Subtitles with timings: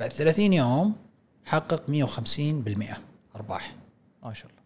[0.00, 0.94] بعد 30 يوم
[1.44, 2.96] حقق 150%
[3.36, 3.74] أرباح.
[4.24, 4.62] ما شاء الله.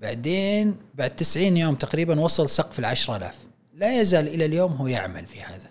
[0.00, 3.34] بعدين بعد 90 يوم تقريبا وصل سقف ال 10000
[3.74, 5.70] لا يزال إلى اليوم هو يعمل في هذا.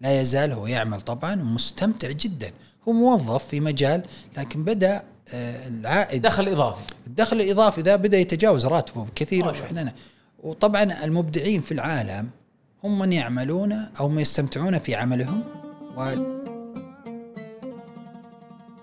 [0.00, 2.50] لا يزال هو يعمل طبعا مستمتع جدا.
[2.88, 4.02] هو موظف في مجال
[4.36, 5.02] لكن بدأ
[5.34, 6.22] آه، العائد.
[6.22, 6.82] دخل إضافي.
[7.06, 9.46] الدخل الإضافي ذا بدأ يتجاوز راتبه بكثير.
[9.46, 9.92] وإحنا
[10.42, 12.30] وطبعا المبدعين في العالم
[12.84, 15.44] هم من يعملون أو من يستمتعون في عملهم.
[15.96, 16.35] و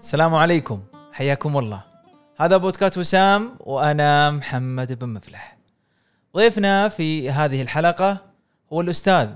[0.04, 0.84] السلام عليكم.
[1.12, 1.84] حياكم الله.
[2.38, 5.58] هذا بودكاست وسام وأنا محمد بن مفلح.
[6.36, 8.18] ضيفنا في هذه الحلقة
[8.74, 9.30] هو الأستاذ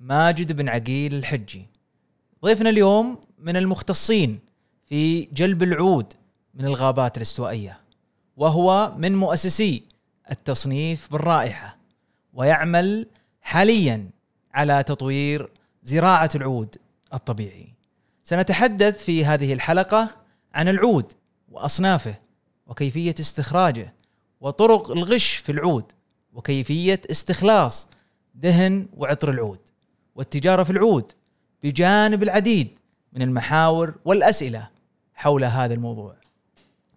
[0.00, 1.66] ماجد بن عقيل الحجي.
[2.44, 4.40] ضيفنا اليوم من المختصين
[4.88, 6.12] في جلب العود
[6.54, 7.80] من الغابات الاستوائية
[8.36, 9.82] وهو من مؤسسي
[10.30, 11.76] التصنيف بالرائحة
[12.34, 13.06] ويعمل
[13.42, 14.10] حاليا
[14.54, 15.50] على تطوير
[15.84, 16.76] زراعة العود
[17.14, 17.75] الطبيعي.
[18.26, 20.08] سنتحدث في هذه الحلقة
[20.54, 21.12] عن العود
[21.48, 22.14] وأصنافه
[22.66, 23.94] وكيفية استخراجه
[24.40, 25.84] وطرق الغش في العود
[26.32, 27.88] وكيفية استخلاص
[28.34, 29.58] دهن وعطر العود
[30.14, 31.12] والتجارة في العود
[31.62, 32.68] بجانب العديد
[33.12, 34.68] من المحاور والأسئلة
[35.14, 36.16] حول هذا الموضوع.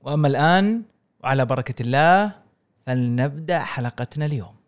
[0.01, 0.81] وأما الآن
[1.23, 2.31] وعلى بركة الله
[2.85, 4.58] فلنبدأ حلقتنا اليوم.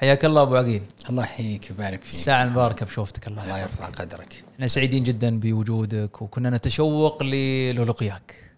[0.00, 0.82] حياك الله أبو عقيل.
[1.10, 2.12] الله يحييك ويبارك فيك.
[2.14, 3.28] الساعة المباركة بشوفتك.
[3.28, 4.44] الله الله يرفع قدرك.
[4.54, 8.54] إحنا سعيدين جدا بوجودك وكنا نتشوق للقياك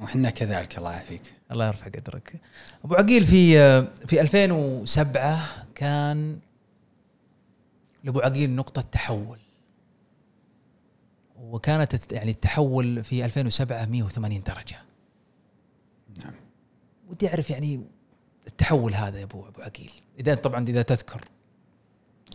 [0.00, 0.78] وحنا كذلك.
[0.78, 1.22] الله يعافيك.
[1.52, 2.40] الله يرفع قدرك.
[2.84, 6.38] أبو عقيل في في 2007 كان
[8.04, 9.38] لأبو عقيل نقطة تحول.
[11.36, 14.76] وكانت يعني التحول في 2007 180 درجة.
[16.18, 16.34] نعم.
[17.08, 17.80] ودي أعرف يعني
[18.60, 19.92] التحول هذا يا ابو أبو عقيل.
[20.20, 21.24] إذا طبعا إذا تذكر.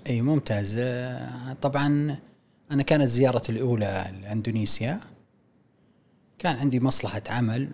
[0.08, 0.76] إي ممتاز.
[0.80, 2.18] آه، طبعا
[2.72, 5.00] أنا كانت زيارتي الأولى لأندونيسيا.
[6.40, 7.70] كان عندي مصلحة عمل.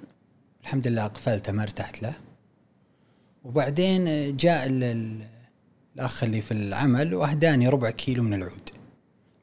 [0.62, 2.16] الحمد لله قفلته ما ارتحت له.
[3.44, 4.06] وبعدين
[4.38, 5.28] جاء ال- ال-
[5.96, 8.70] الأخ اللي في العمل وأهداني ربع كيلو من العود.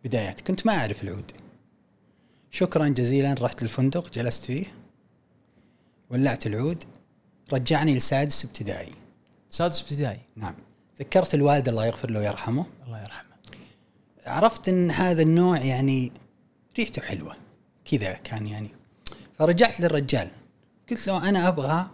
[0.04, 0.40] بدايات.
[0.40, 1.32] كنت ما أعرف العود.
[2.50, 4.64] شكرا جزيلا رحت للفندق جلست فيه
[6.10, 6.84] ولعت العود.
[7.52, 8.92] رجعني لسادس ابتدائي.
[9.50, 10.20] سادس ابتدائي.
[10.36, 10.54] نعم.
[11.00, 12.66] ذكرت الوالد الله يغفر له ويرحمه.
[12.86, 13.26] الله يرحمه.
[14.26, 16.12] عرفت إن هذا النوع يعني
[16.78, 17.36] ريحته حلوة
[17.84, 18.70] كذا كان يعني.
[19.38, 20.28] فرجعت للرجال.
[20.90, 21.86] قلت له أنا أبغى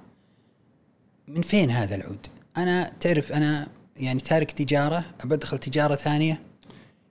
[1.28, 2.26] من فين هذا العود؟
[2.56, 6.42] أنا تعرف أنا يعني تارك تجارة بدخل تجارة ثانية.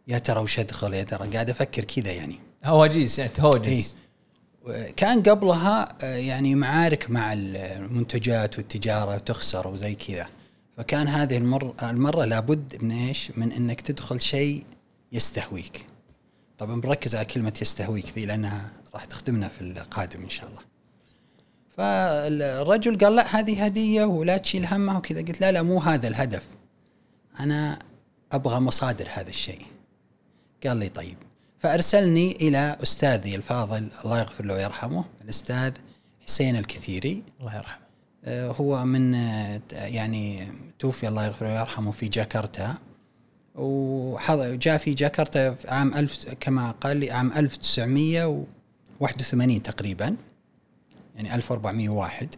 [0.08, 2.40] يا ترى وش أدخل؟ يا ترى قاعد أفكر كذا يعني.
[2.66, 3.86] هواجيس يعني تهوجس إيه.
[4.96, 10.28] كان قبلها آه، يعني معارك مع المنتجات والتجارة تخسر وزي كذا
[10.78, 14.64] فكان هذه المر المرة لابد من إيش؟ من إنك تدخل شيء
[15.12, 15.86] يستهويك.
[16.58, 20.62] طبعا بنركز على كلمة يستهويك ذي لأنها راح تخدمنا في القادم إن شاء الله.
[21.70, 26.44] فالرجل قال لا هذه هدية ولا تشيل همها وكذا قلت لا لا مو هذا الهدف.
[27.40, 27.80] أنا
[28.32, 29.66] أبغى مصادر هذا الشيء.
[30.66, 31.18] قال لي طيب
[31.62, 35.72] فأرسلني إلى أستاذي الفاضل الله يغفر له ويرحمه الأستاذ
[36.28, 37.24] حسين الكثيري.
[37.40, 37.82] الله يرحمه.
[38.26, 39.14] آه، هو من
[39.72, 40.48] يعني
[40.80, 42.78] توفي الله يغفر له ويرحمه في جاكرتا.
[43.56, 50.16] وحضر جاء في جاكرتا في عام ألف كما قال لي عام 1981 تقريبا
[51.16, 52.36] يعني 1401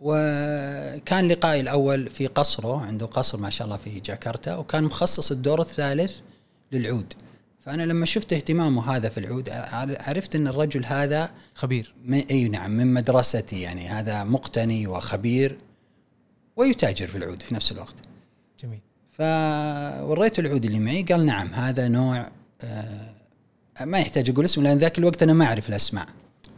[0.00, 5.60] وكان لقائي الأول في قصره عنده قصر ما شاء الله في جاكرتا وكان مخصص الدور
[5.60, 6.16] الثالث
[6.72, 7.14] للعود.
[7.66, 9.50] فأنا لما شفت اهتمامه هذا في العود
[10.00, 11.94] عرفت أن الرجل هذا خبير.
[12.04, 13.88] من إي نعم من مدرستي يعني.
[13.88, 15.58] هذا مقتني وخبير
[16.56, 17.94] ويتاجر في العود في نفس الوقت.
[18.62, 18.80] جميل.
[19.12, 22.30] فوريته العود اللي معي قال نعم هذا نوع
[22.62, 23.14] آه
[23.80, 26.06] ما يحتاج أقول اسمه لأن ذاك الوقت أنا ما أعرف الأسماء.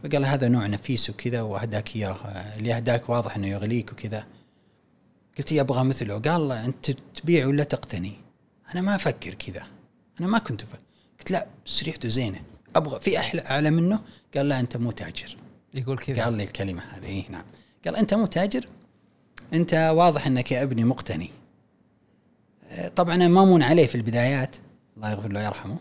[0.03, 2.15] فقال هذا نوع نفيس وكذا وأهداك إياه
[2.57, 4.25] اللي أهداك واضح إنه يغليك وكذا.
[5.37, 6.19] قلت يا أبغى مثله.
[6.19, 8.13] قال أنت تبيع ولا تقتني؟
[8.73, 9.63] أنا ما أفكر كذا.
[10.19, 10.79] أنا ما كنت أفكر.
[11.19, 12.41] قلت لا بس ريحته زينة.
[12.75, 13.99] أبغى في أحلى أعلى منه.
[14.35, 15.37] قال لا أنت مو تاجر.
[15.73, 16.23] يقول كذا.
[16.23, 17.45] قال لي الكلمة هذه إيه نعم.
[17.85, 18.65] قال أنت مو تاجر.
[19.53, 21.31] أنت واضح أنك يا ابني مقتني.
[22.71, 24.55] آه، طبعا أنا مامون عليه في البدايات.
[24.97, 25.77] الله يغفر له ويرحمه.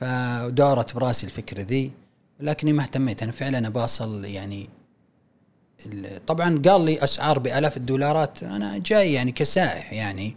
[0.00, 1.92] فدارت براسي الفكرة ذي.
[2.40, 3.22] ولكني ما اهتميت.
[3.22, 4.68] أنا فعلا بأصل يعني
[5.86, 8.42] ال- طبعا قال لي أسعار بآلاف الدولارات.
[8.42, 10.36] أنا جاي يعني كسائح يعني.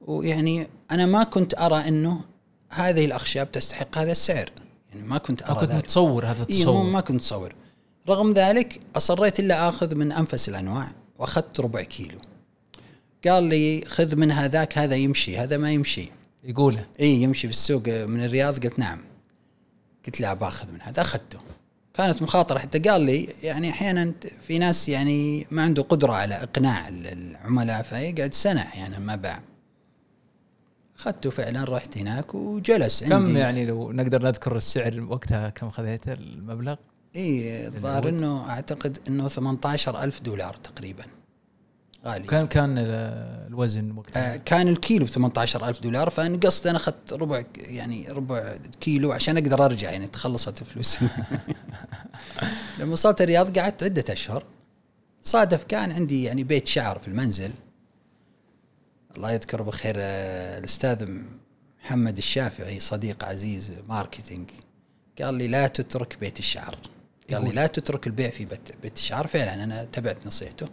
[0.00, 2.20] ويعني أنا ما كنت أرى أنه
[2.70, 4.50] هذه الأخشاب تستحق هذا السعر.
[4.90, 5.84] يعني ما كنت ما أرى كنت ذلك.
[5.84, 6.74] متصور هذا إيه التصور.
[6.84, 7.54] مو- ما كنت اتصور
[8.08, 12.18] رغم ذلك أصريت إلا آخذ من أنفس الأنواع وأخذت ربع كيلو.
[13.26, 16.08] قال لي خذ من هذاك هذا يمشي هذا ما يمشي.
[16.44, 18.58] يقوله؟ إي يمشي في السوق من الرياض.
[18.66, 18.98] قلت نعم.
[20.06, 21.00] قلت لا بأخذ من هذا.
[21.02, 21.38] أخذته.
[21.94, 22.58] كانت مخاطرة.
[22.58, 24.12] حتى قال لي يعني أحيانا
[24.42, 29.42] في ناس يعني ما عنده قدرة على إقناع ال- العملاء فيقعد سنة أحيانا ما باع.
[31.00, 36.12] اخذته فعلا رحت هناك وجلس عندي كم يعني لو نقدر نذكر السعر وقتها كم خذيته
[36.12, 36.76] المبلغ؟
[37.16, 41.04] اي الظاهر؟ إنه أعتقد إنه 18 ألف دولار تقريبا
[42.06, 47.12] غالي كان ال- الوزن آه وقتها؟ كان الكيلو ب 18 ألف دولار فنقصت أنا أخذت
[47.12, 50.98] ربع يعني ربع كيلو عشان أقدر أرجع يعني تخلصت الفلوس
[52.78, 54.44] لما وصلت الرياض قعدت عدة أشهر
[55.22, 57.50] صادف كان عندي يعني بيت شعر في المنزل
[59.16, 61.08] الله يذكره بخير آه، الأستاذ
[61.84, 64.50] محمد الشافعي صديق عزيز ماركتينج
[65.22, 66.76] قال لي لا تترك بيت الشعر
[67.32, 67.50] قال لي.
[67.50, 68.44] لا تترك البيع في
[68.82, 70.68] بيت, الشعر فعلا أنا تبعت نصيحته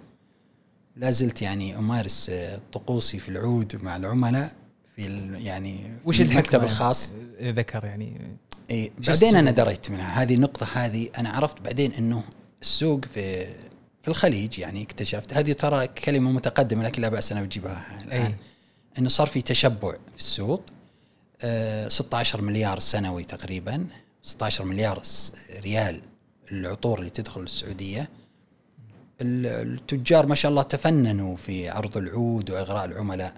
[0.96, 4.56] لا زلت يعني أمارس آه، طقوسي في العود مع العملاء
[4.96, 7.12] في يعني وش المكتب يعني؟ الخاص
[7.42, 8.38] ذكر يعني
[8.72, 12.24] اي شو بعدين أنا؟ دريت منها هذه النقطة هذه أنا عرفت بعدين إنه
[12.62, 13.48] السوق في
[14.08, 15.34] في الخليج يعني اكتشفت.
[15.34, 18.36] هذه ترى كلمة متقدمة لكن لا بأس أنا بجيبها الآن.
[19.00, 20.64] أنه صار في تشبع في السوق
[21.42, 23.88] آه 16 مليار سنوي تقريبا
[24.24, 25.02] 16 مليار
[25.60, 26.02] ريال
[26.52, 28.10] العطور اللي تدخل السعودية.
[29.22, 33.34] ال- التجار ما شاء الله تفننوا في عرض العود وإغراء العملاء.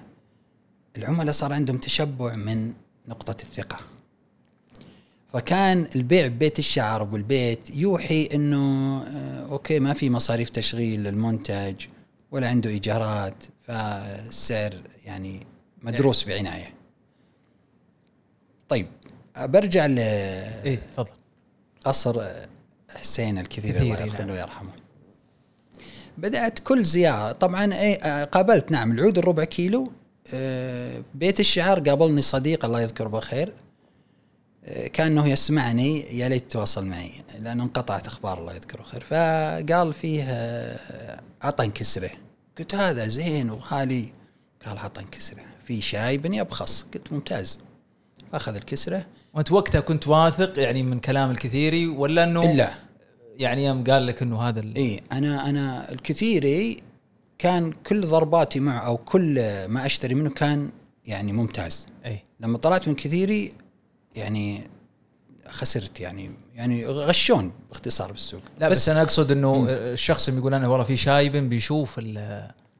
[0.97, 2.73] العملاء صار عندهم تشبع من
[3.07, 3.79] نقطة الثقة.
[5.33, 11.85] فكان البيع ببيت الشعر بالبيت يوحي إنه آه، أوكي ما في مصاريف تشغيل للمنتج
[12.31, 14.73] ولا عنده إيجارات فالسعر
[15.05, 15.47] يعني
[15.83, 16.73] مدروس بعناية.
[18.69, 18.87] طيب
[19.35, 21.11] آه، برجع إيه تفضل
[21.81, 22.23] لقصر
[22.89, 24.27] حسين الكثير كثير، الله يغفر نعم.
[24.27, 24.71] له ويرحمه.
[26.17, 29.91] بدأت كل زيارة طبعا إيه آه، قابلت نعم العود الربع كيلو
[30.33, 33.53] آه، بيت الشعر قابلني صديق الله يذكره بالخير
[34.93, 39.03] كأنه يسمعني يا ليت تواصل معي لأنه انقطعت أخبار الله يذكره خير.
[39.03, 40.23] فقال فيه
[41.41, 42.11] عطن كسره.
[42.59, 44.13] قلت هذا زين وغالي.
[44.65, 45.41] قال عطن كسره.
[45.63, 46.85] في شاي بني أبخص.
[46.93, 47.59] قلت ممتاز.
[48.33, 49.05] أخذ الكسره.
[49.33, 52.69] وانت وقتها كنت واثق يعني من كلام الكثيري ولا إنه إلا.
[53.37, 54.63] يعني يوم قال لك إنه هذا.
[54.77, 56.81] إي أنا أنا الكثيري
[57.37, 60.69] كان كل ضرباتي معه أو كل ما أشتري منه كان
[61.05, 61.87] يعني ممتاز.
[62.05, 62.23] إي.
[62.39, 63.53] لما طلعت من كثيري
[64.19, 64.67] يعني
[65.49, 70.53] خسرت يعني يعني غشون باختصار بالسوق لا بس, بس أنا أقصد إنه الشخص اللي يقول
[70.53, 71.99] أنا والله في شايب بيشوف.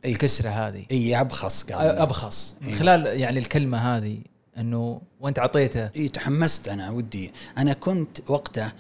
[0.06, 2.76] الكسرة هذه إي أبخص قال أبخص من.
[2.76, 4.18] خلال يعني الكلمة هذه
[4.58, 8.74] إنه وأنت اعطيته إي تحمست أنا ودي أنا كنت وقتها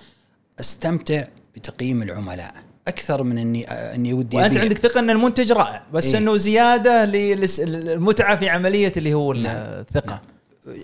[0.60, 2.54] أستمتع بتقييم العملاء
[2.88, 4.62] أكثر من إني إني ودي وأنت أبيع.
[4.62, 6.18] عندك ثقة إن المنتج رائع بس إيه.
[6.18, 9.84] إنه زيادة للمتعة في عملية اللي هو نعم.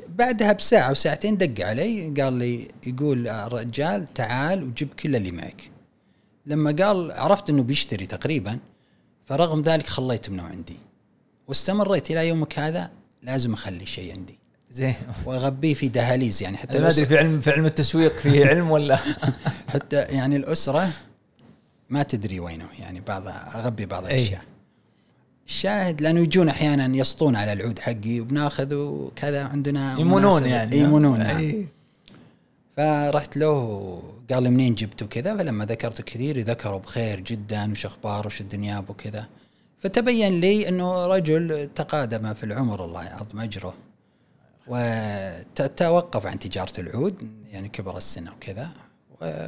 [0.09, 5.71] بعدها بساعة وساعتين دق علي قال لي يقول الرجال تعال وجيب كل اللي معك.
[6.45, 8.59] لما قال عرفت إنه بيشتري تقريبا
[9.25, 10.79] فرغم ذلك خليت منه عندي.
[11.47, 12.91] واستمريت إلى يومك هذا
[13.23, 14.39] لازم أخلي شيء عندي.
[14.71, 14.95] زين.
[15.25, 18.99] وأغبيه في دهاليز يعني حتى ما أدري في علم في علم التسويق فيه علم ولا؟
[19.67, 20.89] حتى يعني الأسرة
[21.89, 24.15] ما تدري وينه يعني بعض أغبي بعض أي.
[24.15, 24.41] الأشياء.
[25.47, 30.77] الشاهد لأنه يجون أحيانا يسطون على العود حقي وبناخذ وكذا عندنا يمونون يعني.
[30.77, 31.37] يمونون نعم.
[31.37, 31.67] أي.
[32.77, 38.27] فرحت له قال لي منين جبته كذا فلما ذكرت كثير ذكره بخير جدا وش اخباره
[38.27, 39.27] وش الدنيا وكذا
[39.79, 43.73] فتبين لي إنه رجل تقادم في العمر الله يعظم أجره.
[44.67, 47.15] وتوقف عن تجارة العود
[47.51, 48.69] يعني كبر السن وكذا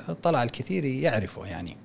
[0.09, 1.77] وطلع الكثير يعرفه يعني.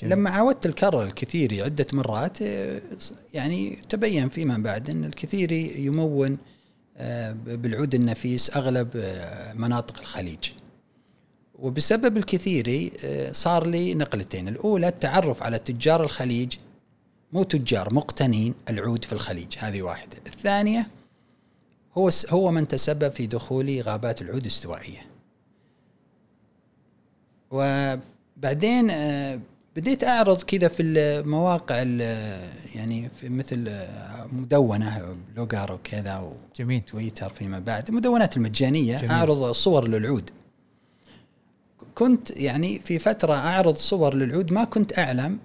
[0.00, 0.12] جميل.
[0.12, 2.80] لما عاودت الكرر الكثيري عدة مرات آه،
[3.34, 6.38] يعني تبين فيما بعد أن الكثيري يمون
[6.96, 10.50] آه، بالعود النفيس أغلب آه، مناطق الخليج.
[11.58, 12.92] وبسبب الكثيري
[13.32, 14.48] صار لي نقلتين.
[14.48, 16.54] الأولى التعرف على تجار الخليج
[17.32, 19.56] مو تجار مقتنين العود في الخليج.
[19.58, 20.16] هذه واحدة.
[20.26, 20.90] الثانية
[21.98, 25.06] هو هو من تسبب في دخولي غابات العود الاستوائية
[27.50, 28.90] وبعدين
[29.76, 36.82] بديت أعرض كذا في المواقع ال- يعني في مثل آه، مدونة لوجار وكذا جميل.
[36.86, 39.10] وتويتر فيما بعد المدونات المجانية جميل.
[39.10, 40.30] أعرض صور للعود.
[41.94, 45.38] كنت يعني في فترة أعرض صور للعود ما كنت أعلم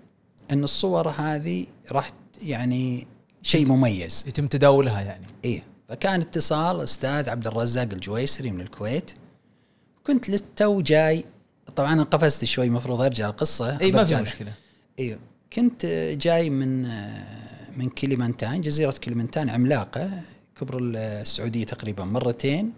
[0.51, 3.07] إن الصور هذه راح يعني
[3.41, 4.23] شيء مميز.
[4.27, 5.25] يتم تداولها يعني.
[5.45, 5.63] إيه.
[5.89, 9.11] فكان اتصال أستاذ عبد الرزاق الجويسري من الكويت.
[10.07, 11.25] كنت للتو جاي
[11.75, 13.79] طبعا أنا قفزت شوي المفروض أرجع القصة.
[13.81, 14.21] أي ما في.
[14.21, 14.53] مشكلة.
[14.99, 15.19] أيوه
[15.53, 15.85] كنت
[16.21, 16.81] جاي من
[17.77, 20.21] من كليمنتان جزيرة كليمنتان عملاقة
[20.59, 22.73] كبر السعودية تقريبا مرتين.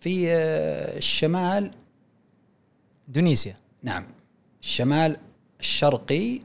[0.00, 1.70] في آه، الشمال
[3.08, 3.56] إندونيسيا.
[3.82, 4.06] نعم
[4.62, 5.16] الشمال
[5.60, 6.40] الشرقي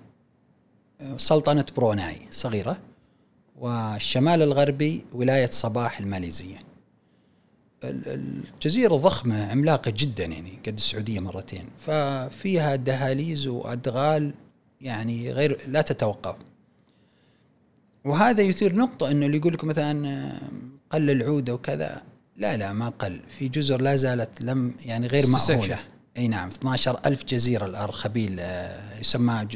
[1.18, 2.80] سلطنة بروناي صغيرة
[3.60, 6.69] والشمال الغربي ولاية صباح الماليزية.
[7.84, 11.66] ال- الجزيرة ضخمة عملاقة جدا يعني قد السعودية مرتين.
[11.88, 14.34] ففيها دهاليز وأدغال
[14.82, 16.36] يعني غير لا تتوقف.
[18.06, 20.32] وهذا يثير نقطة إنه اللي يقول لك مثلا
[20.90, 22.04] قل العودة وكذا
[22.38, 23.20] لا لا ما قل.
[23.28, 25.80] في جزر لا زالت لم يعني غير مأهولة.
[26.18, 28.42] أي نعم 12 ألف جزيرة الأرخبيل
[29.02, 29.48] يسمى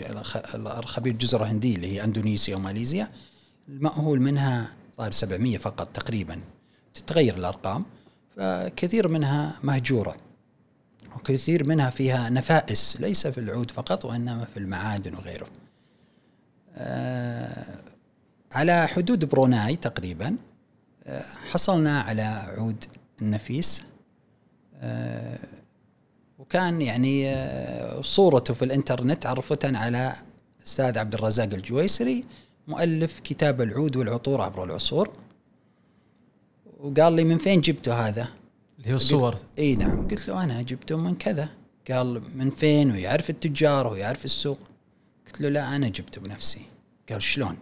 [0.56, 3.10] الأرخبيل جزر هندية اللي هي أندونيسيا وماليزيا.
[3.70, 6.40] المأهول منها صار 700 فقط تقريبا.
[6.94, 7.86] تتغير الأرقام.
[8.38, 10.16] فكثير منها مهجورة
[11.16, 15.48] وكثير منها فيها نفائس ليس في العود فقط وإنما في المعادن وغيره.
[16.76, 17.66] آه،
[18.52, 20.36] على حدود بروناي تقريبا
[21.04, 22.22] آه، حصلنا على
[22.58, 22.86] عود
[23.22, 23.82] النفيس
[24.76, 25.40] آه،
[26.40, 27.36] وكان يعني
[28.02, 30.14] صورته في الإنترنت عرفتها على
[30.60, 32.26] الاستاذ عبد الرزاق الجويسري
[32.68, 35.23] مؤلف كتاب العود والعطور عبر العصور.
[36.84, 38.28] وقال لي من فين جبته هذا؟
[38.80, 39.36] اللي هو الصور.
[39.60, 40.08] إي نعم.
[40.08, 41.50] قلت له أنا جبته من كذا.
[41.92, 44.60] قال من فين؟ ويعرف التجار ويعرف السوق.
[45.26, 46.62] قلت له لا أنا جبته بنفسي.
[47.10, 47.58] قال شلون؟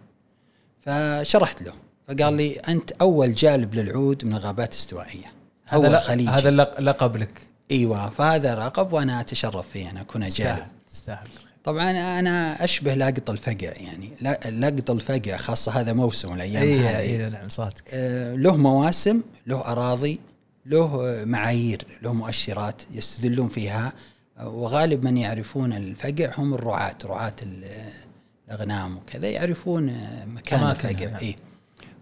[0.80, 1.72] فشرحت له.
[2.08, 5.32] فقال لي أنت أول جالب للعود من الغابات الاستوائية.
[5.66, 6.28] هذا أول خليجي.
[6.28, 6.50] هذا
[6.80, 7.46] لقب لك.
[7.70, 10.66] إيوه فهذا لقب وأنا أتشرف فيه أنا أكون جالب.
[10.92, 11.28] تستاهل
[11.64, 14.10] طبعا أنا أشبه لاقط الفقع يعني.
[14.20, 16.98] لا- لاقط الفقع خاصة هذا موسم الأيام اي هذه.
[17.24, 17.82] اي نعم صادق.
[17.90, 20.20] آه، له مواسم له أراضي
[20.66, 23.92] له معايير له مؤشرات يستدلون فيها.
[24.44, 27.64] وغالب من يعرفون الفقع هم الرعاة رعاة ال-
[28.48, 31.06] الأغنام وكذا يعرفون مكان الفقع.
[31.10, 31.16] نعم.
[31.20, 31.36] إيه.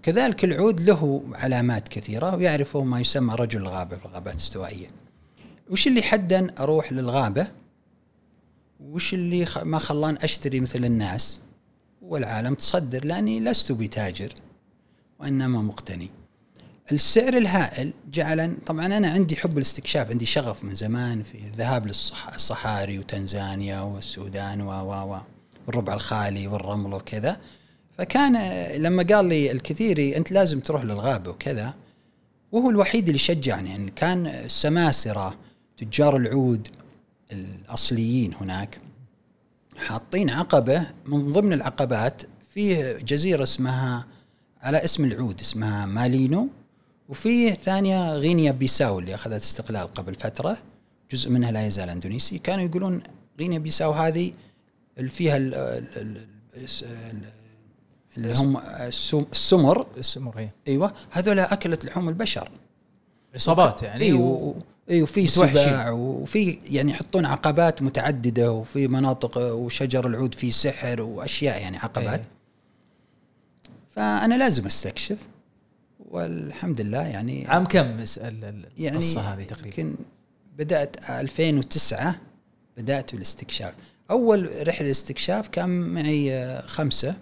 [0.02, 4.86] كذلك العود له علامات كثيرة ويعرفه ما يسمى رجل الغابة في الغابات الاستوائية
[5.70, 7.46] وش اللي حدا أروح للغابة؟
[8.80, 11.40] وش اللي ما خلان أشتري مثل الناس؟
[12.02, 14.32] والعالم تصدر لأني لست بتاجر
[15.20, 16.10] وإنما مقتني.
[16.92, 22.98] السعر الهائل جعلا طبعا أنا عندي حب الاستكشاف عندي شغف من زمان في الذهاب للصحاري
[22.98, 25.20] وتنزانيا والسودان و و و
[25.66, 27.40] والربع الخالي والرمل وكذا.
[27.98, 28.36] فكان
[28.82, 31.74] لما قال لي الكثيري أنت لازم تروح للغابة وكذا.
[32.52, 35.36] وهو الوحيد اللي شجعني يعني كان السماسرة
[35.76, 36.68] تجار العود
[37.32, 38.80] الأصليين هناك
[39.76, 42.22] حاطين عقبة من ضمن العقبات
[42.54, 44.06] فيه جزيرة اسمها
[44.62, 46.48] على اسم العود اسمها مالينو
[47.08, 50.56] وفيه ثانية غينيا بيساو اللي أخذت استقلال قبل فترة
[51.12, 52.38] جزء منها لا يزال إندونيسي.
[52.38, 53.02] كانوا يقولون
[53.38, 54.32] غينيا بيساو هذه
[54.98, 56.26] اللي فيها ال ال ال
[56.82, 57.20] ال
[58.18, 59.86] اللي هم السم- السمر.
[59.96, 62.50] السمر هي أيوه هذولا اكلت لحوم البشر.
[63.34, 64.54] عصابات يعني إيوه
[64.90, 64.96] و- و...
[64.96, 65.48] أيوه في متوحشين.
[65.62, 72.20] سباع وفي يعني يحطون عقبات متعددة وفي مناطق وشجر العود فيه سحر وأشياء يعني عقبات
[72.20, 72.26] إيه.
[73.90, 75.18] فأنا لازم أستكشف
[76.10, 78.04] والحمد لله يعني عام كم
[78.78, 79.94] يعني القصة هذه تقريبا يمكن
[80.58, 82.16] بدأت 2009
[82.76, 83.74] بدأت الاستكشاف
[84.10, 87.14] أول رحلة استكشاف كان معي آه، خمسة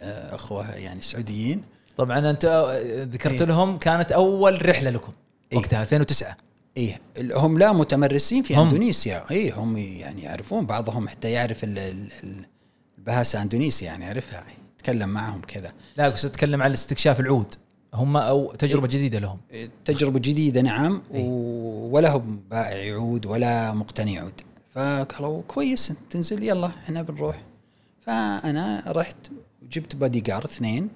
[0.00, 1.62] آه، اخوه يعني سعوديين
[1.96, 3.48] طبعا أنت آه، ذكرت إيه.
[3.48, 5.12] لهم كانت أول رحلة لكم.
[5.54, 6.36] وقتها 2009
[6.76, 7.00] إيه.
[7.34, 8.60] هم لا متمرسين في هم.
[8.66, 9.30] إندونيسيا.
[9.30, 9.54] إيه.
[9.54, 12.46] هم يعني يعرفون بعضهم حتى يعرف ال- ال- ال-
[12.98, 14.44] البهاسة إندونيسيا يعني يعرفها.
[14.76, 15.72] يتكلم معهم كذا.
[15.96, 17.54] لا بس اتكلم عن استكشاف العود.
[17.94, 19.38] هم أو تجربة جديدة لهم.
[19.50, 21.02] إيه، تجربة جديدة نعم.
[21.14, 21.28] إيه.
[21.90, 24.40] ولا هم بائع عود ولا مقتني عود.
[24.74, 27.42] فقالوا كويس تنزل يلا إحنا بنروح.
[28.06, 29.16] فأنا رحت
[29.62, 30.88] وجبت بادي جارد اثنين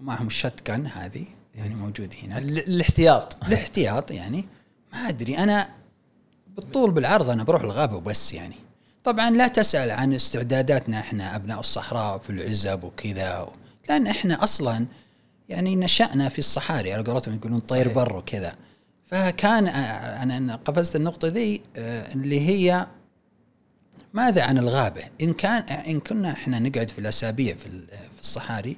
[0.00, 1.24] ومعهم الشات جن هذه.
[1.54, 3.44] يعني موجود هنا ال- الاحتياط.
[3.46, 4.44] الاحتياط يعني
[4.92, 5.68] ما أدري أنا
[6.48, 8.54] بالطول بالعرض أنا بروح الغابة وبس يعني.
[9.04, 13.48] طبعا لا تسأل عن استعداداتنا إحنا أبناء الصحراء في العزب وكذا
[13.88, 14.86] لأن إحنا أصلا
[15.48, 17.88] يعني نشأنا في الصحاري على قولتهم يقولون طير.
[17.92, 18.54] بر وكذا.
[19.06, 22.86] فكان آه، أنا قفزت النقطة ذي آه، اللي هي
[24.14, 28.76] ماذا عن الغابة؟ إن كان إن كنا إحنا نقعد في الأسابيع في ال- في الصحاري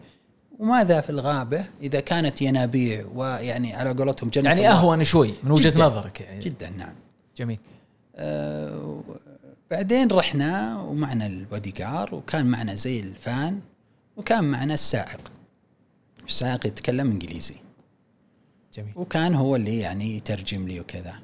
[0.59, 4.79] وماذا في الغابة؟ إذا كانت ينابيع ويعني على قولتهم جنة يعني الله.
[4.79, 5.85] أهون شوي من وجهة جداً.
[5.85, 6.41] نظرك يعني.
[6.41, 6.95] جدا نعم.
[7.37, 7.59] جميل.
[8.17, 9.03] آه
[9.71, 13.61] بعدين رحنا ومعنا البودي كار وكان معنا زي الفان
[14.17, 15.21] وكان معنا السائق.
[16.27, 17.57] السائق يتكلم إنجليزي.
[18.75, 18.93] جميل.
[18.97, 21.15] وكان هو اللي يعني يترجم لي وكذا.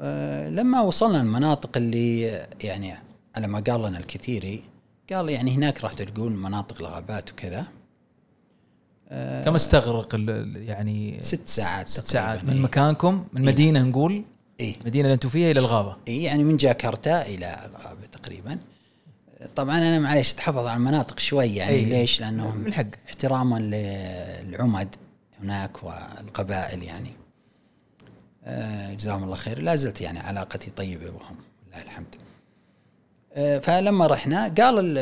[0.00, 2.22] آه لما وصلنا المناطق اللي
[2.64, 2.94] يعني
[3.36, 4.62] على ما قال لنا الكثيري
[5.12, 7.66] قال يعني هناك راح تلقون مناطق الغابات وكذا.
[9.44, 10.14] كم استغرق
[10.56, 12.60] يعني ست ساعات ست ساعات من إيه.
[12.60, 14.24] مكانكم من مدينة نقول
[14.60, 14.76] إيه.
[14.80, 18.58] المدينة اللي أنتم فيها إلى الغابة إيه يعني من جاكرتا إلى الغابة تقريبا
[19.56, 21.84] طبعا أنا معليش اتحفظ على المناطق شوي يعني إيه.
[21.84, 24.96] ليش؟ لأنه من حق احتراما للعمد
[25.42, 27.12] هناك والقبائل يعني
[28.44, 32.14] آه، جزاهم الله خير لا زلت يعني علاقتي طيبة بهم لله الحمد
[33.34, 34.94] آه، فلما رحنا قال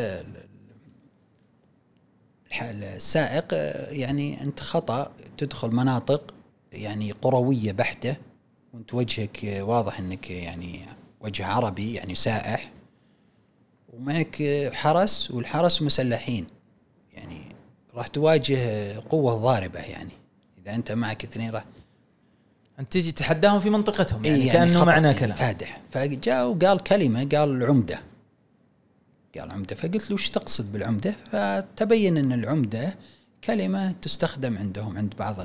[2.62, 3.46] السائق
[3.92, 6.34] يعني أنت خطأ تدخل مناطق
[6.72, 8.16] يعني قروية بحتة
[8.74, 10.80] وأنت وجهك واضح إنك يعني
[11.20, 12.70] وجه عربي يعني سائح
[13.88, 16.46] ومعك حرس والحرس مسلحين.
[17.12, 17.40] يعني
[17.94, 18.58] راح تواجه
[19.00, 20.12] قوة ضاربة يعني.
[20.58, 21.64] إذا أنت معك اثنين راح
[22.78, 25.36] أنت تجي تحداهم في منطقتهم يعني, إيه كأنه خطأ معنى يعني كلام.
[25.36, 25.80] فادح.
[25.90, 28.00] فجاء وقال كلمة قال العمدة
[29.38, 32.94] قال عمدة فقلت له وش تقصد بالعمدة؟ فتبين أن العمدة
[33.44, 35.36] كلمة تستخدم عندهم عند بعض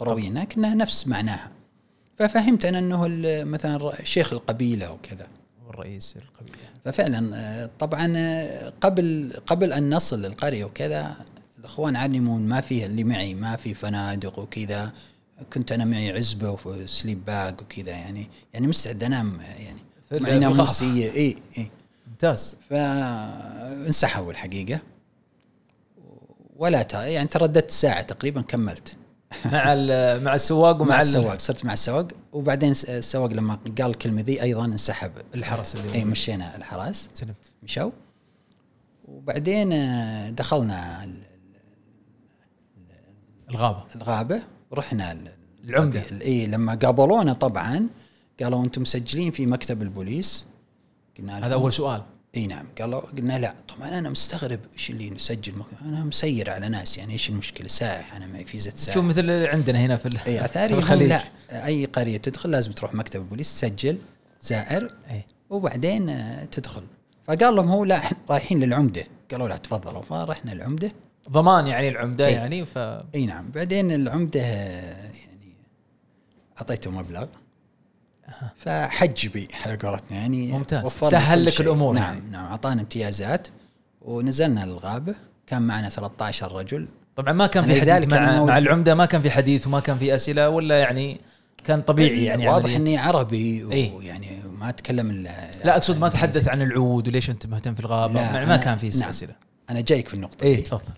[0.00, 1.50] القرويين هناك أنها نفس معناها.
[2.18, 3.08] ففهمت أنا أنه
[3.44, 5.26] مثلا شيخ القبيلة وكذا.
[5.66, 6.58] والرئيس القبيلة.
[6.84, 11.16] ففعلا آه، طبعا آه، قبل قبل أن نصل للقريه وكذا
[11.58, 14.92] الإخوان علمون ما فيه اللي معي ما في فنادق وكذا.
[15.52, 19.80] كنت أنا معي عزبة وسليب باك وكذا يعني يعني مستعد أنام يعني.
[20.12, 20.38] معي.
[20.38, 21.70] ناموسيه اي اي
[22.22, 22.56] ممتاز.
[22.70, 24.80] فانسحبوا الحقيقة
[26.56, 26.94] ولا ت...
[26.94, 28.96] يعني ترددت ساعة تقريبا كملت.
[29.44, 29.64] مع
[30.18, 32.08] مع السواق ومع مع ال- السواق صرت مع السواق.
[32.32, 35.12] وبعدين السواق لما قال الكلمة ذي أيضا انسحب.
[35.34, 37.08] الحرس اللي اي مشينا الحراس.
[37.14, 37.36] سلمت.
[37.62, 37.90] مشوا.
[39.08, 41.22] وبعدين آه، دخلنا ال-
[43.50, 43.84] الغابة.
[43.96, 44.42] الغابة.
[44.70, 45.32] ورحنا ال-
[45.64, 46.02] العمدة.
[46.22, 47.88] اي لما قابلونا طبعا
[48.42, 50.46] قالوا أنتم مسجلين في مكتب البوليس.
[51.18, 52.02] قلنا هذا أول سؤال.
[52.36, 52.66] إي نعم.
[52.80, 53.54] قالوا قلنا لا.
[53.68, 55.52] طبعا أنا مستغرب إيش اللي نسجل.
[55.84, 56.98] أنا مسير على ناس.
[56.98, 58.94] يعني إيش المشكلة؟ سائح أنا معي فيزا سائح.
[58.94, 60.08] شوف مثل اللي عندنا هنا في
[60.56, 61.08] هم الخليج.
[61.08, 61.22] لا.
[61.50, 63.98] أي قرية تدخل لازم تروح مكتب البوليس تسجل
[64.42, 65.24] زائر إي.
[65.50, 66.82] وبعدين آه، تدخل.
[67.24, 69.04] فقال لهم هو لا رايحين للعمدة.
[69.30, 70.02] قالوا لا تفضلوا.
[70.02, 70.92] فرحنا العمدة.
[71.30, 72.34] ضمان يعني العمدة إيه.
[72.34, 72.78] يعني ف
[73.14, 73.50] إي نعم.
[73.50, 75.54] بعدين العمدة آه، يعني
[76.58, 77.26] أعطيته مبلغ.
[78.56, 80.92] فحج بي على قولتنا يعني ممتاز.
[81.02, 81.66] سهل لك شيء.
[81.66, 82.30] الأمور نعم يعني.
[82.30, 83.48] نعم أعطانا امتيازات
[84.02, 85.14] ونزلنا للغابة
[85.46, 88.44] كان معنا 13 رجل طبعا ما كان في حديث مع.
[88.44, 91.20] مع العمدة ما كان في حديث وما كان في أسئلة ولا يعني
[91.64, 92.74] كان طبيعي يعني واضح.
[92.74, 93.92] إني عربي إيه.
[93.92, 98.14] ويعني ما أتكلم إلا لا أقصد ما تحدث عن العود وليش أنت مهتم في الغابة
[98.14, 99.08] ما, ما كان في نعم.
[99.08, 99.34] أسئلة
[99.70, 100.56] أنا جايك في النقطة اي.
[100.56, 100.92] تفضل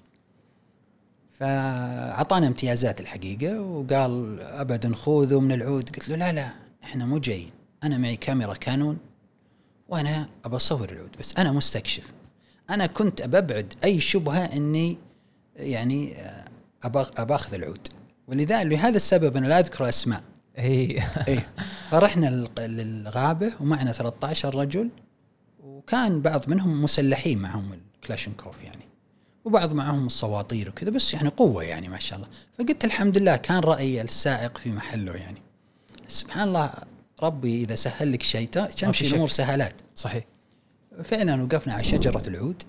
[1.40, 6.50] فأعطانا امتيازات الحقيقة وقال ابدا خذوا من العود قلت له لا لا
[6.84, 7.50] إحنا مو جايين.
[7.84, 8.98] أنا معي كاميرا كانون
[9.88, 12.04] وأنا ابى أصور العود بس أنا مستكشف.
[12.70, 14.98] أنا كنت ابعد أي شبهة إني
[15.56, 16.14] يعني
[16.82, 17.88] ابى ابى اخذ العود.
[18.28, 20.22] ولذلك لهذا السبب أنا لا أذكر أسماء.
[20.58, 21.02] إي.
[21.28, 21.48] إيه
[21.90, 24.90] فرحنا للغابة ومعنا 13 رجل
[25.64, 28.84] وكان بعض منهم مسلحين معهم الكلاشنكوف يعني
[29.44, 32.28] وبعض معهم الصواطير وكذا بس يعني قوة يعني ما شاء الله.
[32.58, 35.42] فقلت الحمد لله كان راي السائق في محله يعني.
[36.10, 36.70] سبحان الله
[37.22, 39.06] ربي إذا سهل لك شيء تمشي.
[39.06, 39.74] الأمور سهلات.
[39.96, 40.24] صحيح.
[41.04, 42.62] فعلا وقفنا على شجرة العود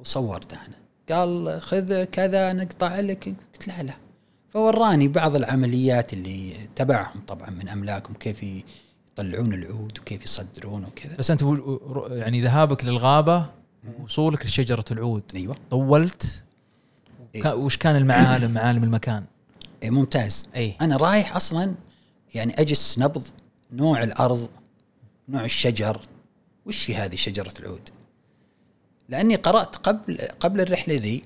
[0.00, 0.74] وصورته أنا.
[1.16, 3.34] قال خذ كذا نقطع لك.
[3.54, 3.94] قلت لا لا.
[4.52, 8.42] فوراني بعض العمليات اللي تبعهم طبعا من أملاكهم كيف
[9.12, 11.16] يطلعون العود وكيف يصدرون وكذا.
[11.16, 11.44] بس أنت
[12.10, 13.46] يعني ذهابك للغابة
[14.02, 15.22] وصولك لشجرة العود.
[15.34, 15.56] أيوه.
[15.70, 16.42] طولت؟
[17.34, 19.24] وكا- وش كان المعالم معالم المكان؟
[19.82, 20.48] إيه ممتاز.
[20.56, 21.74] اي أنا رايح أصلا
[22.34, 23.24] يعني اجس نبض
[23.72, 24.48] نوع الأرض
[25.28, 26.00] نوع الشجر.
[26.66, 27.88] وش هي هذه شجرة العود؟
[29.08, 31.24] لأني قرأت قبل قبل الرحلة ذي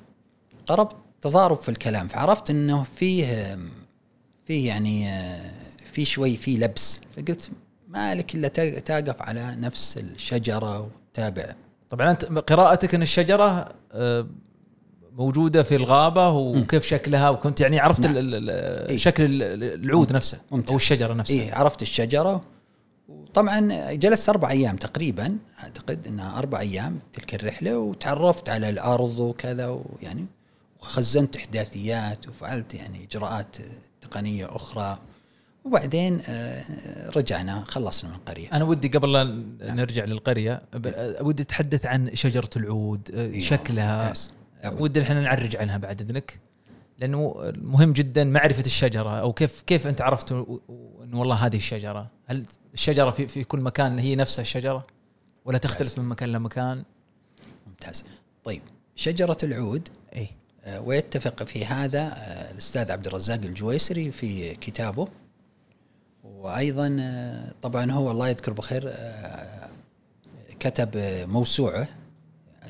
[0.66, 0.92] قرأت
[1.22, 3.58] تضارب في الكلام فعرفت إنه فيه
[4.46, 5.08] فيه يعني
[5.92, 7.00] في شوي في لبس.
[7.16, 7.50] فقلت
[7.88, 11.54] ما لك إلا تقف على نفس الشجرة وتابع.
[11.90, 14.26] طبعا أنت قراءتك إن الشجرة آه،
[15.18, 18.16] موجودة في الغابة وكيف شكلها وكنت يعني عرفت نعم.
[18.16, 18.96] إيه.
[18.96, 20.70] شكل ال- العود نفسه ممتاز.
[20.70, 22.40] أو الشجرة نفسها إيه عرفت الشجرة
[23.08, 29.66] وطبعا جلست أربع أيام تقريبا أعتقد إنها أربع أيام تلك الرحلة وتعرفت على الأرض وكذا
[29.68, 30.26] ويعني
[30.82, 33.56] وخزنت إحداثيات وفعلت يعني إجراءات
[34.00, 34.98] تقنية أخرى
[35.64, 36.64] وبعدين آه،
[37.16, 39.76] رجعنا خلصنا من القريه أنا ودي قبل لا نعم.
[39.76, 40.62] نرجع للقرية
[41.20, 44.32] ودي أتحدث عن شجرة العود آه، أيوة، شكلها ممتاز.
[44.64, 46.40] ودي الحين نعرج عنها بعد إذنك.
[46.98, 52.46] لأنه مهم جدا معرفة الشجرة أو كيف كيف أنت عرفت انه والله هذه الشجرة؟ هل
[52.74, 54.86] الشجرة في في كل مكان هي نفسها الشجرة؟
[55.44, 56.84] ولا تختلف من مكان لمكان؟
[57.66, 58.04] ممتاز.
[58.44, 58.62] طيب
[58.96, 60.28] شجرة العود إي.
[60.64, 65.08] آه، ويتفق في هذا آه، الأستاذ عبد الرزاق الجويسري في كتابه.
[66.24, 68.94] وأيضا آه، طبعا هو الله يذكر بخير
[70.60, 70.90] كتب
[71.28, 71.88] موسوعه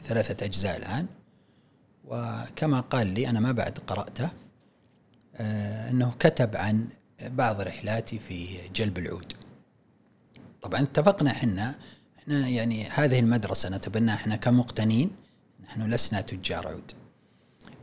[0.07, 1.07] ثلاثة أجزاء الآن.
[2.09, 4.31] وكما قال لي أنا ما بعد قرأته
[5.37, 6.89] آه، أنه كتب عن
[7.23, 9.33] بعض رحلاتي في جلب العود.
[10.63, 11.75] طبعا اتفقنا إحنا
[12.19, 15.11] إحنا يعني هذه المدرسة نتبناها إحنا كمقتنين
[15.65, 16.93] نحن لسنا تجار عود.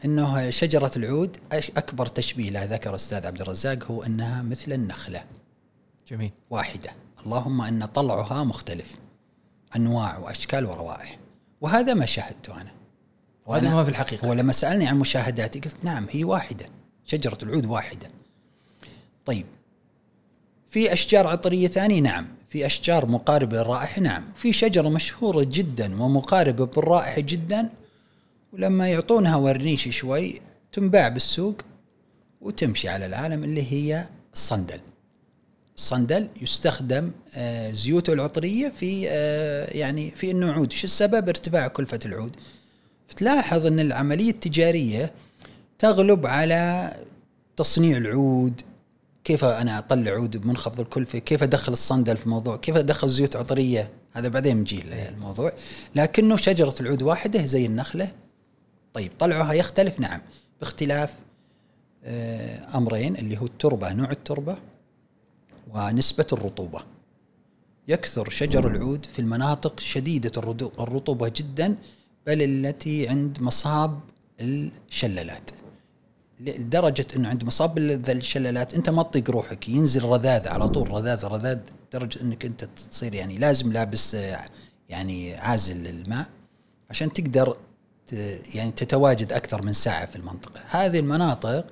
[0.06, 5.24] إنه شجرة العود أكبر تشبيه لها ذكر أستاذ عبد الرزاق هو أنها مثل النخلة.
[6.08, 6.32] جميل.
[6.50, 6.92] واحدة.
[7.26, 8.96] اللهم إن طلعها مختلف.
[9.76, 11.20] أنواع وأشكال وروائح.
[11.62, 12.72] وهذا ما شاهدته أنا.
[13.46, 14.28] وهذا ما في الحقيقة.
[14.28, 16.66] هو لما سألني عن مشاهداتي قلت نعم هي واحدة
[17.06, 18.08] شجرة العود واحدة.
[19.26, 19.46] طيب
[20.70, 22.28] في أشجار عطرية ثانية؟ نعم.
[22.50, 24.24] في أشجار مقاربه للرائحة؟ نعم.
[24.38, 27.70] في شجرة مشهورة جدا ومقاربة بالرائحة جدا
[28.54, 31.62] ولما يعطونها ورنيش شوي تنباع بالسوق
[32.42, 34.80] وتمشي على العالم اللي هي الصندل.
[35.78, 42.00] الصندل يستخدم آه، زيوته العطرية في آه، يعني في انه عود شو السبب؟ ارتفاع كلفة
[42.06, 42.36] العود.
[43.08, 45.14] فتلاحظ أن العملية التجارية
[45.80, 46.92] تغلب على
[47.58, 48.62] تصنيع العود
[49.24, 53.92] كيف أنا أطلع عود بمنخفض الكلفة؟ كيف أدخل الصندل في الموضوع؟ كيف أدخل زيوت عطرية؟
[54.14, 55.52] هذا بعدين نجي الموضوع.
[55.96, 58.12] لكنه شجرة العود واحدة زي النخلة.
[58.94, 60.22] طيب طلعها يختلف نعم
[60.60, 61.14] باختلاف
[62.04, 64.58] آه، أمرين اللي هو التربة نوع التربة
[65.74, 66.84] ونسبة الرطوبة.
[67.88, 70.32] يكثر شجر العود في المناطق شديدة
[70.80, 71.76] الرطوبة جدا
[72.28, 74.00] بل التي عند مصاب
[74.42, 75.52] الشلالات.
[76.40, 77.78] لدرجة إنه عند مصاب
[78.10, 81.60] الشلالات أنت ما تطيق روحك ينزل رذاذ على طول رذاذ رذاذ
[81.94, 84.18] لدرجة إنك أنت تصير يعني لازم لابس
[84.90, 86.30] يعني عازل للماء
[86.90, 87.58] عشان تقدر
[88.56, 90.62] يعني تتواجد أكثر من ساعة في المنطقة.
[90.70, 91.66] هذه المناطق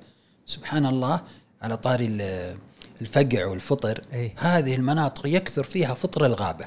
[0.46, 1.20] سبحان الله
[1.62, 2.56] على طاري ال-
[3.00, 4.34] الفقع والفطر إيه.
[4.38, 6.64] هذه المناطق يكثر فيها فطر الغابة.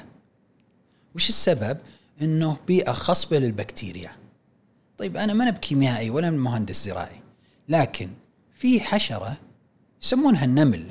[1.14, 1.78] وش السبب؟
[2.22, 4.10] إنه بيئة خصبة للبكتيريا.
[4.98, 7.20] طيب أنا ما أنا بكيميائي ولا من مهندس زراعي
[7.68, 8.10] لكن
[8.54, 9.38] في حشرة
[10.02, 10.84] يسمونها النمل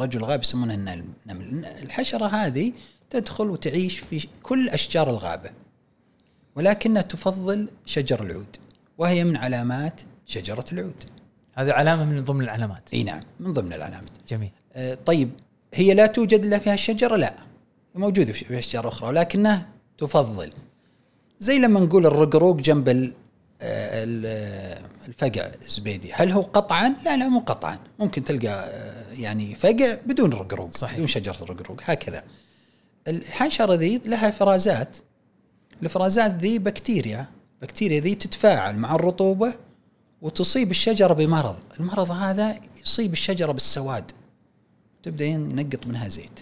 [0.00, 1.64] رجل غاب يسمونها النمل.
[1.64, 2.72] الحشرة هذه
[3.10, 5.50] تدخل وتعيش في كل أشجار الغابة
[6.56, 8.56] ولكنها تفضل شجر العود
[8.98, 11.04] وهي من علامات شجرة العود.
[11.54, 12.88] هذه علامة من ضمن العلامات.
[12.94, 14.10] إي نعم من ضمن العلامات.
[14.28, 14.50] جميل.
[14.72, 15.30] آه، طيب
[15.74, 17.34] هي لا توجد إلا فيها الشجره لا
[17.94, 20.52] موجودة في في اشجار أخرى ولكنها تفضل.
[21.40, 23.12] زي لما نقول الرقروق جنب ال-
[23.62, 26.12] ال- الفقع الزبيدي.
[26.12, 27.78] هل هو قطعا؟ لا لا مو قطعا.
[27.98, 30.94] ممكن تلقى آه، يعني فقع بدون رقروق صحيح.
[30.94, 32.22] بدون شجرة الرقروق هكذا.
[33.08, 34.96] الحشره ذي لها فرازات.
[35.80, 37.26] الافرازات ذي بكتيريا.
[37.62, 39.54] بكتيريا ذي تتفاعل مع الرطوبة
[40.22, 41.56] وتصيب الشجرة بمرض.
[41.80, 44.10] المرض هذا يصيب الشجرة بالسواد.
[45.02, 46.40] تبدأ ينقط منها زيت.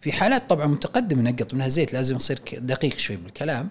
[0.00, 3.68] في حالات طبعا متقدمة ينقط منها زيت لازم يصير دقيق شوي بالكلام.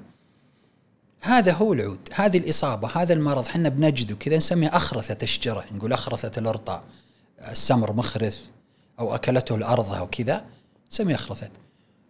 [1.22, 6.40] هذا هو العود هذه الإصابة هذا المرض إحنا بنجده كذا نسميه أخرثة الشجرة نقول أخرثة
[6.40, 6.84] الإرطاء.
[7.52, 8.42] السمر مخرث
[9.00, 10.46] أو أكلته الأرض أو كذا
[10.92, 11.50] نسميه أخرثة.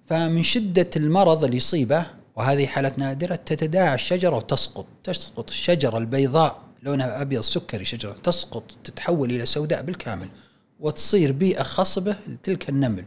[0.10, 7.22] فمن شدة المرض اللي يصيبه وهذه حالة نادرة تتداعى الشجرة وتسقط تسقط الشجرة البيضاء لونها
[7.22, 10.30] أبيض سكري شجرة تسقط تتحول إلى سوداء بالكامل
[10.80, 13.06] وتصير بيئة خصبة لتلك النمل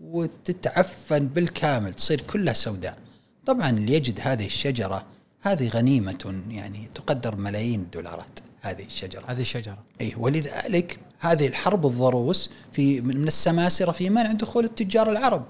[0.00, 2.98] وتتعفن بالكامل تصير كلها سوداء.
[3.48, 5.06] طبعا اللي يجد هذه الشجرة
[5.40, 9.24] هذه غنيمة يعني تقدر ملايين الدولارات هذه الشجرة.
[9.26, 9.78] هذه الشجرة.
[10.00, 15.46] أي ولذلك هذه الحرب الضروس في من السماسرة في منع دخول التجار العرب.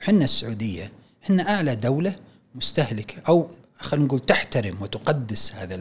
[0.00, 0.90] حنا السعودية
[1.22, 2.16] حنا أعلى دولة
[2.54, 5.74] مستهلكة أو خلينا نقول تحترم وتقدس هذا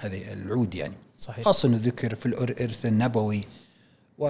[0.00, 0.94] هذه العود يعني.
[1.18, 1.44] صحيح.
[1.44, 3.44] خاصة ذكر في الإرث النبوي
[4.22, 4.26] و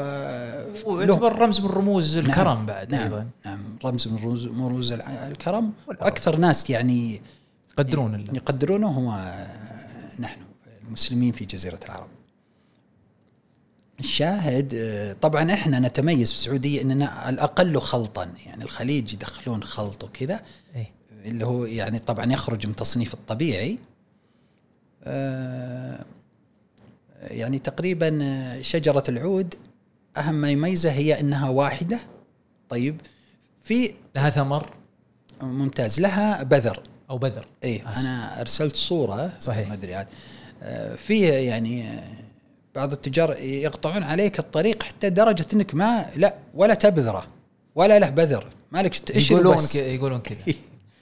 [0.86, 3.02] ويعتبر رمز من رموز الكرم نعم بعد نعم.
[3.02, 3.26] أيضا.
[3.44, 3.78] نعم.
[3.84, 5.72] رمز من رموز رموز الكرم.
[5.88, 7.22] وأكثر ناس يعني
[7.70, 9.08] يقدرون يقدرونه هم
[10.18, 10.40] نحن
[10.86, 12.08] المسلمين في جزيرة العرب.
[14.00, 20.40] الشاهد طبعا إحنا نتميز في السعودية إننا الأقل خلطا يعني الخليج يدخلون خلط وكذا
[20.76, 20.92] إيه.
[21.24, 23.78] اللي هو يعني طبعا يخرج من تصنيف الطبيعي.
[25.04, 26.04] آه،
[27.22, 29.54] يعني تقريبا شجرة العود
[30.16, 32.00] أهم ما يميزها هي إنها واحدة.
[32.68, 33.00] طيب.
[33.64, 34.70] في لها ثمر.
[35.42, 36.00] ممتاز.
[36.00, 36.82] لها بذر.
[37.10, 37.46] أو بذر.
[37.64, 37.98] آسف.
[37.98, 39.32] أنا أرسلت صورة.
[39.40, 39.68] صحيح.
[39.68, 40.06] ما أدري عاد.
[40.62, 42.04] آه، فيه يعني آه،
[42.74, 47.26] بعض التجار يقطعون عليك الطريق حتى درجة إنك ما لا ولا تبذره
[47.74, 48.46] ولا له بذر.
[48.72, 49.76] مالك تشرب يقولون بس.
[49.76, 50.54] كذا يقولون كذا.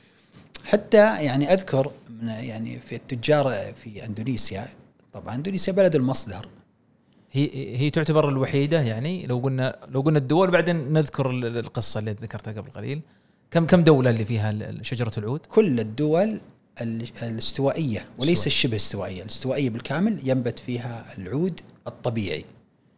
[0.70, 4.68] حتى يعني أذكر من يعني في التجار في أندونيسيا
[5.12, 6.49] طبعا أندونيسيا بلد المصدر.
[7.33, 12.12] هي هي تعتبر الوحيدة يعني لو قلنا لو قلنا الدول بعدين نذكر ال- القصة اللي
[12.12, 13.01] ذكرتها قبل قليل
[13.51, 16.40] كم كم دولة اللي فيها شجرة العود؟ كل الدول
[16.81, 18.47] ال- الاستوائية وليس.
[18.47, 22.45] الشبه استوائية، الاستوائية بالكامل ينبت فيها العود الطبيعي.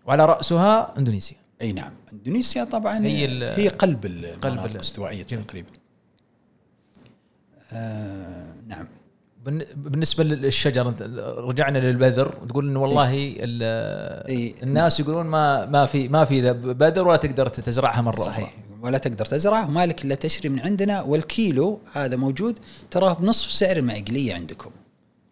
[0.07, 5.23] وعلى رأسها إندونيسيا أي نعم، إندونيسيا طبعا هي هي, قلب المناطق ال- الاستوائية.
[5.23, 5.69] تقريبا.
[7.73, 8.89] آه نعم
[9.77, 10.95] بالنسبة للشجر
[11.39, 14.55] رجعنا للبذر وتقول إنه والله ال- إيه.
[14.63, 18.99] الناس يقولون ما ما في ما في بذر ولا تقدر تزرعها مرة صحيح أخرى ولا
[18.99, 22.59] تقدر تزرعه ومالك إلا تشتري من عندنا والكيلو هذا موجود
[22.91, 24.71] تراه بنصف سعر المعقلية عندكم.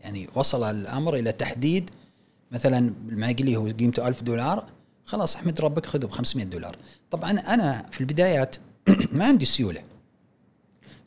[0.00, 1.90] يعني وصل الأمر إلى تحديد
[2.52, 4.64] مثلا المعقلية هو قيمته 1000 دولار
[5.04, 6.76] خلاص أحمد ربك خذه ب 500 دولار.
[7.10, 8.56] طبعا أنا في البدايات
[9.12, 9.80] ما عندي سيولة.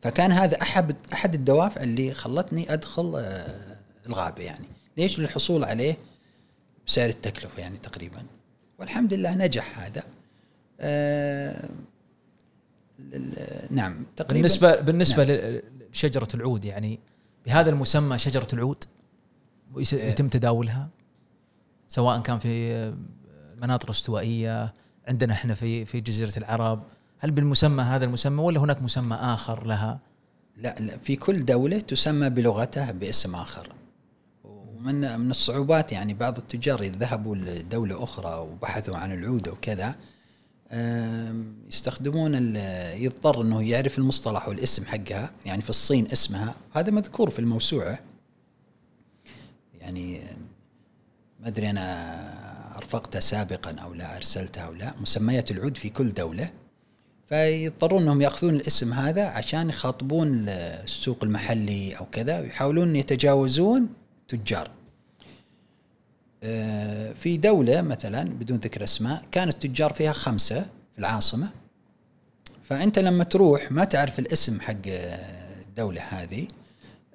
[0.03, 4.65] فكان هذا أحد أحد الدوافع اللي خلتني أدخل آه، الغابة يعني.
[4.97, 5.97] ليش؟ للحصول عليه
[6.87, 8.23] بسعر التكلفة يعني تقريبا.
[8.79, 10.03] والحمد لله نجح هذا.
[10.79, 11.69] آه،
[13.69, 15.61] نعم تقريبا بالنسبة بالنسبة نعم.
[15.91, 16.99] لشجرة العود يعني
[17.45, 18.83] بهذا المسمى شجرة العود
[19.77, 20.09] إيه.
[20.09, 20.89] يتم تداولها
[21.89, 22.73] سواء كان في
[23.53, 24.73] المناطق الاستوائيه
[25.07, 26.83] عندنا إحنا في في جزيرة العرب
[27.23, 29.99] هل بالمسمى هذا المسمى ولا هناك مسمى آخر لها؟
[30.57, 33.69] لا لا في كل دولة تسمى بلغتها باسم آخر.
[34.43, 39.95] ومن من الصعوبات يعني بعض التجار إذا ذهبوا لدولة أخرى وبحثوا عن العود وكذا
[41.67, 42.55] يستخدمون
[42.95, 47.99] يضطر إنه يعرف المصطلح والاسم حقها يعني في الصين اسمها هذا مذكور في الموسوعة.
[49.73, 50.21] يعني
[51.39, 56.62] ما أدري أنا أرفقتها سابقا أو لا أرسلتها أو لا مسميات العود في كل دولة.
[57.29, 63.89] فيضطرون انهم ياخذون الاسم هذا عشان يخاطبون السوق المحلي أو كذا ويحاولون يتجاوزون
[64.27, 64.71] تجار.
[66.43, 70.61] آه، في دولة مثلا بدون ذكر أسماء كان التجار فيها خمسة
[70.93, 71.49] في العاصمة.
[72.63, 74.81] فأنت لما تروح ما تعرف الاسم حق
[75.67, 76.47] الدولة هذه.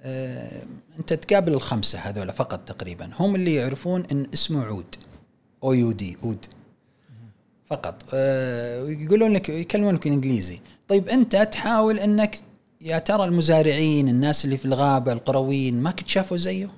[0.00, 0.62] آه،
[0.98, 3.10] أنت تقابل الخمسة هذول فقط تقريبا.
[3.18, 4.96] هم اللي يعرفون أن اسمه عود
[5.64, 6.46] أو يو دي عود.
[7.70, 8.02] فقط.
[8.14, 12.40] آه، ويقولون لك يكلمونك انجليزي طيب أنت تحاول إنك
[12.80, 16.70] يا ترى المزارعين الناس اللي في الغابة القرويين ما كنت شافوا زيه؟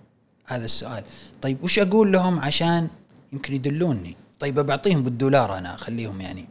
[0.46, 1.05] هذا السؤال.
[1.42, 2.88] طيب وش أقول لهم عشان
[3.33, 6.48] يمكن يدلوني؟ طيب بعطيهم بالدولار أنا أخليهم يعني.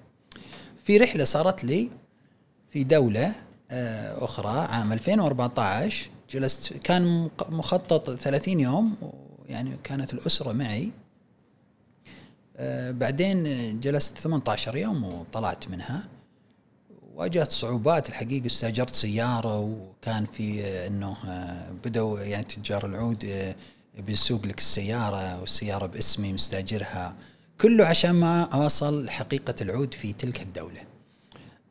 [0.86, 1.90] في رحلة صارت لي
[2.72, 3.36] في دولة
[3.72, 8.96] آه، أخرى عام 2014 جلست كان مخطط 30 يوم
[9.50, 10.92] يعني كانت الأسرة معي.
[12.92, 16.08] بعدين جلست 18 يوم وطلعت منها.
[17.16, 23.56] واجهت صعوبات الحقيقة استأجرت سيارة وكان في آه، إنه آه، بدوا يعني تجار العود آه،
[24.00, 27.16] بيسوق لك السيارة والسيارة باسمي مستأجرها.
[27.62, 30.82] كله عشان ما أوصل حقيقة العود في تلك الدولة.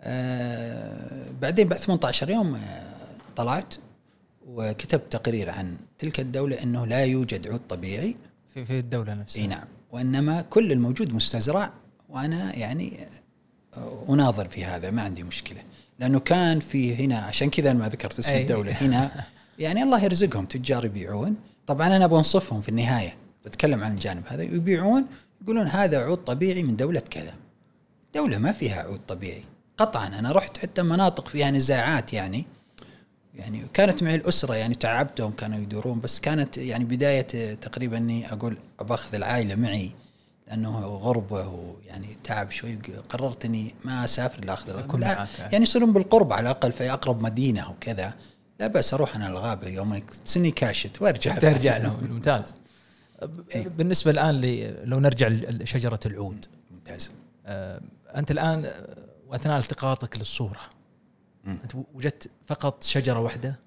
[0.00, 2.94] آه، بعدين بعد 18 يوم آه،
[3.36, 3.74] طلعت
[4.46, 8.16] وكتبت تقرير عن تلك الدولة إنه لا يوجد عود طبيعي
[8.54, 9.42] في في الدولة نفسها.
[9.42, 9.66] إي نعم.
[9.90, 11.72] وإنما كل الموجود مستزرع
[12.08, 13.06] وأنا يعني
[14.08, 15.62] أناظر في هذا ما عندي مشكلة.
[15.98, 18.42] لأنه كان في هنا عشان كذا ما ذكرت اسم أي.
[18.42, 19.24] الدولة هنا.
[19.58, 21.36] يعني الله يرزقهم تجار يبيعون.
[21.66, 24.42] طبعا أنا بنصفهم في النهاية بتكلم عن الجانب هذا.
[24.42, 25.06] يبيعون
[25.42, 27.34] يقولون هذا عود طبيعي من دولة كذا.
[28.14, 29.44] دولة ما فيها عود طبيعي.
[29.76, 32.46] قطعا أنا رحت حتى مناطق فيها نزاعات يعني.
[33.38, 38.58] يعني كانت معي الأسرة يعني تعبتهم كانوا يدورون بس كانت يعني بداية تقريبا إني أقول
[38.80, 39.92] باخذ العائلة معي
[40.48, 45.28] لأنه غربة ويعني تعب شوي قررت إني ما أسافر لا أخذ معاك.
[45.52, 48.14] يعني يصيرون بالقرب على الأقل في أقرب مدينة وكذا
[48.60, 52.54] لا بس أروح أنا الغابة يوم تسني كاشت وأرجع ترجع لهم ممتاز
[53.54, 53.68] إيه.
[53.68, 54.40] بالنسبة الآن
[54.84, 57.10] لو نرجع لشجره العود ممتاز
[57.46, 57.80] آه،
[58.16, 58.96] أنت الآن آه،
[59.28, 60.60] وأثناء التقاطك للصورة.
[61.48, 63.58] أنت وجدت فقط شجرة واحدة؟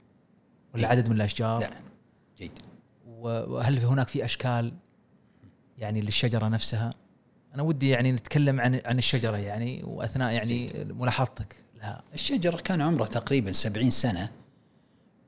[0.76, 1.70] ولا عدد من الأشجار؟ لا
[2.38, 2.52] جيد.
[3.08, 4.74] وهل هناك في أشكال
[5.78, 6.94] يعني للشجرة نفسها؟
[7.56, 12.04] أنا ودي يعني نتكلم عن عن الشجرة يعني وأثناء يعني ملاحظتك لها.
[12.14, 14.30] الشجرة كان عمره تقريبا سبعين سنة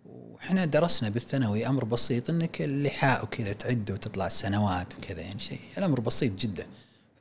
[0.05, 5.99] وإحنا درسنا بالثانوي أمر بسيط إنك اللحاء وكذا تعد وتطلع السنوات وكذا يعني شيء الأمر
[5.99, 6.65] بسيط جدا.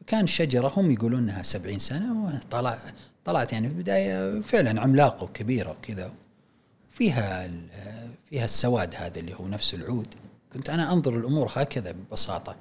[0.01, 2.79] فكان شجرة هم يقولون إنها سبعين سنة وطلع
[3.25, 6.13] طلعت يعني في البداية فعلا عملاقة وكبيرة وكذا.
[6.91, 7.51] فيها
[8.31, 10.15] فيها السواد هذا اللي هو نفس العود.
[10.53, 12.57] كنت أنا أنظر الأمور هكذا ببساطة.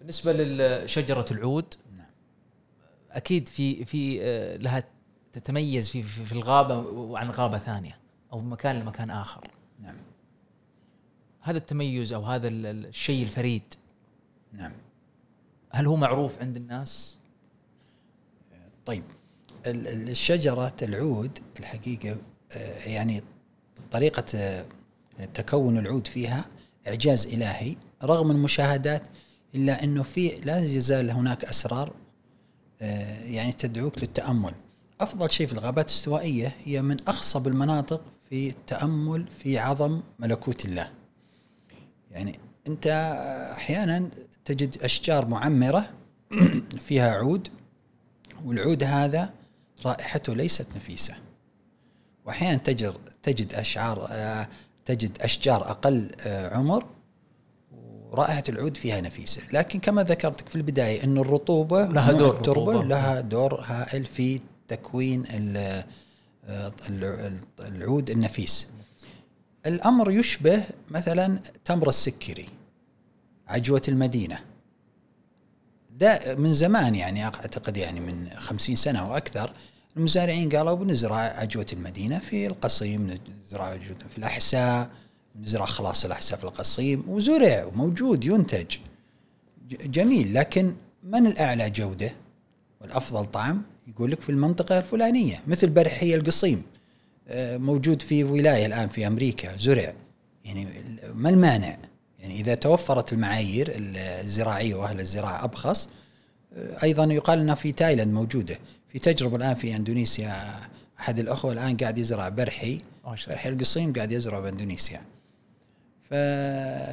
[0.00, 2.06] بالنسبة لشجرة العود نعم.
[3.10, 4.84] أكيد في في آه، لها
[5.32, 7.98] تتميز في في الغابة وعن غابة ثانية
[8.32, 9.40] أو مكان لمكان آخر.
[9.82, 9.96] نعم.
[11.40, 13.62] هذا التميز أو هذا ال- ال- الشيء الفريد
[14.52, 14.72] نعم.
[15.70, 17.16] هل هو معروف عند الناس؟
[18.86, 19.04] طيب.
[19.66, 22.16] الشجرة العود الحقيقة
[22.52, 23.22] آه، يعني
[23.90, 24.64] طريقة آه،
[25.34, 26.44] تكون العود فيها
[26.86, 29.02] إعجاز إلهي رغم المشاهدات
[29.54, 31.92] إلا أنه في لا يزال هناك أسرار
[32.82, 34.54] آه، يعني تدعوك للتأمل.
[35.00, 40.90] أفضل شيء في الغابات الاستوائية هي من أخصب المناطق في التأمل في عظم ملكوت الله.
[42.10, 42.86] يعني أنت
[43.56, 44.10] أحيانا
[44.44, 45.90] تجد أشجار معمرة
[46.86, 47.48] فيها عود
[48.44, 49.39] والعود هذا
[49.86, 51.14] رائحته ليست نفيسة.
[52.24, 54.48] وأحيانا تجر تجد أشعار آه،
[54.84, 56.86] تجد أشجار أقل آه، عمر
[58.10, 59.42] ورائحة العود فيها نفيسة.
[59.52, 62.84] لكن كما ذكرتك في البداية أن الرطوبة لها دور التربة رطوبة.
[62.84, 65.24] لها دور هائل في تكوين
[65.56, 65.84] آه،
[66.88, 68.66] الع- العود النفيس.
[69.66, 72.46] الأمر يشبه مثلا تمر السكري
[73.48, 74.38] عجوة المدينة.
[75.90, 79.52] ده من زمان يعني أعتقد يعني من خمسين سنة وأكثر
[79.96, 84.90] المزارعين قالوا بنزرع عجوه المدينة في القصيم نزرع عجوة في الأحساء
[85.42, 88.76] نزرع خلاص الأحساء في القصيم وزرع وموجود ينتج.
[89.70, 90.74] جميل لكن
[91.04, 92.12] من الأعلى جودة؟
[92.80, 96.62] والأفضل طعم؟ يقول لك في المنطقة الفلانية مثل برحي القصيم.
[97.28, 99.94] آه، موجود في ولاية الآن في أمريكا زرع.
[100.44, 100.66] يعني
[101.14, 101.78] ما المانع؟
[102.18, 105.88] يعني إذا توفرت المعايير الزراعية وأهل الزراعة أبخص
[106.54, 108.58] آه، أيضا يقال إنها في تايلاند موجودة.
[108.92, 110.60] في تجربة الآن في إندونيسيا.
[111.00, 112.80] أحد الأخوة الآن قاعد يزرع برحي.
[113.30, 115.00] برحي القصيم قاعد يزرع باندونيسيا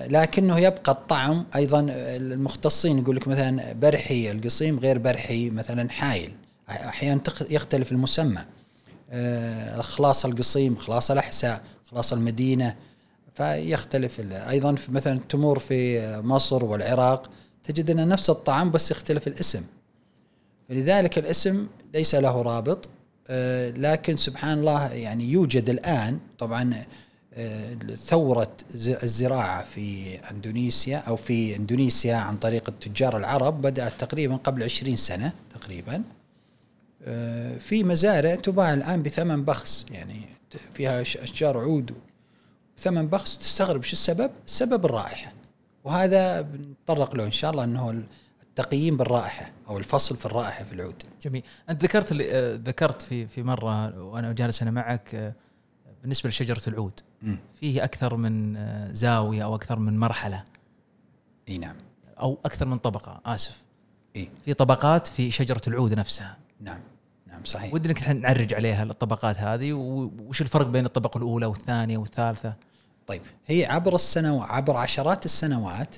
[0.10, 6.31] لكنه يبقى الطعم أيضا المختصين يقول لك مثلا برحي القصيم غير برحي مثلا حايل.
[6.69, 8.45] أحيانا يختلف المسمى.
[9.12, 12.75] آه، خلاص القصيم خلاص الأحساء خلاص المدينة.
[13.36, 17.29] فيختلف أيضا في مثلا التمور في مصر والعراق.
[17.63, 19.63] تجد أن نفس الطعام بس يختلف الاسم.
[20.69, 22.89] فلذلك الاسم ليس له رابط
[23.30, 26.73] آه، لكن سبحان الله يعني يوجد الآن طبعا
[27.34, 27.73] آه،
[28.06, 34.63] ثورة ز- الزراعة في أندونيسيا أو في إندونيسيا عن طريق التجار العرب بدأت تقريبا قبل
[34.63, 36.03] 20 سنة تقريبا
[37.03, 40.21] آه، في مزارع تباع الآن بثمن بخس يعني
[40.73, 41.93] فيها أش- أشجار عود
[42.80, 45.34] ثمن بخس تستغرب شو السبب؟ السبب الرائحة
[45.84, 48.03] وهذا بنتطرق له إن شاء الله إنه
[48.60, 51.04] التقييم بالرائحة أو الفصل في الرائحة في العود.
[51.22, 51.43] جميل.
[51.70, 55.34] أنت ذكرت اللي- آه، ذكرت في في مرة وأنا جالس أنا معك آه،
[56.02, 57.39] بالنسبة لشجرة العود مم.
[57.60, 60.43] فيه أكثر من آه، زاوية أو أكثر من مرحلة؟
[61.50, 61.76] إي نعم.
[62.22, 63.62] أو أكثر من طبقة آسف.
[64.15, 64.30] إي.
[64.46, 66.38] في طبقات في شجرة العود نفسها.
[66.62, 66.80] نعم.
[67.28, 67.74] نعم صحيح.
[67.74, 72.54] ودي انك نعرج عليها الطبقات هذه وش الفرق بين الطبقة الأولى والثانية والثالثة؟
[73.08, 75.96] طيب هي عبر السنوات عبر عشرات السنوات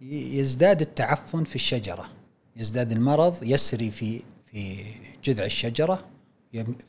[0.00, 2.08] يزداد التعفن في الشجرة.
[2.56, 4.84] يزداد المرض يسري في في
[5.24, 6.04] جذع الشجرة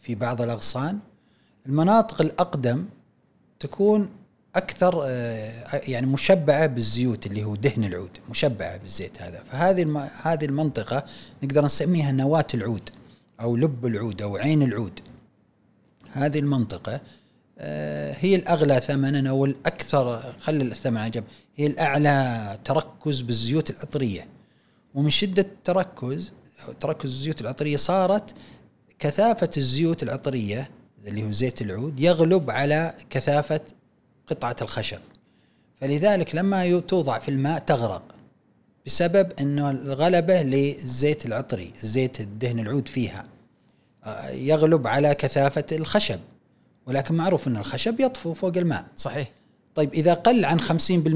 [0.01, 0.99] في بعض الأغصان.
[1.65, 2.85] المناطق الأقدم
[3.59, 4.09] تكون
[4.55, 9.43] أكثر آه، يعني مشبعة بالزيوت اللي هو دهن العود مشبعة بالزيت هذا.
[9.43, 11.05] فهذه هذه المنطقة
[11.43, 12.89] نقدر نسميها نواة العود
[13.41, 14.99] أو لب العود أو عين العود.
[16.11, 17.01] هذه المنطقة آه،
[18.19, 21.23] هي الأغلى ثمنا أو الأكثر خلي الثمن عجب
[21.55, 24.27] هي الأعلى تركز بالزيوت العطرية.
[24.93, 26.33] ومن شدة التركز
[26.79, 28.33] تركز الزيوت العطرية صارت
[28.99, 30.69] كثافة الزيوت العطرية
[31.07, 33.61] اللي هو زيت العود يغلب على كثافة
[34.27, 34.99] قطعة الخشب.
[35.81, 38.03] فلذلك لما توضع في الماء تغرق
[38.85, 43.25] بسبب انه الغلبة للزيت العطري الزيت الدهن العود فيها
[44.03, 46.19] آه، يغلب على كثافة الخشب.
[46.87, 48.85] ولكن معروف إن الخشب يطفو فوق الماء.
[48.97, 49.31] صحيح.
[49.75, 50.71] طيب إذا قل عن 50%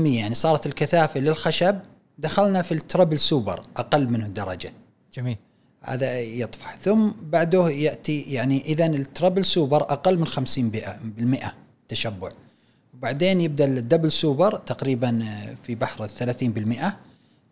[0.08, 1.80] يعني صارت الكثافة للخشب
[2.18, 4.74] دخلنا في ال triple super أقل منه درجه
[5.14, 5.38] جميل.
[5.82, 6.78] هذا يطفح.
[6.78, 10.70] ثم بعده يأتي يعني اذا ال triple super أقل من 50
[11.04, 11.54] بالمئة
[11.90, 12.32] تشبع.
[12.94, 15.26] وبعدين يبدأ ال double super تقريبا
[15.64, 16.96] في بحر ال 30%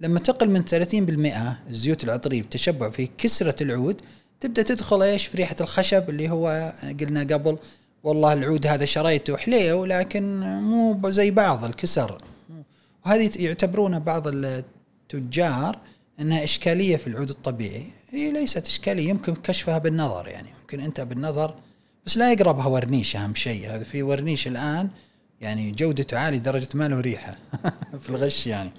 [0.01, 4.01] لما تقل من 30% الزيوت العطرية بتشبع في كسرة العود
[4.39, 7.57] تبدأ تدخل إيش؟ في ريحة الخشب اللي هو قلنا قبل
[8.03, 12.21] والله العود هذا شريته حليو لكن مو زي بعض الكسر.
[13.05, 15.79] وهذه يعتبرونها بعض التجار
[16.19, 17.85] إنها إشكالية في العود الطبيعي.
[18.09, 20.49] هي ليست إشكالية يمكن كشفها بالنظر يعني.
[20.61, 21.55] ممكن أنت بالنظر
[22.05, 23.69] بس لا يقربها ورنيش أهم شيء.
[23.69, 24.89] هذا في ورنيش الآن
[25.41, 27.37] يعني جودته عاليه درجة ما له ريحة
[28.01, 28.71] في الغش يعني.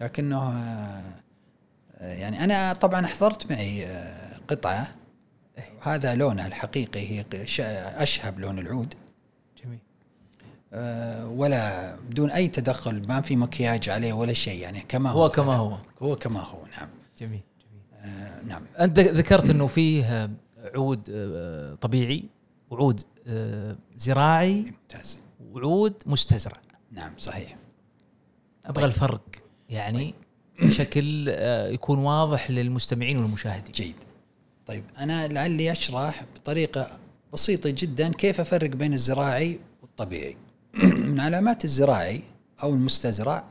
[0.00, 0.52] لكنه
[1.98, 4.94] آه، يعني أنا طبعا حضرت معي آه، قطعة
[5.80, 7.24] وهذا لونها الحقيقي هي
[8.02, 8.94] أشهب لون العود.
[9.64, 9.78] جميل.
[10.72, 15.28] آه، ولا بدون أي تدخل ما في مكياج عليه ولا شيء يعني كما هو هو
[15.28, 15.78] كما هو.
[16.02, 16.88] هو كما هو نعم.
[17.18, 17.82] جميل جميل.
[17.94, 18.62] آه، نعم.
[18.80, 20.30] أنت ذكرت إنه فيه
[20.74, 22.24] عود آه، طبيعي
[22.70, 24.54] وعود آه، زراعي.
[24.54, 25.20] ممتاز.
[25.52, 26.60] وعود مستزرع.
[26.92, 27.56] نعم صحيح.
[28.64, 28.84] أبغى طيب.
[28.84, 29.22] الفرق
[29.68, 30.14] يعني
[30.62, 33.72] بشكل آه، يكون واضح للمستمعين والمشاهدين.
[33.72, 33.96] جيد.
[34.68, 36.98] طيب أنا لعلي أشرح بطريقة
[37.32, 40.36] بسيطة جدا كيف أفرق بين الزراعي والطبيعي.
[41.06, 42.22] من علامات الزراعي
[42.62, 43.44] أو المستزرع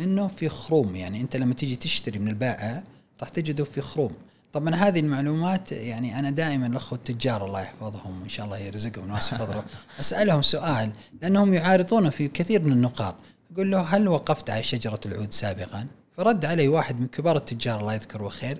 [0.00, 2.84] إنه في خروم يعني أنت لما تيجي تشتري من البائع
[3.20, 4.12] راح تجده في خروم.
[4.52, 9.34] طبعا هذه المعلومات يعني أنا دائما الاخوه التجار الله يحفظهم ان شاء الله يرزقهم ناس
[9.34, 9.64] فضله
[10.00, 10.90] أسألهم سؤال
[11.22, 13.14] لأنهم يعارضون في كثير من النقاط.
[13.52, 15.86] أقول له هل وقفت على شجرة العود سابقا؟
[16.16, 18.58] فرد علي واحد من كبار التجار الله يذكره خير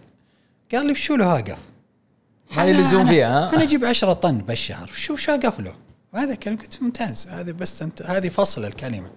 [0.73, 1.59] قال لي شو له واقف؟
[2.57, 5.75] ما لي لزوم فيها، ها؟ أنا أجيب 10 طن بالشهر شو شو اقف له؟
[6.15, 9.11] وهذا كلام قلت ممتاز هذا بس انت هذه فصل الكلمة.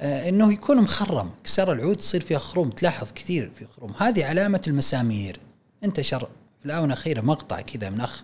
[0.00, 3.92] آه إنه يكون مخرم كسر العود تصير فيها خروم تلاحظ كثير في خروم.
[3.98, 5.40] هذه علامة المسامير.
[5.84, 6.28] انتشر
[6.60, 8.22] في الآونة الأخيرة مقطع كذا من أخ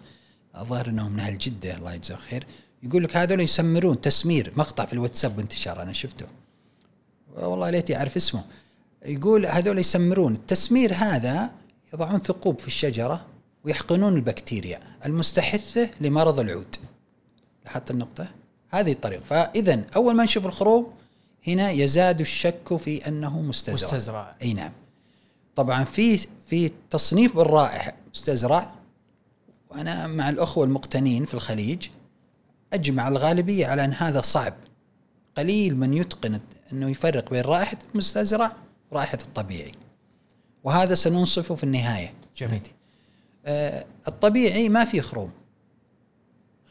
[0.59, 2.47] الظاهر إنه من أهل جدة الله يجزاه خير
[2.83, 6.27] يقول لك هذول يسمرون تسمير مقطع في الواتساب انتشر أنا شفته.
[7.37, 8.45] والله ليتي أعرف اسمه.
[9.07, 11.53] يقول هذول يسمرون التسمير هذا
[11.95, 13.27] يضعون ثقوب في الشجرة
[13.65, 16.77] ويحقنون البكتيريا المستحثة لمرض العود.
[17.65, 18.27] لاحظت النقطة؟
[18.71, 19.23] هذه الطريقة.
[19.25, 20.93] فاذا أول ما نشوف الخروم
[21.47, 23.89] هنا يزاد الشك في أنه مستزرع.
[23.89, 24.37] مستزرع.
[24.43, 24.73] أي نعم.
[25.57, 28.75] طبعا في في تصنيف بالرائحة مستزرع.
[29.71, 31.89] وأنا مع الأخوة المقتنين في الخليج
[32.73, 34.55] أجمع الغالبية على أن هذا صعب.
[35.37, 36.41] قليل من يتقن
[36.73, 38.53] أنه يفرق بين رائحة المستزرع
[38.91, 39.73] ورائحة الطبيعي.
[40.65, 42.15] وهذا سننصفه في النهاية.
[42.37, 42.63] جميل.
[44.09, 45.31] الطبيعي ما في خروم.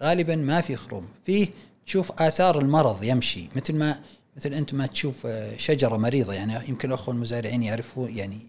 [0.03, 1.07] غالبا ما في خروم.
[1.25, 1.47] فيه
[1.85, 3.49] تشوف آثار المرض يمشي.
[3.55, 3.99] مثل ما
[4.37, 6.33] مثل أنت ما تشوف آه، شجرة مريضة.
[6.33, 8.39] يعني يمكن الاخوه المزارعين يعرفون يعني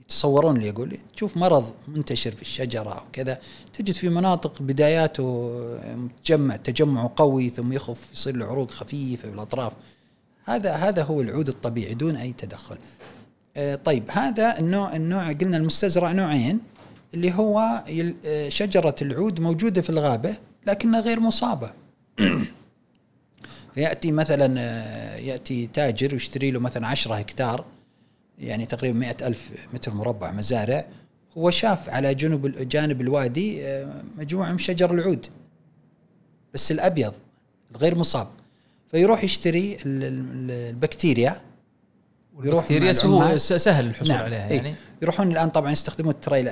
[0.00, 0.98] يتصورون اللي يقول.
[1.16, 3.40] تشوف مرض منتشر في الشجرة أو كذا.
[3.74, 5.50] تجد في مناطق بداياته
[5.82, 9.72] آه، تجمع تجمعه قوي ثم يخف يصير له عروق خفيفة في الأطراف.
[10.44, 12.78] هذا هذا هو العود الطبيعي دون أي تدخل.
[13.56, 16.60] آه، طيب هذا النوع النوع قلنا المستزرع نوعين.
[17.16, 17.84] اللي هو
[18.26, 20.36] آه، شجرة العود موجودة في الغابة
[20.66, 21.72] لكنها غير مصابة.
[23.74, 27.64] فيأتي مثلا آه، يأتي تاجر ويشتري له مثلا 10 هكتار
[28.38, 30.86] يعني تقريبا مئة ألف متر مربع مزارع.
[31.38, 35.26] هو شاف على جنوب جانب الوادي آه، مجموعة من شجر العود
[36.54, 37.12] بس الأبيض
[37.70, 38.28] الغير مصاب.
[38.90, 41.40] فيروح يشتري ال- ال- البكتيريا
[42.36, 43.40] ويروح العمال.
[43.40, 44.24] س- سهل الحصول نعم.
[44.24, 44.56] عليها إيه.
[44.56, 46.48] يعني يروحون الآن طبعا يستخدمون ال drill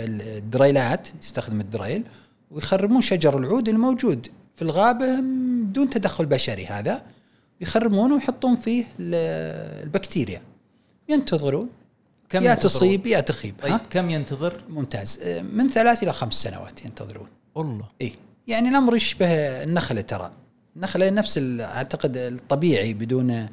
[0.00, 2.04] ال drill ات يستخدم ال drill
[2.50, 4.26] ويخرمون شجر العود الموجود
[4.56, 5.20] في الغابة
[5.62, 7.02] بدون تدخل بشري هذا
[7.60, 10.40] يخرمونه ويحطون فيه ال- البكتيريا
[11.08, 11.68] ينتظرون
[12.28, 15.18] كم يا ينتظرون؟ تصيب يا تخيب طيب ها؟ كم ينتظر؟ ممتاز
[15.52, 18.12] من ثلاث إلى خمس سنوات ينتظرون والله اي
[18.48, 19.26] يعني الأمر يشبه
[19.62, 20.32] النخلة ترى
[20.76, 23.46] النخلة نفس أعتقد الطبيعي بدون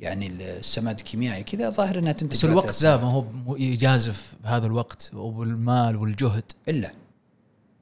[0.00, 5.10] يعني السماد الكيميائي كذا ظاهر إنها تنتج بس الوقت ذا ما هو يجازف بهذا الوقت
[5.14, 6.44] وبالمال والجهد.
[6.68, 6.92] إلا.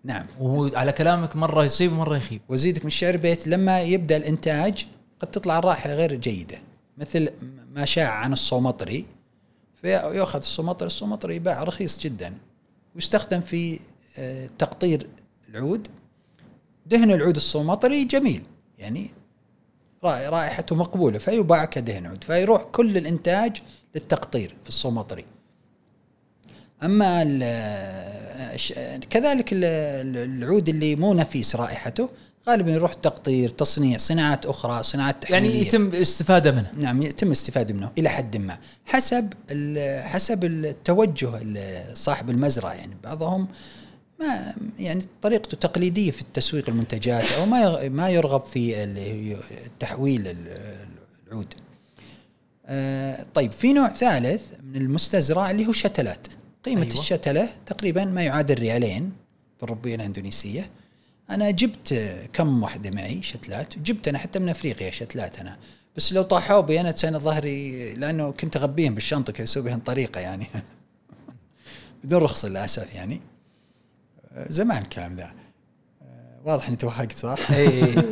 [0.04, 0.26] نعم.
[0.40, 2.40] وهو على كلامك مرة يصيب ومرة يخيب.
[2.48, 4.86] وازيدك من الشعر بيت لما يبدأ الإنتاج
[5.20, 6.58] قد تطلع الرائحة غير جيدة.
[6.98, 7.28] مثل
[7.74, 9.06] ما شاع عن الصومطري
[9.82, 12.34] فيؤخذ الصومطري الصومطري يباع رخيص جدا.
[12.94, 13.80] ويستخدم في
[14.18, 15.08] آه، تقطير
[15.48, 15.88] العود.
[16.86, 18.42] دهن العود الصومطري جميل.
[18.78, 19.10] يعني
[20.04, 23.62] رائحته مقبولة فيباع كدهن عود فيروح كل الإنتاج
[23.94, 25.24] للتقطير في الصومطري.
[27.22, 27.42] ال-
[28.54, 28.72] الش-
[29.10, 32.08] كذلك ال- ال- العود اللي مو نفيس رائحته
[32.48, 36.70] غالبا يروح تقطير تصنيع صناعات أخرى صناعات يعني تحميليه يتم استفادة منه.
[36.76, 38.58] نعم يتم الاستفاده منه إلى حد ما.
[38.86, 39.32] حسب
[40.04, 43.48] حسب التوجه ال- صاحب المزرعة يعني بعضهم
[44.20, 49.38] ما يعني طريقته تقليدية في التسويق المنتجات أو ما ما يرغب في ال-
[49.80, 50.58] تحويل ال-
[51.28, 51.54] العود.
[52.66, 56.26] آه، طيب في نوع ثالث من المستزرع اللي هو شتلات
[56.64, 57.00] قيمة أيوة.
[57.00, 59.12] الشتلة تقريبا ما يعادل ريالين
[59.60, 60.70] بالربية الأندونيسية.
[61.30, 65.56] أنا جبت كم واحدة معي شتلات جبت أنا حتى من أفريقيا شتلات أنا.
[65.96, 70.20] بس لو طاحوا بي أنا أنا ظهري لأنه كنت أغبيهم بالشنطة كذا أسوي بهم طريقة
[70.20, 70.46] يعني.
[72.04, 73.20] بدون رخصة للأسف يعني.
[74.48, 75.30] زمان الكلام ذا.
[76.44, 77.94] واضح إني توهقت صح؟ إي.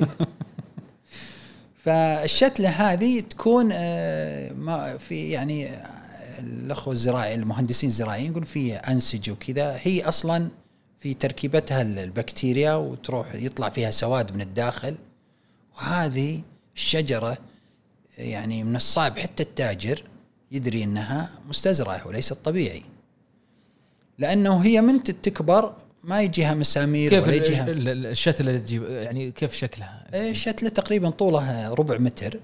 [1.85, 5.97] فالشتلة هذه تكون آه، ما في يعني آه،
[6.39, 9.79] الأخوة الزراعي المهندسين الزراعيين يقول في أنسجة وكذا.
[9.83, 10.49] هي أصلا
[10.99, 14.95] في تركيبتها البكتيريا وتروح يطلع فيها سواد من الداخل.
[15.77, 16.41] وهذه
[16.75, 17.39] الشجرة
[18.19, 20.03] يعني من الصعب حتى التاجر
[20.53, 22.83] يدري إنها مستزرعة وليست طبيعي.
[24.19, 25.75] لأنه هي من تكبر
[26.07, 30.31] ما يجيها مسامير كيف ولا يجيها ال- ال- الشتله اللي تجيب يعني كيف شكلها؟ إيه،
[30.31, 32.41] الشتله تقريبا طولها ربع متر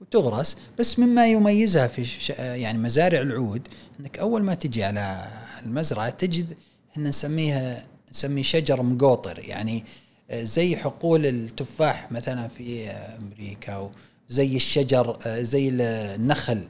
[0.00, 2.30] وتغرس بس مما يميزها في ش...
[2.30, 3.68] يعني مزارع العود
[4.00, 5.26] إنك أول ما تجي على
[5.66, 6.56] المزرعة تجد
[6.92, 9.84] إحنا نسميها نسميه شجر مقوطر يعني
[10.30, 13.90] آه، زي حقول التفاح مثلا في أمريكا
[14.30, 16.60] وزي الشجر آه، زي النخل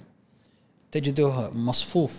[0.93, 2.13] تجده مصفوف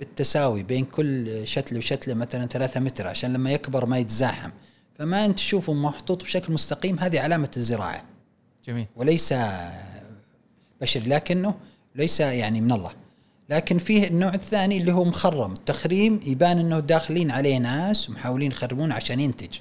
[0.00, 4.50] بالتساوي بين كل شتله وشتلة مثلا ثلاثة متر عشان لما يكبر ما يتزاحم.
[4.98, 8.04] فما أنت تشوفه محطوط بشكل مستقيم هذه علامة الزراعة.
[8.66, 8.86] جميل.
[8.96, 9.34] وليس
[10.80, 11.54] بشري لكنه
[11.94, 12.92] ليس يعني من الله.
[13.48, 15.52] لكن فيه النوع الثاني اللي هو مخرم.
[15.52, 19.58] التخريم يبان إنه داخلين عليه ناس ومحاولين يخرمون عشان ينتج.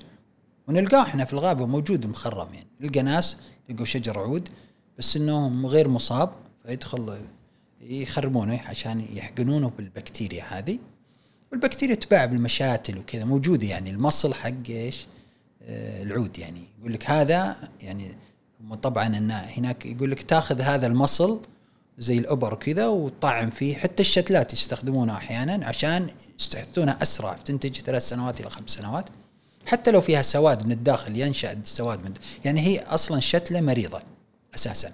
[0.67, 2.67] ونلقاه إحنا في الغابة موجود مخرم يعني.
[2.81, 3.37] نلقى ناس
[3.69, 4.49] لقوا شجر عود
[4.97, 6.29] بس إنه غير مصاب
[6.65, 7.17] فيدخل
[7.81, 10.79] يخرمونه عشان يحقنونه بالبكتيريا هذه.
[11.51, 13.89] والبكتيريا تباع بالمشاتل وكذا موجودة يعني.
[13.89, 15.07] المصل حق إيش؟
[15.63, 16.63] آه، العود يعني.
[16.79, 18.15] يقول لك هذا يعني
[18.81, 21.41] طبعا إن هناك يقول لك تاخذ هذا المصل
[21.97, 23.75] زي الأبر كذا وتطعم فيه.
[23.75, 26.07] حتى الشتلات يستخدمونه أحيانا عشان
[26.39, 29.05] يستحدثونها أسرع تنتج ثلاث سنوات إلى خمس سنوات.
[29.65, 32.13] حتى لو فيها سواد من الداخل ينشأ السواد من
[32.45, 34.01] يعني هي أصلا شتلة مريضة
[34.55, 34.91] أساسا.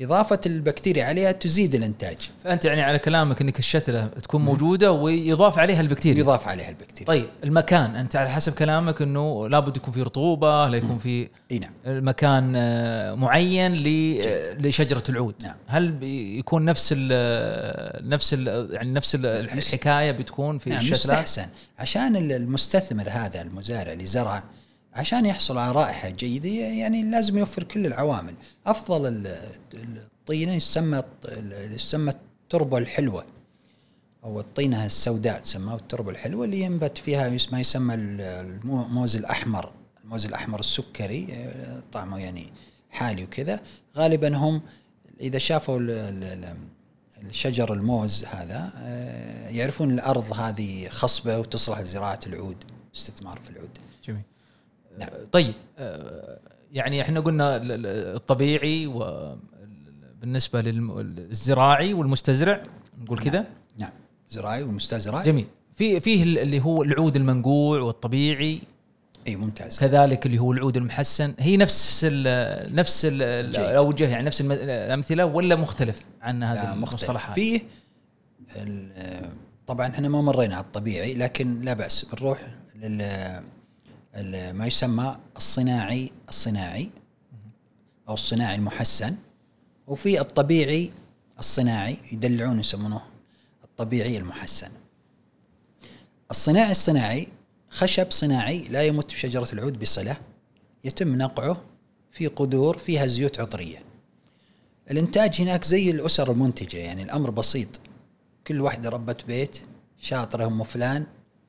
[0.00, 2.16] إضافة البكتيريا عليها تزيد الإنتاج.
[2.44, 6.20] فأنت يعني على كلامك إنك الشتله تكون موجودة ويضاف عليها البكتيريا.
[6.20, 7.06] يضاف عليها البكتيريا.
[7.06, 11.58] طيب المكان أنت على حسب كلامك إنه لابد يكون في رطوبة لا يكون في إي
[11.58, 11.70] نعم.
[11.86, 13.72] مكان آه، معين
[14.60, 15.34] لشجرة العود.
[15.42, 15.56] نعم.
[15.66, 21.46] هل بيكون نفس ال نفس ال يعني نفس ال- الحكاية بتكون في نعم الشتلات يستحسن
[21.78, 24.44] عشان ال- المستثمر هذا المزارع اللي زرع
[24.98, 28.34] عشان يحصل على رائحة جيدة يعني لازم يوفر كل العوامل.
[28.66, 29.38] أفضل ال-
[29.74, 31.02] الطينة يسمى
[31.52, 33.24] يسمى التربة الحلوة.
[34.24, 39.70] أو الطينة السوداء تسمى التربة الحلوة اللي ينبت فيها ما يسمى ال- الموز الأحمر.
[40.04, 42.52] الموز الأحمر السكري آه، طعمه يعني
[42.90, 43.60] حالي وكذا.
[43.96, 44.60] غالبا هم
[45.20, 46.56] إذا شافوا ال- ال- ال-
[47.28, 52.56] الشجر الموز هذا آه، يعرفون الأرض هذه خصبة وتصلح لزراعة العود
[52.96, 53.70] استثمار في العود.
[54.04, 54.22] جميل.
[54.98, 55.08] نعم.
[55.08, 56.38] آه، طيب آه،
[56.72, 57.86] يعني إحنا قلنا ال- ال-
[58.16, 62.62] الطبيعي وبالنسبه للزراعي والمستزرع
[63.02, 63.44] نقول كذا؟
[63.78, 63.90] نعم.
[64.28, 65.46] زراعي ومستزرع جميل.
[65.74, 68.60] في فيه ال- اللي هو العود المنقوع والطبيعي.
[69.28, 69.78] إي ممتاز.
[69.78, 71.34] كذلك اللي هو العود المحسن.
[71.38, 73.22] هي نفس ال نفس ال.
[73.22, 76.76] الاوجه يعني نفس الأمثلة ولا مختلف عن هذه مختلف.
[76.90, 77.60] المصطلحات؟ فيه
[79.66, 82.04] طبعا إحنا ما مرينا على الطبيعي لكن لا بأس.
[82.04, 82.38] بنروح
[82.76, 83.02] لل
[84.52, 86.90] ما يسمى الصناعي الصناعي
[88.08, 89.16] أو الصناعي المحسن
[89.86, 90.92] وفي الطبيعي
[91.38, 93.02] الصناعي يدلعون يسمونه
[93.64, 94.70] الطبيعي المحسن.
[96.30, 97.28] الصناعي الصناعي
[97.70, 100.16] خشب صناعي لا يمت شجرة العود بصلة
[100.84, 101.62] يتم نقعه
[102.12, 103.78] في قدور فيها زيوت عطرية.
[104.90, 107.80] الإنتاج هناك زي الأسر المنتجة يعني الأمر بسيط.
[108.46, 109.58] كل واحدة ربت بيت
[109.98, 111.06] شاطرة أم فلان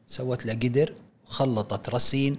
[0.07, 0.95] سوت له قدر
[1.25, 2.37] وخلطت رسين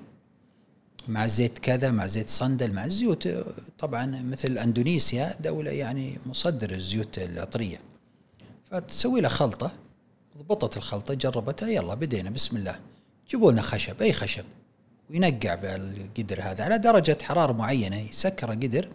[1.08, 3.28] مع زيت كذا مع زيت صندل مع الزيوت.
[3.78, 7.80] طبعا مثل أندونيسيا دولة يعني مصدر الزيوت العطريه
[8.70, 9.72] فتسوي له خلطة
[10.38, 12.80] ضبطت الخلطة جربتها يلا بدينا بسم الله.
[13.30, 14.44] جيبوا لنا خشب أي خشب؟
[15.10, 18.88] وينقع بالقدر هذا على درجة حرارة معينة يسكر قدر.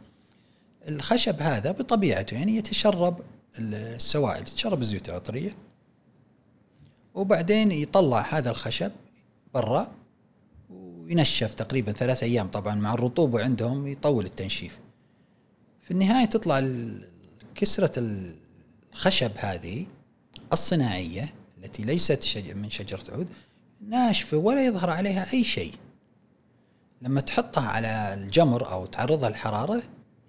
[0.87, 3.19] الخشب هذا بطبيعته يعني يتشرب
[3.59, 5.55] السوائل يتشرب الزيوت العطريه
[7.13, 8.91] وبعدين يطلع هذا الخشب
[9.53, 9.91] برا
[11.05, 14.77] وينشف تقريبا ثلاث أيام طبعا مع الرطوبة عندهم يطول التنشيف.
[15.81, 16.69] في النهاية تطلع
[17.55, 17.91] كسرة
[18.93, 19.85] الخشب هذه
[20.53, 23.27] الصناعية التي ليست من شجرة عود
[23.87, 25.73] ناشفة ولا يظهر عليها أي شيء.
[27.01, 29.81] لما تحطها على الجمر أو تعرضها للحراره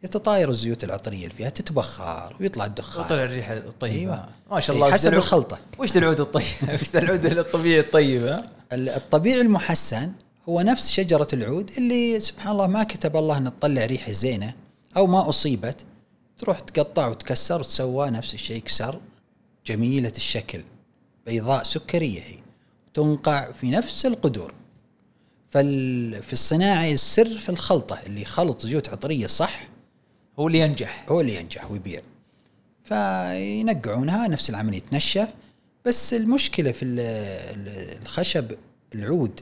[0.03, 3.05] يتطاير الزيوت العطرية اللي فيها تتبخر ويطلع الدخان.
[3.05, 4.13] وطلع الريحة الطيبة.
[4.13, 4.29] أيوة.
[4.51, 5.59] ما شاء أي الله حسب الخلطة.
[5.79, 10.13] وش العود الطيب؟ وش العود الطبيعي الطيب الطبيعي المحسن
[10.49, 14.55] هو نفس شجرة العود اللي سبحان الله ما كتب الله ان تطلع ريحة زينة
[14.97, 15.85] أو ما أصيبت
[16.39, 19.01] تروح تقطع وتكسر وتسوى نفس الشيء كسر
[19.67, 20.63] جميلة الشكل
[21.27, 22.39] بيضاء سكرية هي
[22.95, 24.55] تنقع في نفس القدور.
[25.51, 29.69] فال في الصناعي السر في الخلطة اللي خلط زيوت عطرية صح
[30.39, 31.07] هو اللي ينجح.
[31.09, 32.01] هو اللي ينجح ويبيع.
[32.85, 35.29] فينقعونها نفس العملية تنشف
[35.85, 38.53] بس المشكلة في ال- ال- الخشب
[38.95, 39.41] العود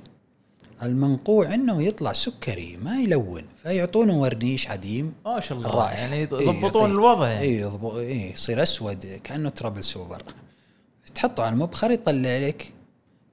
[0.83, 5.13] المنقوع إنه يطلع سكري ما يلون فيعطونه ورنيش عديم.
[5.27, 5.93] ما شاء الله الرائحة.
[6.01, 7.41] يعني إيه، يضبطون يعطيه- الوضع يعني.
[7.45, 10.23] اي يضبط اي يصير أسود كأنه triple super.
[11.15, 12.73] تحطه على المبخر يطلع لك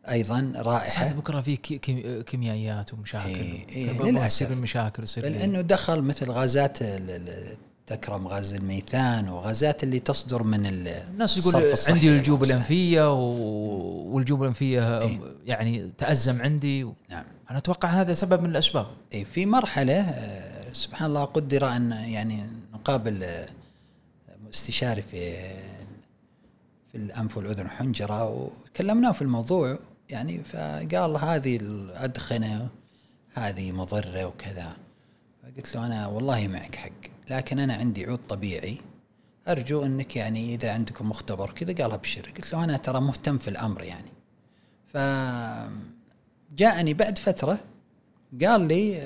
[0.10, 1.14] أيضا رائحة.
[1.14, 3.30] بكرة في كي- كي- كيميائيات ومشاكل.
[3.30, 4.26] إيه، إيه، كيف للأسف.
[4.26, 6.78] يصير المشاكل يصير بل إنه دخل مثل غازات
[7.96, 12.44] تكرم غاز الميثان وغازات اللي تصدر من ال- الناس يقول عندي الجيوب.
[12.44, 13.20] الأنفية و...
[14.16, 15.20] والجيوب الأنفية إيه.
[15.46, 16.84] يعني تأزم عندي.
[16.84, 16.94] و...
[17.10, 17.24] نعم.
[17.50, 18.88] أنا أتوقع هذا سبب من الأسباب.
[19.14, 23.48] إيه في مرحلة آه، سبحان الله قدر أن يعني نقابل آه،
[24.54, 25.34] استشاري في
[26.92, 29.78] في الأنف والأذن والحنجرة وكلمناه في الموضوع
[30.10, 32.68] يعني فقال هذه الأدخنة
[33.34, 34.74] هذه مضرة وكذا.
[35.44, 36.90] فقلت له أنا والله معك حق.
[37.32, 38.78] لكن أنا عندي عود طبيعي.
[39.48, 43.48] أرجو أنك يعني إذا عندكم مختبر كذا قال أبشر قلت له أنا ترى مهتم في
[43.48, 44.12] الأمر يعني.
[46.54, 47.60] فجاءني بعد فترة
[48.46, 49.02] قال لي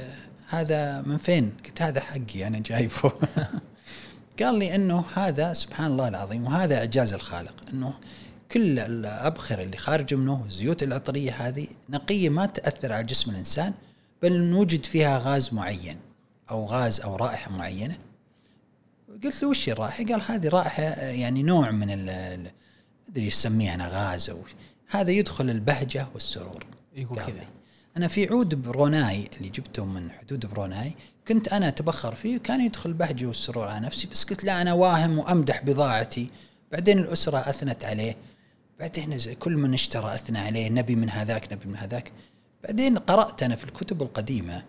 [0.50, 3.12] هذا من فين؟ قلت هذا حقي أنا جايبه.
[4.40, 7.94] قال لي إنه هذا سبحان الله العظيم وهذا إعجاز الخالق إنه
[8.52, 13.74] كل الابخره اللي خارجه منه الزيوت العطرية هذه نقية ما تأثر على جسم الإنسان
[14.22, 15.98] بل نوجد فيها غاز معين
[16.52, 17.98] أو غاز أو رائحة معينة.
[19.24, 22.50] قلت له وش الرائحه؟ قال هذه رائحه يعني نوع من ال ما
[23.10, 24.42] أدري إيش اسميها أنا غاز أو
[24.88, 26.66] هذا يدخل البهجة والسرور.
[26.96, 27.48] يقول كذا.
[27.98, 30.96] أنا في عود بروناي اللي جبته من حدود بروناي
[31.28, 35.20] كنت أنا أتبخر فيه وكان يدخل البهجه والسرور على نفسي بس قلت لا أنا واهم
[35.20, 36.30] وأمدح بضاعتي.
[36.72, 38.18] بعدين الأسرة أثنت عليه.
[38.80, 42.12] بعدين كل من اشترى أثنى عليه نبي من هذاك نبي من هذاك.
[42.64, 44.64] بعدين قرأت أنا في الكتب القديمة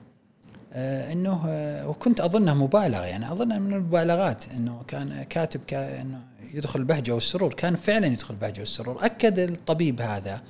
[0.73, 6.23] إنه آه وكنت أظنها مبالغة يعني أظنها من المبالغات إنه كان كاتب كا إنه
[6.55, 9.05] يدخل البهجه والسرور كان فعلا يدخل البهجه والسرور.
[9.05, 10.43] أكد الطبيب هذا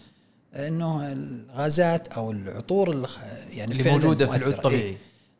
[0.54, 3.08] إنه الغازات أو العطور
[3.52, 4.36] يعني اللي موجودة في.
[4.36, 4.58] العود إيه.
[4.58, 4.96] الطبيعي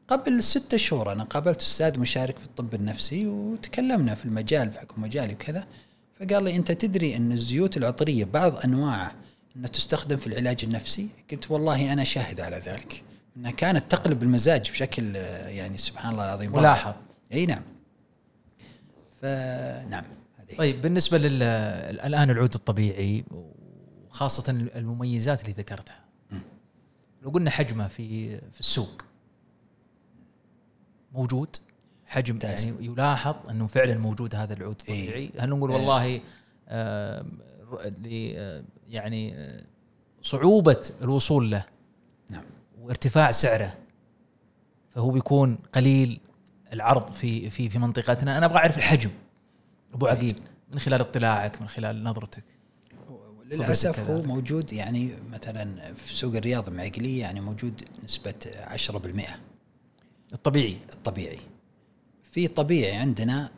[0.09, 5.33] قبل ستة شهور أنا قابلت أستاذ مشارك في الطب النفسي وتكلمنا في المجال بحكم مجالي
[5.33, 5.66] وكذا.
[6.20, 9.14] فقال لي أنت تدري إن الزيوت العطرية بعض أنواعها
[9.57, 13.03] إنها تستخدم في العلاج النفسي؟ قلت والله أنا شاهد على ذلك.
[13.37, 16.53] إنها كانت تقلب المزاج بشكل آه، يعني سبحان الله العظيم.
[16.53, 16.95] ملاحظ
[17.32, 17.62] إي نعم
[19.22, 20.05] فنعم
[20.37, 21.43] هذه طيب بالنسبة لل
[22.07, 23.24] الآن العود الطبيعي
[24.11, 26.05] وخاصة المميزات اللي ذكرتها
[27.22, 29.05] لو قلنا حجمه في في السوق
[31.12, 31.57] موجود
[32.07, 32.39] حجم.
[32.43, 35.03] يعني يلاحظ إنه فعلا موجود هذا العود إيه.
[35.03, 35.78] الطبيعي هل نقول إيه.
[35.78, 36.20] والله
[36.68, 37.26] آه،
[38.07, 39.62] آه، يعني آه،
[40.22, 41.64] صعوبة الوصول له
[42.87, 43.78] وارتفاع سعره
[44.91, 46.20] فهو بيكون قليل
[46.72, 48.39] العرض في في في منطقتنا.
[48.39, 49.11] أنا أبغى أعرف الحجم.
[49.95, 52.45] أبو عقيل من خلال اطلاعك من خلال نظرتك.
[53.45, 54.11] للأسف.
[54.11, 58.34] هو موجود يعني مثلا في سوق الرياض معقليه يعني موجود نسبة
[58.66, 59.39] 10%
[60.32, 60.78] الطبيعي.
[60.93, 61.39] الطبيعي.
[62.32, 63.51] في طبيعي عندنا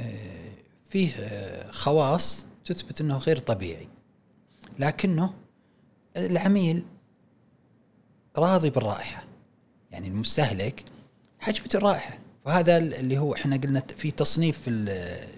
[0.00, 0.50] آه،
[0.90, 3.88] فيه آه، خواص تثبت إنه غير طبيعي.
[4.78, 5.34] لكنه
[6.16, 6.84] العميل
[8.36, 9.24] راضي بالرائحة.
[9.90, 10.84] يعني المستهلك
[11.38, 12.18] حجبته الرائحة.
[12.46, 14.70] وهذا اللي هو إحنا قلنا في تصنيف في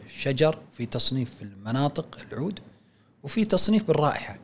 [0.07, 2.61] الشجر في تصنيف في المناطق العود
[3.23, 4.39] وفي تصنيف بالرائحة.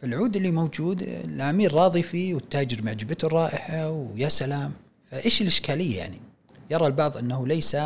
[0.00, 4.72] فالعود اللي موجود العميل راضي فيه والتاجر معجبته الرائحة ويا سلام.
[5.10, 6.20] فإيش الإشكالية يعني؟
[6.70, 7.76] يرى البعض إنه ليس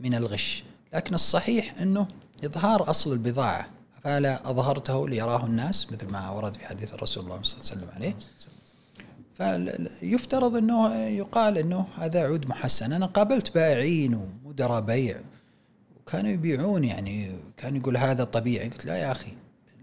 [0.00, 2.08] من الغش، لكن الصحيح إنه
[2.44, 3.70] إظهار أصل البضاعة.
[4.04, 7.90] فلا أظهرته ليراه الناس مثل ما ورد في حديث الرسول الله صلى الله عليه وسلم
[7.94, 8.16] عليه.
[9.44, 14.14] فيفترض أنه يقال أنه هذا عود محسن، أنا قابلت بائعين
[14.44, 15.20] ومدراء بيع
[16.00, 19.32] وكانوا يبيعون يعني كان يقول هذا طبيعي، قلت لا يا أخي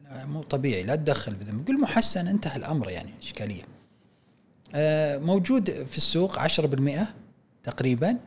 [0.04, 3.64] لا مو طبيعي لا تدخل في ذنب، قل محسن انتهى الأمر يعني إشكالية.
[4.76, 7.14] آه، موجود في السوق 10%
[7.64, 8.18] تقريبا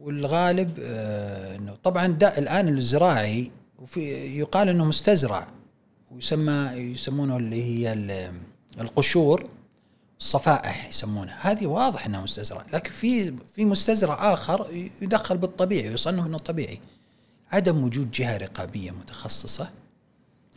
[0.00, 2.06] والغالب آه، إنه طبعا
[2.38, 4.00] الآن الزراعي وفي
[4.38, 5.46] يقال إنه مستزرع
[6.10, 8.32] ويسمى يسمونه اللي هي ال-
[8.80, 9.48] القشور.
[10.20, 16.38] الصفائح يسمونها هذه واضح إنها مستزرع لكن في في مستزرع آخر يدخل بالطبيعي ويصنف إنه
[16.38, 16.80] طبيعي.
[17.52, 19.70] عدم وجود جهة رقابية متخصصة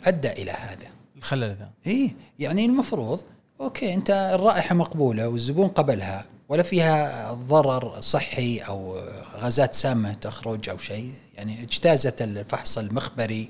[0.05, 0.87] أدى إلى هذا.
[1.17, 3.21] الخلل ذا إيه يعني المفروض
[3.61, 8.99] okay أنت الرائحة مقبولة والزبون قبلها ولا فيها ضرر صحي أو
[9.35, 13.49] غازات سامة تخرج أو شيء يعني اجتازت الفحص المخبري.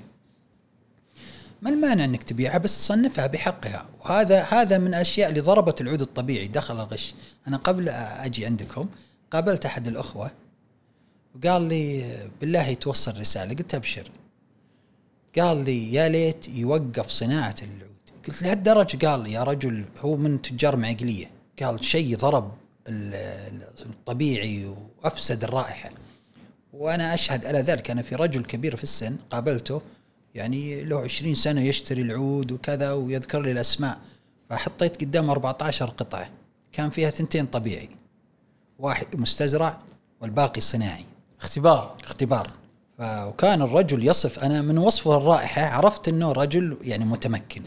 [1.62, 3.86] ما المانع انك تبيعها بس تصنفها بحقها.
[4.00, 7.14] وهذا هذا من الاشياء اللي ضربت العود الطبيعي دخل الغش.
[7.48, 8.88] أنا قبل أجي عندكم
[9.30, 10.30] قابلت أحد الأخوة
[11.34, 13.54] وقال لي بالله يتوصل رسالة.
[13.54, 14.10] قلت أبشر.
[15.38, 17.90] قال لي يا ليت يوقف صناعة العود.
[18.28, 21.30] قلت لهالدرجة؟ قال يا رجل هو من تجار معقلية.
[21.62, 22.52] قال شيء ضرب
[22.88, 25.90] ال- ال- الطبيعي وأفسد الرائحة.
[26.72, 27.90] وأنا أشهد على ذلك.
[27.90, 29.82] أنا في رجل كبير في السن قابلته
[30.34, 33.98] يعني له 20 سنة يشتري العود وكذا ويذكر لي الأسماء
[34.50, 36.30] فحطيت قدامه 14 قطعة.
[36.72, 37.88] كان فيها ثنتين طبيعي
[38.78, 39.78] واحد مستزرع
[40.20, 41.04] والباقي صناعي.
[41.40, 41.96] اختبار.
[42.04, 42.52] اختبار.
[43.00, 47.62] وكان الرجل يصف أنا من وصفه الرائحة عرفت إنه رجل يعني متمكن.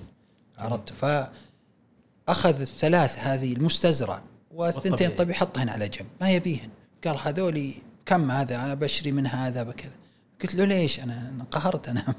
[0.58, 5.10] عرفت؟ فأخذ الثلاث هذه المستزرع والثنتين.
[5.10, 6.08] طبيعي حطهن على جنب.
[6.22, 6.70] ما يبيهن.
[7.06, 7.74] قال هذولي
[8.06, 10.03] كم هذا؟ أنا بشري من هذا بكذا.
[10.44, 12.16] قلت له ليش؟ أنا أنا قهرت أنا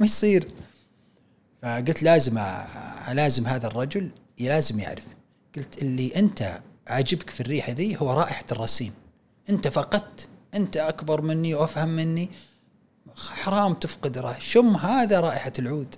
[0.00, 0.48] ما يصير.
[1.62, 2.40] فقلت لازم
[3.12, 5.06] لازم هذا الرجل لازم يعرف.
[5.56, 8.92] قلت اللي أنت عاجبك في الريحه ذي هو رائحة الرصين
[9.50, 12.30] أنت فقدت أنت أكبر مني وأفهم مني.
[13.16, 14.40] حرام تفقد رائحة.
[14.40, 15.94] شم هذا رائحة العود.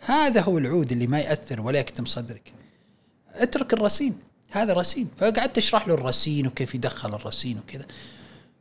[0.00, 2.52] هذا هو العود اللي ما يأثر ولا يكتم صدرك.
[3.34, 4.18] اترك الرصين
[4.50, 7.86] هذا رصين فقعدت أشرح له الرصين وكيف يدخل الرصين وكذا.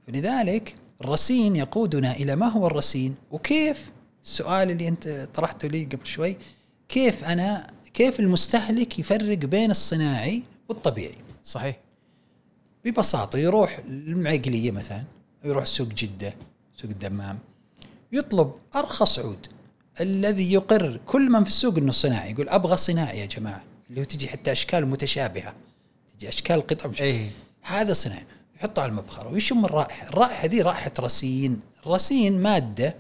[0.08, 3.92] فلذلك الرصين يقودنا إلى ما هو الرصين؟ وكيف؟
[4.24, 6.38] السؤال اللي أنت طرحته لي قبل شوي.
[6.90, 11.80] كيف أنا كيف المستهلك يفرق بين الصناعي والطبيعي؟ صحيح.
[12.86, 15.04] ببساطة يروح المعقلية مثلا
[15.44, 16.34] يروح سوق جدة
[16.82, 17.40] سوق الدمام
[18.12, 19.48] يطلب أرخص عود
[20.02, 22.32] الذي يقر كل من في السوق إنه صناعي.
[22.32, 23.64] يقول أبغى صناعي يا جماعة.
[23.90, 25.56] اللي هو تجي حتى أشكال متشابهة
[26.14, 27.30] تجي أشكال قطع مش اي
[27.62, 28.26] هذا صناعي.
[28.60, 30.08] يحطه على المبخرة ويشم الرائحة.
[30.08, 32.96] الرائحة ذي رائحة رصين الرصين مادة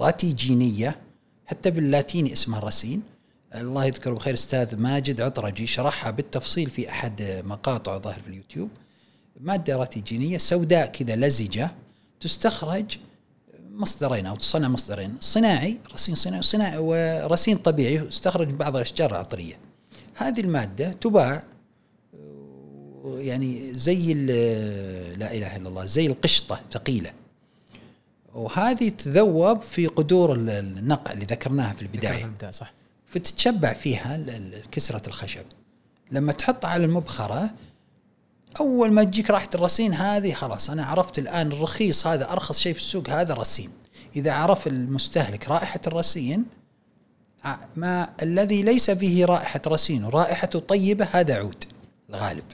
[0.00, 1.00] راتيجينية
[1.46, 3.02] حتى باللاتيني اسمها رصين
[3.54, 8.70] الله يذكره بخير أستاذ ماجد عطرجي شرحها بالتفصيل في أحد مقاطعه ظاهر في اليوتيوب.
[9.40, 11.74] مادة راتيجينية سوداء كذا لزجة
[12.20, 12.98] تستخرج
[13.70, 15.16] مصدرين أو تصنع مصدرين.
[15.20, 19.58] صناعي رصين صناعي وصناعي طبيعي يستخرج بعض الأشجار العطرية.
[20.14, 21.44] هذه المادة تباع
[23.04, 27.10] يعني زي ال- لا إله إلا الله زي القشطة ثقيلة.
[28.34, 32.32] وهذه تذوب في قدور ال- النقع اللي ذكرناها في البداية.
[32.50, 32.72] صح.
[33.06, 34.20] فتتشبع فيها
[34.72, 35.44] كسرة الخشب.
[36.12, 37.50] لما تحطها على المبخرة
[38.60, 42.78] أول ما تجيك راحة الرصين هذه خلاص أنا عرفت الآن الرخيص هذا أرخص شيء في
[42.78, 43.70] السوق هذا رصين.
[44.16, 46.44] إذا عرف المستهلك رائحة الرصين
[47.76, 51.64] ما الذي ليس فيه رائحة رصين ورائحته طيبة هذا عود
[52.10, 52.44] الغالب.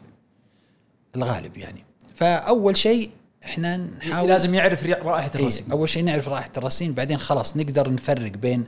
[1.17, 1.85] الغالب يعني.
[2.17, 3.11] فأول شيء
[3.45, 7.93] إحنا نحاول لازم يعرف رائحة إيه الرسم أول شيء نعرف رائحة الرصين بعدين خلاص نقدر
[7.93, 8.65] نفرق بين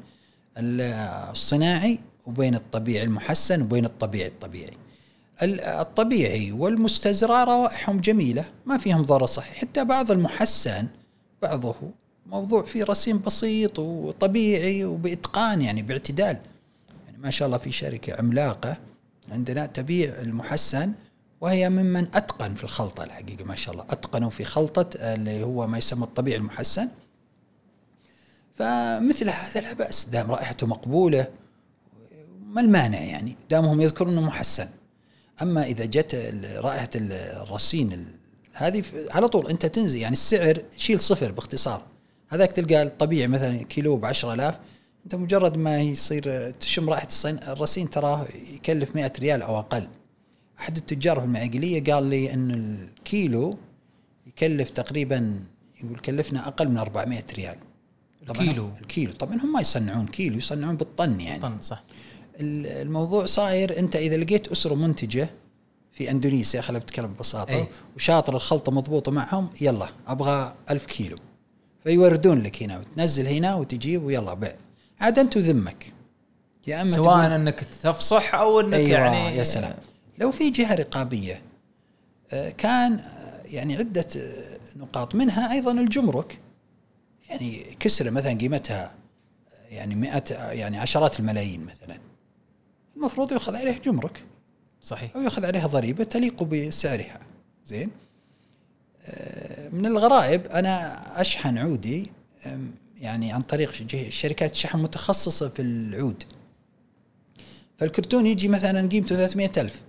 [0.59, 0.80] ال-
[1.30, 4.72] الصناعي وبين الطبيعي المحسن وبين الطبيعي الطبيعي.
[5.42, 9.55] ال- الطبيعي والمستزرع روائحهم جميلة ما فيهم ضرر صحي.
[9.55, 10.86] حتى بعض المحسن
[11.42, 11.74] بعضه
[12.26, 16.36] موضوع فيه رصين بسيط وطبيعي وبإتقان يعني باعتدال.
[17.07, 18.76] يعني ما شاء الله في شركة عملاقة
[19.32, 20.92] عندنا تبيع المحسن
[21.41, 23.84] وهي ممن أتقن في الخلطة الحقيقة ما شاء الله.
[23.91, 26.89] أتقنوا في خلطة اللي هو ما يسمى الطبيعي المحسن.
[28.55, 31.26] فمثل هذا لا بأس دام رائحته مقبولة
[32.47, 34.68] ما المانع يعني؟ دامهم يذكرون إنه محسن.
[35.43, 36.14] أما إذا جت
[36.57, 38.07] رائحة ال- الرصين ال-
[38.53, 41.82] هذه على طول أنت تنزل يعني السعر شيل صفر باختصار.
[42.28, 44.59] هذاك تلقى الطبيعي مثلا كيلو ب 10000
[45.05, 49.89] أنت مجرد ما يصير تشم رائحة الرصين تراه يكلف 100 ريال أو أقل.
[50.61, 53.59] أحد التجار في المعقلية قال لي إن الكيلو
[54.26, 55.40] يكلف تقريبا
[55.84, 57.57] يقول كلفنا أقل من 400 ريال.
[58.26, 59.12] طبعاً الكيلو؟ الكيلو.
[59.12, 61.42] طبعا هم ما يصنعون كيلو يصنعون بالطن يعني.
[61.42, 61.82] طن صح.
[62.40, 65.30] ال- الموضوع صاير أنت إذا لقيت أسرة منتجة
[65.92, 67.66] في إندونيسيا خلينا نتكلم ببساطة أي.
[67.96, 71.16] وشاطر الخلطة مضبوطة معهم يلا أبغى ألف كيلو.
[71.84, 74.57] فيوردون لك هنا وتنزل هنا وتجيب ويلا بيع.
[75.00, 75.92] عاد أنت وذمك.
[76.66, 79.74] يا أما سواء إنك تفصح أو إنك أيوة يعني يا سلام.
[80.18, 81.42] لو في جهة رقابية
[82.32, 86.40] آه، كان آه، يعني عدة آه، نقاط منها أيضا الجمرك.
[87.28, 88.94] يعني كسرة مثلا قيمتها
[89.70, 91.98] يعني آه، يعني عشرات الملايين مثلا.
[92.96, 94.24] المفروض يؤخذ عليه جمرك.
[94.82, 95.16] صحيح.
[95.16, 97.20] أو يؤخذ عليها ضريبة تليق بسعرها.
[97.66, 97.90] زين.
[99.72, 102.12] من الغرائب أنا أشحن عودي
[102.96, 103.72] يعني عن طريق
[104.08, 106.22] شركات شحن متخصصة في العود.
[107.78, 109.82] فالكرتون يجي مثلا قيمته 300 ألف.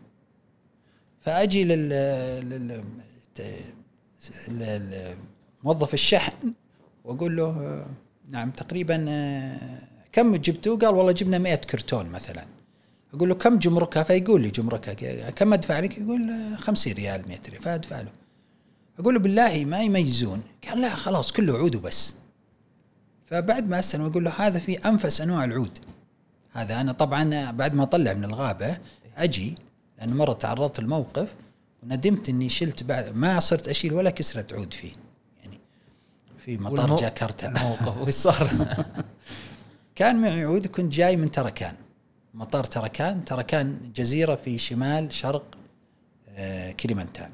[1.28, 2.84] فأجي لل.
[5.64, 6.54] موظف الشحن
[7.04, 7.86] وأقول له
[8.30, 8.98] نعم تقريبا
[10.12, 12.46] كم جبتوا قال والله جبنا 100 كرتون مثلا.
[13.14, 14.94] أقول له كم جمركها فيقول لي جمركها
[15.30, 18.12] كم أدفع لك يقول آه، 50 ريال 100 ريال فأدفع له.
[19.00, 20.42] أقول له بالله ما يميزون.
[20.70, 22.14] قال لا خلاص كله عود وبس.
[23.26, 25.80] فبعد ما استلم أقول له هذا في أنفس أنواع العود.
[26.52, 28.78] هذا أنا طبعا بعد ما اطلع من الغابة
[29.18, 29.56] أجي
[29.98, 31.36] لأن مرة تعرضت لموقف
[31.84, 34.92] وندمت إني شلت بعد ما صرت أشيل ولا كسرة عود فيه.
[35.44, 35.60] يعني
[36.38, 37.48] في مطار والمو- جاكرتا.
[37.48, 38.52] الموقف وش صار؟
[39.96, 41.76] كان معي عود كنت جاي من تركان.
[42.34, 43.26] مطار تركان.
[43.26, 45.46] تركان جزيرة في شمال شرق
[46.30, 47.32] آه، كليمنتان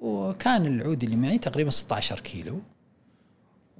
[0.00, 2.60] وكان العود اللي معي تقريبا 16 كيلو.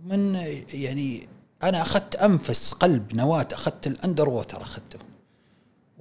[0.04, 0.34] من
[0.74, 1.28] يعني
[1.62, 4.98] أنا أخذت أنفس قلب نواة أخذت ال under water أخذته.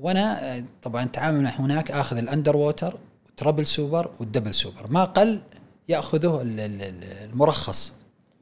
[0.02, 4.88] وأنا آه، طبعا تعامل هناك أخذ ال under water وال triple super وال double super
[4.90, 5.42] ما قل
[6.82, 7.92] ال- المرخص.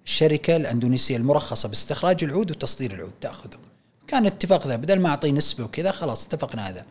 [0.06, 3.58] الشركة الأندونيسية المرخصة باستخراج العود وتصدير العود تأخذه.
[4.08, 6.86] كان اتفاق ذا بدل ما أعطيه نسبة وكذا خلاص اتفقنا هذا.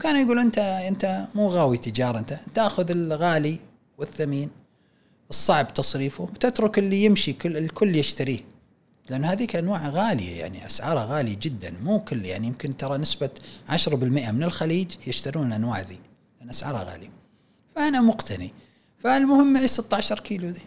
[0.00, 3.58] كان يقول أنت أنت مو غاوي تجارة أنت تأخذ الغالي
[3.98, 4.50] والثمين
[5.30, 8.40] الصعب تصريفه وتترك اللي يمشي كل الكل يشتريه.
[9.10, 11.74] لأن هذيك أنواع غالية يعني أسعارها غالية جدا.
[11.82, 13.30] مو كل يعني يمكن ترى نسبة
[13.68, 15.98] 10% من الخليج يشترون الأنواع ذي
[16.40, 17.10] لأن أسعارها غالية.
[17.74, 18.52] فأنا مقتني.
[18.98, 20.62] فالمهم معي 16 كيلو ذي.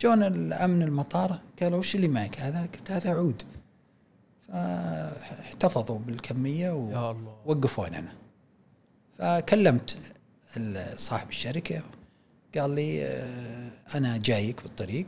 [0.00, 3.42] جون الأمن المطار قالوا وش اللي معك؟ هذا؟ قلت هذا عود.
[4.48, 7.36] فاحتفظوا بالكمية يا الله.
[7.46, 8.12] ووقفوني أنا.
[9.18, 9.96] فكلمت
[10.96, 11.82] صاحب الشركة.
[12.58, 13.06] قال لي
[13.94, 15.06] أنا جايك بالطريق.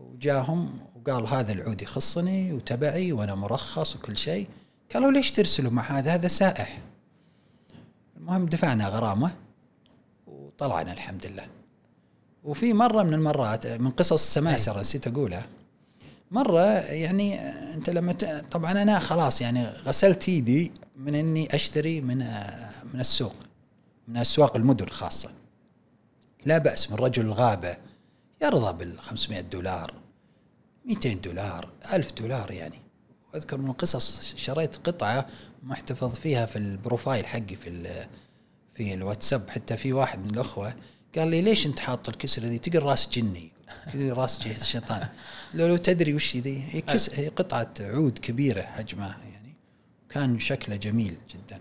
[0.00, 4.48] وجاهم وقال هذا العود يخصني وتبعي وأنا مرخص وكل شيء.
[4.94, 6.78] قالوا ليش ترسلوا مع هذا هذا سائح.
[8.16, 9.36] المهم دفعنا غرامة
[10.26, 11.46] وطلعنا الحمد لله.
[12.44, 15.46] وفي مرة من المرات من قصص السماسرة نسيت أقولها.
[16.30, 17.40] مرة يعني
[17.74, 18.24] أنت لما ت...
[18.24, 22.18] طبعا أنا خلاص يعني غسلت إيدي من إني أشتري من
[22.94, 23.34] من السوق
[24.08, 25.30] من أسواق المدن خاصة.
[26.46, 27.76] لا بأس من رجل الغابة
[28.42, 29.99] يرضى بال 500 دولار.
[30.90, 32.78] 200 دولار 1000 دولار يعني.
[33.34, 35.26] واذكر من القصص شريت قطعة
[35.62, 38.06] محتفظ فيها في ال profile حقي في ال-
[38.74, 39.50] في الواتساب.
[39.50, 40.74] حتى في واحد من الأخوة
[41.18, 43.52] قال لي ليش أنت حاط الكسره ذي تقول رأس جني
[43.94, 45.08] رأس جه- شيطان.
[45.54, 46.62] لو لو تدري وش ذي.
[46.70, 49.54] هي, كس هي قطعة عود كبيرة حجمها يعني.
[50.08, 51.58] كان شكله جميل جدا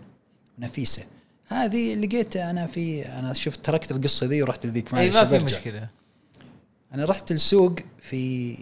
[0.59, 1.03] ونفيسة.
[1.47, 4.99] هذه لقيت أنا في أنا شفت تركت القصة ذي ورحت لذيك ما
[5.39, 5.45] في.
[5.45, 5.87] مشكلة.
[6.93, 8.57] أنا رحت السوق في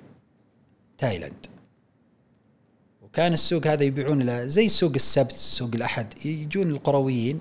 [0.97, 1.45] تايلاند.
[3.01, 7.39] وكان السوق هذا يبيعون له زي سوق السبت سوق الأحد يجون القرويين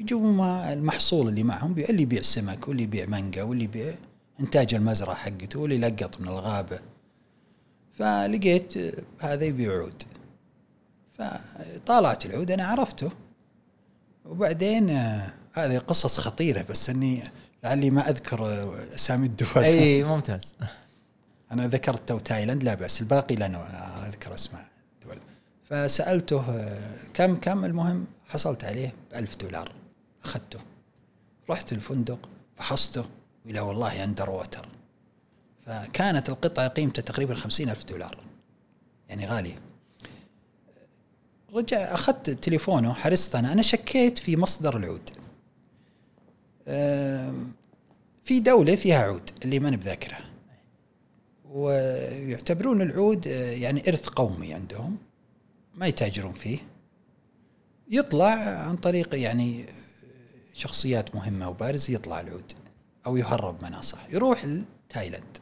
[0.00, 3.94] يجون المحصول اللي معهم اللي يبيع سمك واللي يبيع مانجا واللي يبيع
[4.40, 6.80] إنتاج المزرعة حقته واللي يلقط من الغابة.
[7.94, 8.74] فلقيت
[9.20, 10.02] هذا يبيع عود.
[11.18, 13.10] فطالعت العود أنا عرفته.
[14.24, 17.22] وبعدين آه، هذه قصص خطيرة بس إني
[17.64, 19.64] لعلي ما أذكر آه، أسامي الدول.
[19.64, 20.54] إي ممتاز.
[21.52, 24.68] أنا ذكرت تو تايلاند لا بأس الباقي أنا أذكر اسماء
[25.06, 25.18] دول.
[25.64, 29.72] فسألته آه، كم كم المهم؟ حصلت عليه ب 1000 دولار.
[30.24, 30.58] أخذته.
[31.50, 33.04] رحت الفندق فحصته
[33.46, 34.68] إلى والله under water
[35.66, 38.18] فكانت القطعة قيمتها تقريبا خمسين ألف دولار.
[39.08, 39.58] يعني غالية.
[41.54, 43.52] رجع أخذت تليفونه حرصت أنا.
[43.52, 45.10] أنا شكيت في مصدر العود.
[48.24, 50.27] في دولة فيها عود اللي ماني بذاكرها
[51.58, 54.96] ويعتبرون العود آه، يعني إرث قومي عندهم
[55.74, 56.58] ما يتاجرون فيه.
[57.90, 58.34] يطلع
[58.68, 59.68] عن طريق يعني آه،
[60.54, 62.52] شخصيات مهمة وبارزة يطلع العود
[63.06, 65.38] أو يهرب من اصح يروح لتايلاند.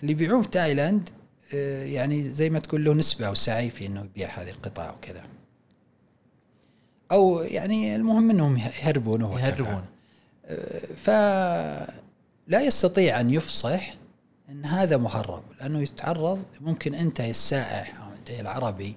[0.00, 1.08] اللي يبيعوه في تايلاند
[1.54, 5.24] آه، يعني زي ما تقول له نسبة أو سعي في إنه يبيع هذه القطع وكذا.
[7.12, 9.46] أو يعني المهم إنهم يهربونه وكذا.
[9.46, 9.84] يهربون.
[10.96, 13.99] فلا يستطيع أن يفصح
[14.50, 18.96] إن هذا مهرب لأنه يتعرض ممكن أنت السائح أو أنت العربي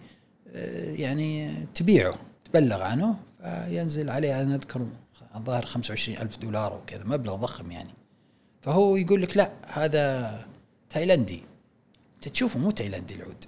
[0.56, 4.88] آه، يعني تبيعه تبلغ عنه فينزل عليه أنا أذكر
[5.36, 7.90] الظاهر 25 ألف دولار أو كذا مبلغ ضخم يعني.
[8.62, 10.40] فهو يقول لك لا هذا
[10.90, 11.44] تايلندي.
[12.16, 13.46] أنت تشوفه مو تايلندي العود.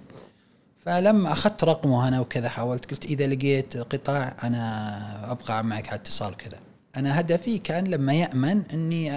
[0.84, 6.32] فلما أخذت رقمه أنا وكذا حاولت قلت إذا لقيت قطع أنا ابقى معك على اتصال
[6.32, 6.58] وكذا.
[6.96, 9.12] أنا هدفي كان لما يأمن إني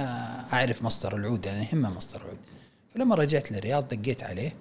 [0.54, 2.40] أعرف مصدر العود لأن يهمه مصدر العود.
[2.94, 4.56] فلما رجعت للرياض دقيت عليه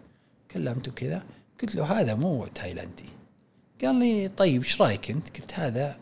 [0.51, 1.24] كلمته كذا
[1.62, 3.09] قلت له هذا مو تايلندي.
[3.85, 5.99] قال لي طيب إيش رأيك أنت؟ قلت هذا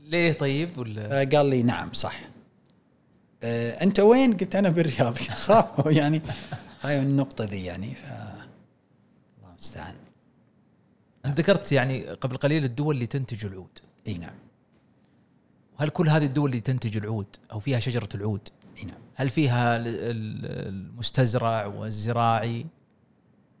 [0.00, 2.20] ليه طيب ولا؟ قال لي نعم صح.
[3.42, 5.16] آه، أنت وين؟ قلت أنا بالرياض.
[5.98, 6.22] يعني.
[6.82, 9.94] هاي النقطة ذي يعني ف الله المستعان.
[11.26, 13.78] ذكرت يعني قبل قليل الدول اللي تنتج العود.
[14.06, 14.34] إي نعم.
[15.78, 18.48] وهل كل هذه الدول اللي تنتج العود أو فيها شجرة العود
[18.86, 18.96] نعم.
[19.14, 22.66] هل فيها ال- ال- المستزرع والزراعي؟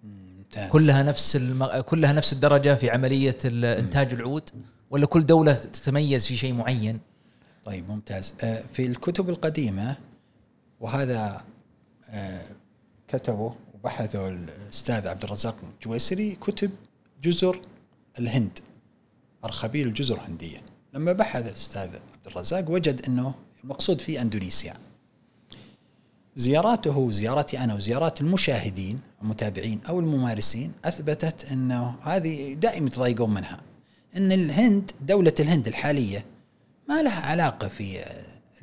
[0.04, 0.70] ممتاز.
[0.70, 1.80] كلها نفس الم...
[1.80, 4.50] كلها نفس الدرجة في عملية إنتاج العود؟
[4.90, 7.00] ولا كل دولة تتميز في شيء معين؟
[7.64, 8.34] طيب ممتاز.
[8.40, 9.96] آه، في الكتب القديمة
[10.80, 11.44] وهذا
[12.10, 12.42] آه،
[13.08, 16.70] كتبه وبحثه الأستاذ عبد الرزاق الجويسري كتب
[17.22, 17.60] جزر
[18.18, 18.58] الهند
[19.44, 20.58] أرخبيل الجزر الهندية
[20.94, 23.34] لما بحث الأستاذ عبد الرزاق وجد أنه
[23.64, 24.74] المقصود فيه أندونيسيا.
[26.36, 33.60] زياراته وزيارتي أنا وزيارات المشاهدين المتابعين أو الممارسين أثبتت أنه هذه دائما يتضايقون منها.
[34.16, 36.24] أن الهند دولة الهند الحالية
[36.88, 38.04] ما لها علاقة في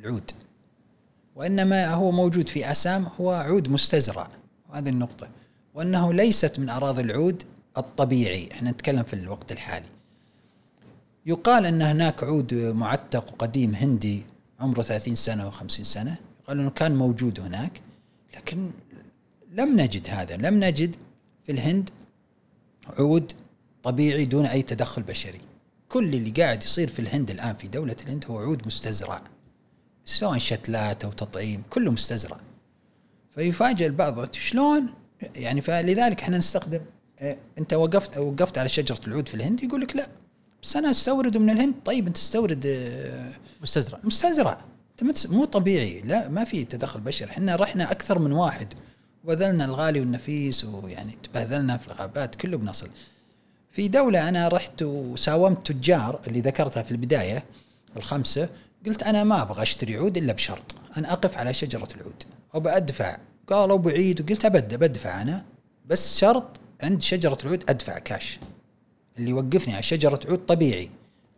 [0.00, 0.30] العود.
[1.36, 4.28] وإنما هو موجود في أسام هو عود مستزرع.
[4.72, 5.28] هذه النقطة.
[5.74, 7.42] وأنه ليست من أراضي العود
[7.76, 8.48] الطبيعي.
[8.52, 9.86] إحنا نتكلم في الوقت الحالي.
[11.26, 14.22] يقال أن هناك عود معتق وقديم هندي
[14.60, 16.16] عمره 30 سنة و50 سنة.
[16.52, 17.80] يقال أنه كان موجود هناك
[18.36, 18.70] لكن
[19.52, 20.36] لم نجد هذا.
[20.36, 20.96] لم نجد
[21.44, 21.90] في الهند
[22.98, 23.32] عود
[23.82, 25.40] طبيعي دون أي تدخل بشري.
[25.88, 29.22] كل اللي قاعد يصير في الهند الآن في دولة الهند هو عود مستزرع
[30.04, 32.40] سواء شتلات أو تطعيم كله مستزرع.
[33.34, 34.94] فيفاجئ البعض شلون؟
[35.34, 36.80] يعني فلذلك إحنا نستخدم
[37.20, 40.08] آه أنت وقفت وقفت على شجرة العود في الهند يقول لك لا.
[40.62, 43.32] بس أنا استورده من الهند طيب أنت تستورد آه
[43.62, 43.98] مستزرع.
[44.04, 44.64] مستزرع.
[45.28, 46.00] مو طبيعي.
[46.00, 48.74] لا ما في تدخل بشري إحنا رحنا أكثر من واحد.
[49.24, 52.88] وبذلنا الغالي والنفيس ويعني تبهذلنا في الغابات كله بنصل.
[53.72, 57.44] في دولة أنا رحت وساومت تجار اللي ذكرتها في البداية
[57.96, 58.48] الخمسة
[58.86, 60.74] قلت أنا ما أبغى أشتري عود إلا بشرط.
[60.96, 62.22] أن أقف على شجرة العود.
[62.54, 63.16] وبأدفع
[63.48, 65.44] قالوا بعيد وقلت أبد بدفع أنا.
[65.86, 66.44] بس شرط
[66.82, 68.38] عند شجرة العود أدفع كاش
[69.18, 70.90] اللي يوقفني على شجرة عود طبيعي.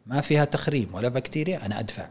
[0.07, 2.09] ما فيها تخريم ولا بكتيريا أنا أدفع.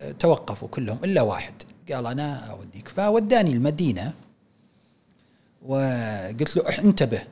[0.00, 1.54] فتوقفوا كلهم إلا واحد.
[1.92, 2.88] قال أنا أوديك.
[2.88, 4.12] فوداني المدينة
[5.62, 7.22] وقلت له "أح- انتبه.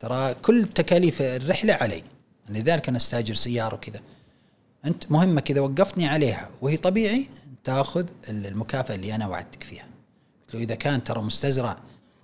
[0.00, 2.02] ترى كل تكاليف الرحلة علي.
[2.48, 4.00] لذلك أنا أستاجر سيارة وكذا.
[4.84, 6.50] أنت مهمة كذا وقفتني عليها.
[6.62, 7.26] وهي طبيعي
[7.64, 9.84] تأخذ المكافأة اللي أنا وعدتك فيها.
[10.46, 11.76] قلت له إذا كان ترى مستزرع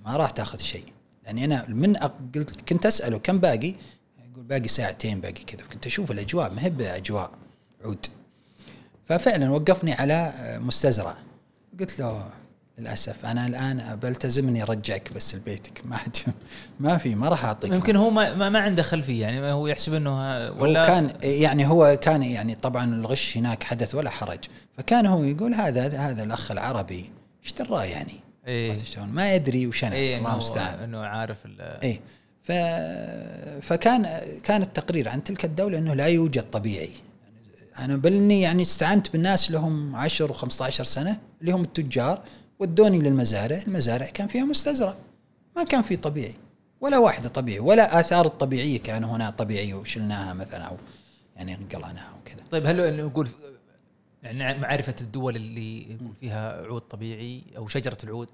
[0.06, 0.84] ما راح تأخذ شيء.
[1.24, 1.96] لأني أنا من
[2.34, 3.74] قلت كنت أسأله كم باقي؟
[4.32, 5.66] يقول باقي ساعتين باقي كذا.
[5.66, 6.52] كنت أشوف الأجواء.
[6.54, 7.30] ما هي بأجواء
[7.84, 8.06] عود.
[9.08, 11.14] ففعلا وقفني على مستزرع.
[11.80, 12.30] قلت له
[12.78, 15.80] للأسف أنا الآن بلتزم إني أرجعك بس لبيتك.
[15.84, 16.16] ما عاد
[16.80, 20.18] ما في ما راح أعطيك يمكن هو ما, ما, عنده خلفية يعني هو يحسب إنه
[20.18, 24.38] ولا ولا كان يعني هو كان يعني طبعا الغش هناك حدث ولا حرج.
[24.78, 27.10] فكان هو يقول هذا هذا الأخ العربي
[27.44, 28.78] إيش دراه يعني؟ إيه.
[29.12, 29.94] ما يدري وش أنا.
[29.94, 30.78] إيه الله المستعان.
[30.78, 31.38] إنه عارف
[31.82, 32.00] إيه.
[32.42, 32.52] ف
[33.66, 34.08] فكان
[34.44, 36.92] كان التقرير عن تلك الدولة إنه لا يوجد طبيعي.
[37.78, 42.22] أنا بل إني يعني استعنت بالناس لهم 10 و15 سنة اللي هم التجار
[42.58, 44.94] ودوني للمزارع المزارع كان فيها مستزرع.
[45.56, 46.34] ما كان في طبيعي
[46.80, 50.76] ولا واحدة طبيعي ولا آثار الطبيعية كان هنا طبيعية وشلناها مثلا أو
[51.36, 52.44] يعني قلعناها وكذا.
[52.50, 53.28] طيب هل انه يقول
[54.22, 58.28] يعني معرفة الدول اللي يقول فيها عود طبيعي أو شجرة العود؟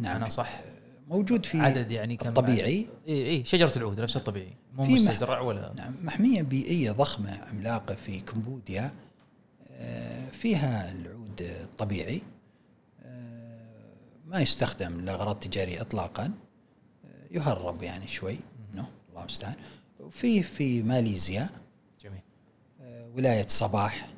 [0.00, 0.16] نعم.
[0.16, 0.60] أنا صح؟
[1.08, 2.88] موجود في عدد يعني كم الطبيعي.
[3.08, 8.20] اي اي شجرة العود نفس الطبيعي مو مستزرع ولا نعم محمية بيئية ضخمة عملاقة في
[8.20, 8.94] كمبوديا.
[9.70, 12.22] آه، فيها العود الطبيعي.
[13.02, 13.94] آه،
[14.26, 16.24] ما يستخدم لأغراض تجارية إطلاقا.
[16.24, 18.36] آه، يهرب يعني شوي.
[18.72, 19.54] منه الله المستعان.
[20.00, 21.50] وفي في ماليزيا.
[22.04, 22.20] جميل.
[23.16, 24.08] ولاية صباح.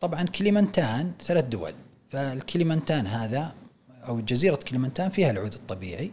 [0.00, 1.72] طبعا كليمنتان ثلاث دول.
[2.10, 3.54] فالكليمنتان هذا
[3.90, 6.12] أو جزيرة كليمنتان فيها العود الطبيعي.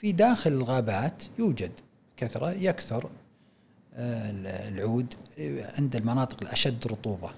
[0.00, 1.72] في داخل الغابات يوجد
[2.16, 3.10] كثرة يكثر
[3.94, 4.30] آه،
[4.68, 7.30] العود آه، عند المناطق الأشد رطوبة.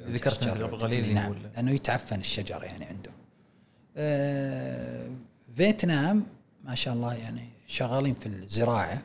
[0.00, 1.34] ذكرت اللي نعم.
[1.54, 3.10] لأنه يتعفن الشجر يعني عنده.
[3.96, 5.10] آه،
[5.56, 6.26] فيتنام
[6.64, 9.02] ما شاء الله يعني شغالين في الزراعة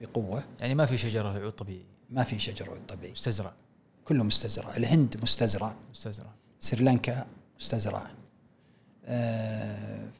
[0.00, 0.44] بقوة.
[0.60, 1.84] يعني ما في شجره عود طبيعي.
[2.10, 3.12] ما في شجر عود طبيعي.
[3.12, 3.52] مستزرع.
[4.04, 4.76] كله مستزرع.
[4.76, 5.74] الهند مستزرع.
[5.90, 6.30] مستزرع.
[6.60, 7.26] سريلانكا
[7.60, 8.10] مستزرعة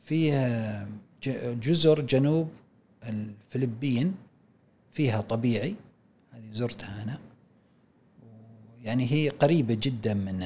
[0.04, 0.88] فيها ج-
[1.28, 2.48] جزر جنوب
[3.08, 4.14] الفلبين
[4.92, 5.76] فيها طبيعي.
[6.32, 7.18] هذه زرتها أنا.
[8.82, 10.40] يعني هي قريبة جدا من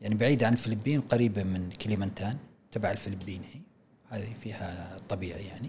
[0.00, 2.36] يعني بعيدة عن الفلبين قريبة من كليمنتان
[2.72, 3.60] تبع الفلبين هي.
[4.08, 5.68] هذه فيها طبيعي يعني.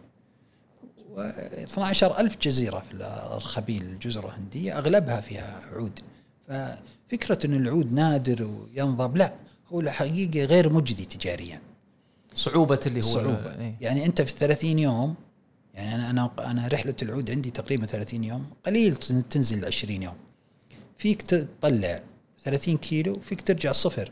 [1.09, 5.99] و 12 ألف جزيرة في الأرخبيل الجزر الهندية أغلبها فيها عود.
[6.47, 9.33] ففكرة أن العود نادر وينضب لا
[9.67, 11.61] هو الحقيقة غير مجدي تجاريا.
[12.39, 13.59] صعوبة اللي هو صعوبة.
[13.59, 13.75] إيه.
[13.81, 15.15] يعني أنت في 30 يوم
[15.73, 18.95] يعني أنا أنا أنا رحلة العود عندي تقريبا 30 يوم قليل
[19.29, 20.15] تنزل 20 يوم.
[20.97, 22.03] فيك تطلع
[22.43, 24.11] 30 كيلو فيك ترجع صفر.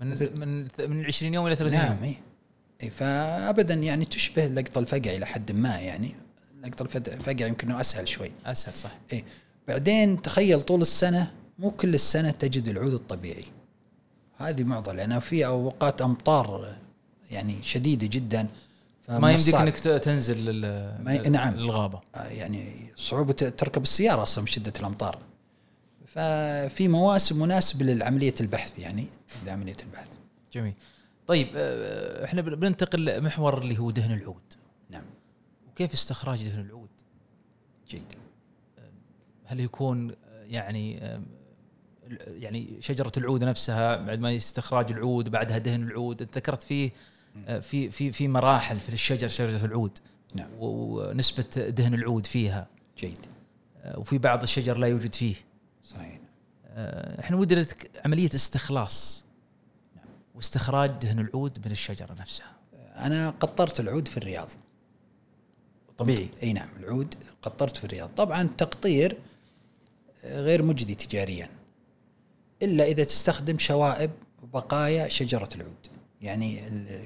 [0.00, 2.04] من من من 20 يوم إلى 30 نعم يوم.
[2.04, 2.20] إيه.
[2.82, 6.14] إيه، فابدا يعني تشبه لقط الفقع إلى حد ما يعني.
[6.64, 8.32] لقط الفقع يمكن إنه أسهل شوي.
[8.46, 8.98] أسهل صح.
[9.12, 9.24] إيه.
[9.68, 13.44] بعدين تخيل طول السنة مو كل السنة تجد العود الطبيعي.
[14.36, 14.94] هذه معضلة.
[14.94, 16.76] لأنه في أوقات أمطار
[17.32, 18.48] يعني شديدة جدا
[19.08, 21.54] ما يمديك إنك تنزل لل- ما ي- نعم.
[21.54, 22.00] للغابة.
[22.14, 25.18] آه، يعني صعوبة تركب السيارة أصلا من شده الأمطار.
[26.06, 29.06] ففي مواسم مناسبه لعمليه البحث يعني
[29.46, 30.08] لعملية البحث.
[30.52, 30.74] جميل.
[31.26, 34.42] طيب آه، إحنا بن- بننتقل لمحور اللي هو دهن العود.
[34.90, 35.04] نعم.
[35.70, 36.88] وكيف استخراج دهن العود؟
[37.88, 38.12] جيد.
[39.44, 41.22] هل يكون آه، يعني آه،
[42.26, 46.92] يعني شجرة العود نفسها بعد ما استخراج العود بعدها دهن العود ذكرت فيه آه،
[47.60, 49.98] في في في مراحل في الشجر شجرة العود.
[50.34, 50.50] نعم.
[50.58, 52.68] ونسبة دهن العود فيها.
[52.98, 53.18] جيد.
[53.82, 55.34] آه، وفي بعض الشجر لا يوجد فيه.
[55.84, 56.18] صحيح.
[56.66, 57.66] آه، إحنا ودنا
[58.04, 59.24] عملية استخلاص.
[59.96, 60.04] نعم.
[60.34, 62.52] واستخراج دهن العود من الشجرة نفسها.
[62.96, 64.48] أنا قطرت العود في الرياض.
[65.98, 66.28] طبيعي.
[66.42, 68.10] إي نعم العود قطرت في الرياض.
[68.16, 69.16] طبعا تقطير
[70.24, 71.50] غير مجدي تجاريا.
[72.62, 74.10] إلا إذا تستخدم شوائب
[74.42, 75.86] وبقايا شجرة العود.
[76.22, 76.60] يعني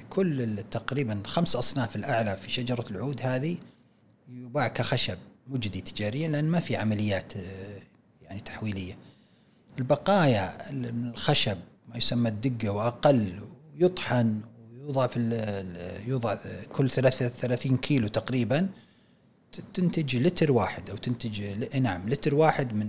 [0.09, 3.57] كل تقريبا خمس أصناف الأعلى في شجرة العود هذه
[4.29, 7.79] يباع كخشب مجدي تجاريا لأن ما في عمليات آه،
[8.21, 8.97] يعني تحويلية.
[9.79, 11.57] البقايا ال- من الخشب
[11.89, 13.39] ما يسمى الدقة وأقل
[13.75, 14.41] يطحن
[14.71, 15.19] ويوضع في
[16.07, 16.37] يوضع
[16.73, 18.69] كل ثلاثة 30 كيلو تقريبا
[19.73, 21.43] تنتج لتر واحد أو تنتج
[21.81, 22.87] نعم لتر واحد من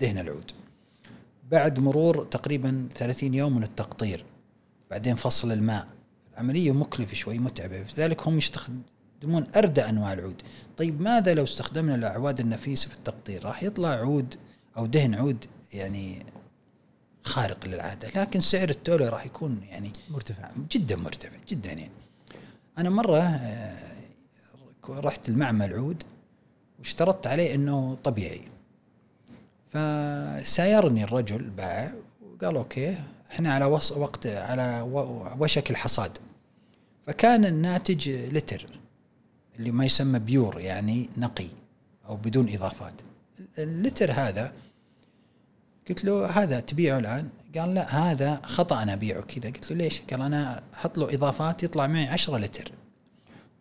[0.00, 0.50] دهن العود.
[1.50, 4.24] بعد مرور تقريبا 30 يوم من التقطير.
[4.90, 5.86] بعدين فصل الماء.
[6.36, 7.82] عمليه مكلفة شوي متعبة.
[7.82, 10.42] لذلك هم يستخدمون اردى أنواع العود.
[10.76, 14.34] طيب ماذا لو استخدمنا الأعواد النفيسة في التقطير؟ راح يطلع عود
[14.76, 16.26] أو دهن عود يعني
[17.22, 18.08] خارق للعادة.
[18.22, 20.50] لكن سعر التولة راح يكون يعني مرتفع.
[20.70, 21.90] جدا مرتفع جدا يعني.
[22.78, 23.96] أنا مرة آه،
[24.88, 26.02] رحت المعمل عود
[26.78, 28.42] واشترطت عليه إنه طبيعي.
[29.70, 32.98] فسايرني الرجل بائع وقال أوكي
[33.30, 33.64] إحنا على
[33.96, 34.86] وقت على
[35.38, 36.18] وشك الحصاد.
[37.06, 38.66] فكان الناتج لتر
[39.58, 41.48] اللي ما يسمى بيور يعني نقي
[42.08, 42.92] أو بدون إضافات.
[43.58, 44.52] اللتر هذا
[45.88, 49.50] قلت له هذا تبيعه الآن؟ قال لا هذا خطأ أنا أبيعه كذا.
[49.50, 52.72] قلت له ليش؟ قال أنا أحط له إضافات يطلع معي 10 لتر.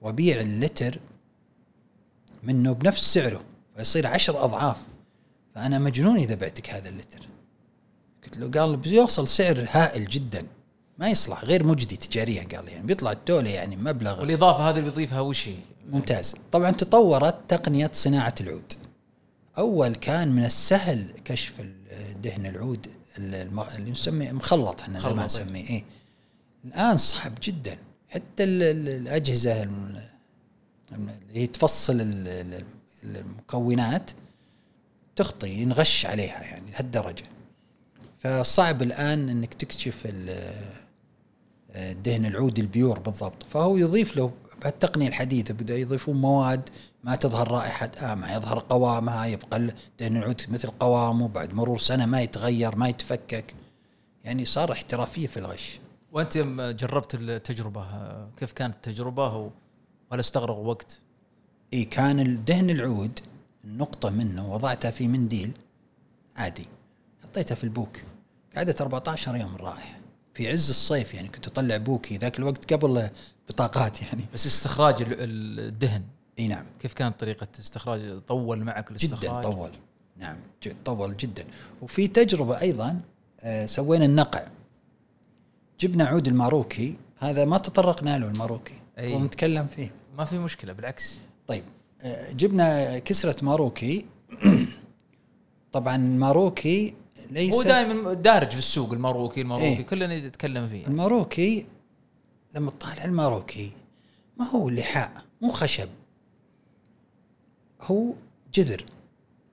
[0.02, 1.00] وأبيع اللتر
[2.44, 3.44] منه بنفس سعره
[3.78, 4.78] فيصير 10 أضعاف.
[5.56, 7.28] فأنا مجنون إذا بعتك هذا اللتر.
[8.26, 10.46] قلت له قال بيوصل سعر هائل جدا.
[10.98, 12.86] ما يصلح غير مجدي تجاريا قال يعني.
[12.88, 14.22] بيطلع التولة يعني مبلغ.
[14.22, 15.56] والإضافة هذه اللي بيضيفها وش هي؟
[15.92, 16.36] ممتاز.
[16.52, 18.74] طبعا تطورت تقنية صناعة العود.
[19.58, 21.54] أول كان من السهل كشف
[22.24, 25.44] دهن العود اللي نسميه مخلط إحنا زمان مخلط، إيه.
[25.46, 25.84] نسميه إيه.
[26.66, 27.78] الآن صعب جدا.
[28.10, 30.02] حتى ال- ال- الأجهزة الم-
[30.92, 31.10] اللي
[31.42, 32.64] هي تفصل ال- ال-
[33.04, 34.12] المكونات
[35.16, 37.24] تخطي ينغش عليها يعني لهالدرجة.
[38.26, 40.54] فصعب الآن أنك تكتشف ال-
[41.76, 43.44] الدهن العود البيور بالضبط.
[43.44, 46.70] فهو يضيف له بهالتقنيه الحديثة بدأ يضيفون مواد
[47.04, 49.68] ما تظهر رائحة آه ما يظهر قوامها يبقى
[50.00, 53.56] دهن العود مثل قوامه بعد مرور سنة ما يتغير ما يتفكك.
[54.24, 55.80] يعني صار احترافية في الغش.
[56.12, 61.00] وأنت يوم جربت التجربة آه، كيف كانت التجربة وهل استغرق وقت؟
[61.74, 63.20] إي كان الدهن العود
[63.66, 65.52] النقطة منه وضعتها في منديل
[66.36, 66.66] عادي
[67.24, 67.98] حطيتها في البوك.
[68.56, 70.00] قعدت 14 يوم الرائحه
[70.34, 73.10] في عز الصيف يعني كنت أطلع بوكي ذاك الوقت قبل
[73.50, 74.26] بطاقات يعني.
[74.34, 76.04] بس استخراج ال- ال- الدهن.
[76.40, 76.66] إي نعم.
[76.80, 79.70] كيف كانت طريقة استخراج؟ طول معك الاستخراج؟ جدا طول.
[80.18, 80.38] نعم
[80.86, 81.46] طول جدا.
[81.82, 83.00] وفي تجربة أيضا
[83.42, 84.48] آه، سوينا النقع.
[85.80, 86.96] جبنا عود الماروكي.
[87.18, 88.74] هذا ما تطرقنا له الماروكي.
[88.98, 89.14] أي.
[89.14, 89.92] ونتكلم فيه.
[90.18, 91.16] ما في مشكلة بالعكس.
[91.48, 91.64] طيب
[92.02, 94.06] آه، جبنا كسرة ماروكي.
[95.72, 96.94] طبعا الماروكي
[97.32, 99.82] ليس هو دائما دارج في السوق الماروكي الماروكي إيه.
[99.82, 100.88] كلنا يتكلم فيه.
[100.88, 101.66] الماروكي
[102.56, 103.72] لما تطالع الماروكي
[104.38, 105.90] ما هو لحاء مو خشب.
[107.82, 108.14] هو
[108.54, 108.86] جذر.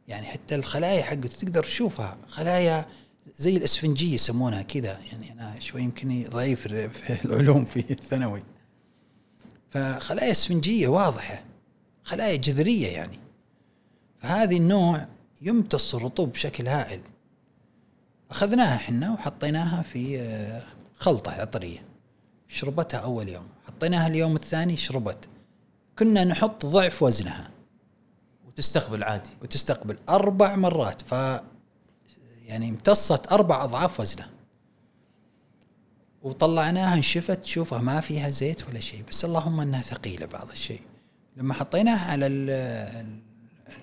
[0.09, 2.17] يعني حتى الخلايا حقته تقدر تشوفها.
[2.29, 2.87] خلايا
[3.39, 4.99] زي الإسفنجية يسمونها كذا.
[5.13, 8.43] يعني أنا شوي يمكن ضعيف في العلوم في الثانوي.
[9.71, 11.45] فخلايا إسفنجية واضحة.
[12.03, 13.19] خلايا جذرية يعني.
[14.19, 15.07] فهذه النوع
[15.43, 17.01] يمتص الرطوب بشكل هائل.
[18.33, 20.63] أخذناها إحنا وحطيناها في آه،
[20.99, 21.83] خلطة عطرية
[22.49, 23.47] شربتها أول يوم.
[23.67, 25.29] حطيناها اليوم الثاني شربت.
[25.99, 27.51] كنا نحط ضعف وزنها.
[28.49, 29.31] وتستقبل عادي.
[29.43, 31.03] وتستقبل أربع مرات.
[31.03, 31.13] ف
[32.47, 34.31] يعني امتصت أربع أضعاف وزنها.
[36.23, 39.05] وطلعناها انشفت تشوفها ما فيها زيت ولا شيء.
[39.11, 40.83] بس اللهم إنها ثقيلة بعض الشيء.
[41.37, 43.05] لما حطيناها على ال-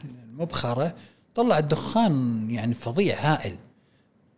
[0.04, 0.96] المبخرة
[1.36, 3.58] طلع الدخان يعني فظيع هائل.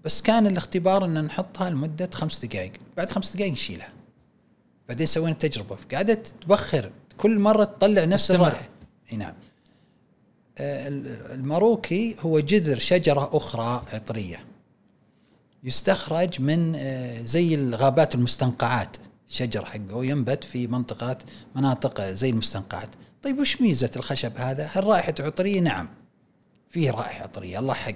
[0.05, 2.71] بس كان الاختبار إن نحطها لمدة خمس دقائق.
[2.97, 3.89] بعد خمس دقائق نشيلها.
[4.89, 5.77] بعدين سوينا تجربة.
[5.93, 6.91] قعدت تبخر.
[7.17, 8.31] كل مرة تطلع نفس.
[8.31, 8.69] الرائحة.
[9.11, 9.33] إي نعم.
[10.57, 14.45] آه، ال- الماروكي هو جذر شجرة أخرى عطرية.
[15.63, 18.97] يستخرج من آه، زي الغابات المستنقعات.
[19.27, 21.23] شجر حقه ينبت في منطقات
[21.55, 22.89] مناطق زي المستنقعات.
[23.23, 25.89] طيب وش ميزة الخشب هذا؟ هل رائحة عطرية؟ نعم.
[26.69, 27.59] فيه رائحة عطرية.
[27.59, 27.93] الله حق.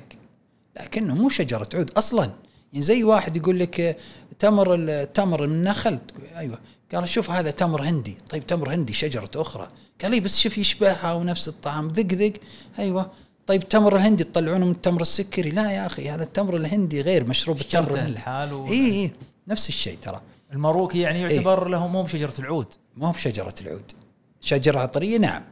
[0.82, 2.32] لكنه مو شجرة عود أصلا.
[2.74, 3.96] يعني زي واحد يقول لك آه،
[4.40, 6.00] تمر التمر من النخل.
[6.36, 6.60] أيوة.
[6.96, 8.18] قال شوف هذا تمر هندي.
[8.30, 9.70] طيب تمر هندي شجرة أخرى.
[10.02, 11.88] قال لي بس شوف يشبهها ونفس الطعم.
[11.88, 12.34] ذق ذق
[12.80, 13.12] أيوة.
[13.48, 17.62] طيب التمر الهندي تطلعونه من التمر السكري؟ لا يا أخي هذا التمر الهندي غير مشروب
[17.62, 19.12] التمر الحال و- اي اي
[19.48, 20.22] نفس الشيء ترى.
[20.54, 22.68] الماروكي يعني يعتبر له مو بشجرة العود.
[22.96, 23.92] ما هو بشجرة العود.
[24.42, 25.44] شجرة عطرية نعم.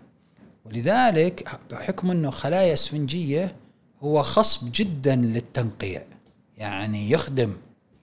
[0.66, 3.56] ولذلك بحكم إنه خلايا اسفنجية
[4.04, 6.02] هو خصب جدا للتنقيع.
[6.58, 7.54] يعني يخدم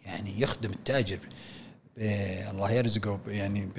[0.07, 1.19] يعني يخدم التاجر
[2.51, 3.79] الله يرزقه يعني ب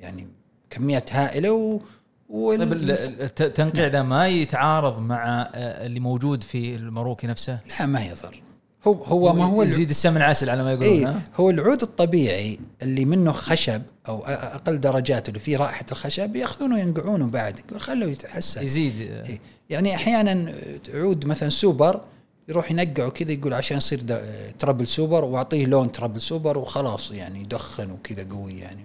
[0.00, 0.26] يعني
[0.70, 1.80] كميات هائلة و
[2.28, 7.26] وال- طيب ال- ال- الت- التنقيع ذا ما يتعارض مع آه، اللي موجود في الماروكي
[7.26, 8.42] نفسه؟ لا ما يضر.
[8.86, 12.58] هو هو ما هو يزيد السمن عسل على ما يقولون اي ها؟ هو العود الطبيعي
[12.82, 17.58] اللي منه خشب أو أقل درجاته اللي فيه رائحة الخشب يأخذونه وينقعونه بعد.
[17.58, 18.64] يقول خلوه يتحسن.
[18.64, 19.00] يزيد.
[19.00, 19.40] إيه.
[19.70, 20.52] يعني أحيانا
[20.94, 22.00] عود مثلا سوبر
[22.48, 24.20] يروح ينقعه كذا يقول عشان يصير
[24.58, 28.84] triple super وأعطيه لون triple super وخلاص يعني يدخن وكذا قوي يعني.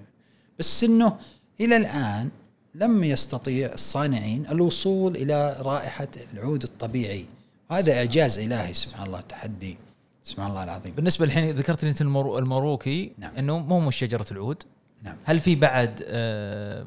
[0.59, 1.17] بس إنه
[1.59, 2.29] إلى الآن
[2.75, 7.25] لم يستطيع الصانعين الوصول إلى رائحة العود الطبيعي.
[7.71, 9.77] هذا إعجاز إلهي سبحان الله تحدي.
[10.23, 13.35] سبحان الله العظيم بالنسبة الحين ذكرت لي أنت المرو- الماروكي نعم.
[13.35, 14.63] إنه مو مش شجرة العود
[15.03, 16.85] نعم هل في بعد آه،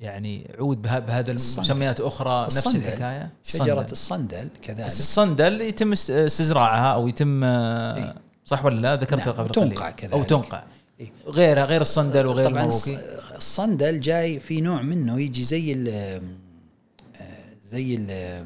[0.00, 1.30] يعني عود بها- بهذا.
[1.30, 2.66] المسميات أخرى نفس.
[2.76, 3.92] الحكاية شجرة الصندل.
[3.92, 8.14] الصندل كذلك بس الصندل يتم است- استزراعها أو يتم آه، إيه.
[8.44, 10.12] صح ولا لا ذكرتها نعم، قبل قليل كذلك.
[10.12, 10.62] أو تنقع
[11.00, 11.12] إيه.
[11.26, 15.88] غيرها غير الصندل وغير طبعا الماروكي الص- الصندل جاي في نوع منه يجي زي ال
[15.88, 18.44] آه، زي ال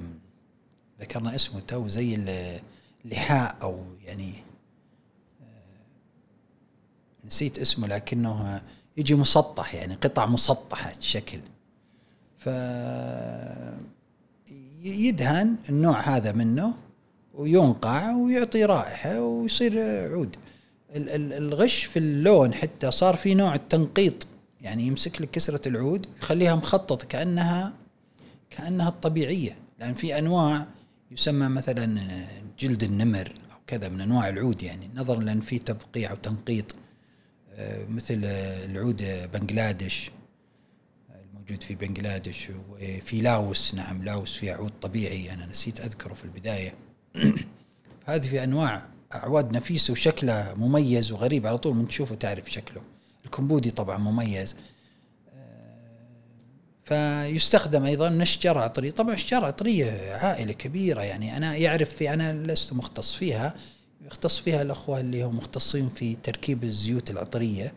[1.00, 2.60] ذكرنا اسمه تو زي ال-
[3.04, 4.32] اللحاء أو يعني
[5.42, 8.62] آه، نسيت اسمه لكنه
[8.96, 11.38] يجي مسطح يعني قطع مسطحة الشكل.
[12.38, 12.48] ف
[14.84, 16.74] يدهن النوع هذا منه
[17.34, 19.72] وينقع ويعطي رائحة ويصير
[20.12, 20.36] عود.
[20.96, 24.26] ال- ال- الغش في اللون حتى صار في نوع التنقيط
[24.60, 27.72] يعني يمسك لك كسرة العود يخليها مخططة كأنها
[28.50, 29.56] كأنها الطبيعية.
[29.80, 30.66] لأن في أنواع
[31.12, 32.00] يسمى مثلا
[32.58, 36.74] جلد النمر أو كذا من أنواع العود يعني نظرا لأن في تبقيع وتنقيط
[37.54, 40.10] آه، مثل العود بنغلاديش
[41.42, 46.74] الموجود في بنغلاديش وفي لاوس نعم لاوس فيها عود طبيعي أنا نسيت أذكره في البداية.
[48.06, 52.82] هذه في أنواع أعواد نفيسة وشكله مميز وغريب على طول من تشوفه تعرف شكله.
[53.24, 54.56] الكمبودي طبعا مميز.
[56.92, 62.32] فيستخدم أيضا من الشجره العطريه طبعا الشجره العطريه عائلة كبيرة يعني أنا يعرف في أنا
[62.32, 63.54] لست مختص فيها
[64.06, 67.72] يختص فيها الأخوة اللي هم مختصين في تركيب الزيوت العطرية.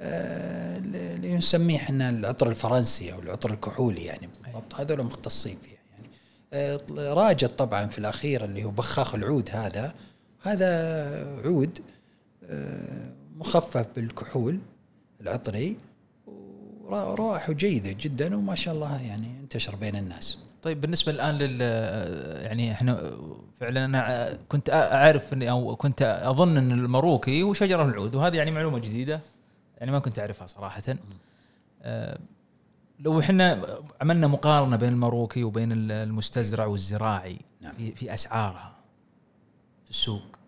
[0.00, 4.74] آه، اللي نسميه إحنا العطر الفرنسي أو العطر الكحولي يعني بالضبط.
[4.74, 6.08] هذول مختصين فيها يعني.
[6.52, 9.94] آه، راجت طبعا في الأخير اللي هو بخاخ العود هذا.
[10.42, 11.78] هذا عود
[12.44, 14.58] آه، مخفف بالكحول
[15.20, 15.76] العطري.
[16.96, 20.38] ورائحه جيده جدا وما شاء الله يعني انتشر بين الناس.
[20.62, 21.60] طيب بالنسبة الآن لل
[22.44, 23.12] يعني إحنا
[23.60, 28.50] فعلا أنا كنت أعرف إني أو كنت أظن إن الماروكي هو شجره العود وهذه يعني
[28.50, 29.20] معلومة جديدة
[29.78, 30.82] يعني ما كنت أعرفها صراحة.
[31.82, 32.18] آه،
[33.00, 33.62] لو إحنا
[34.00, 37.72] عملنا مقارنة بين الماروكي وبين المستزرع والزراعي نعم.
[37.72, 38.74] في في أسعارها
[39.84, 40.38] في السوق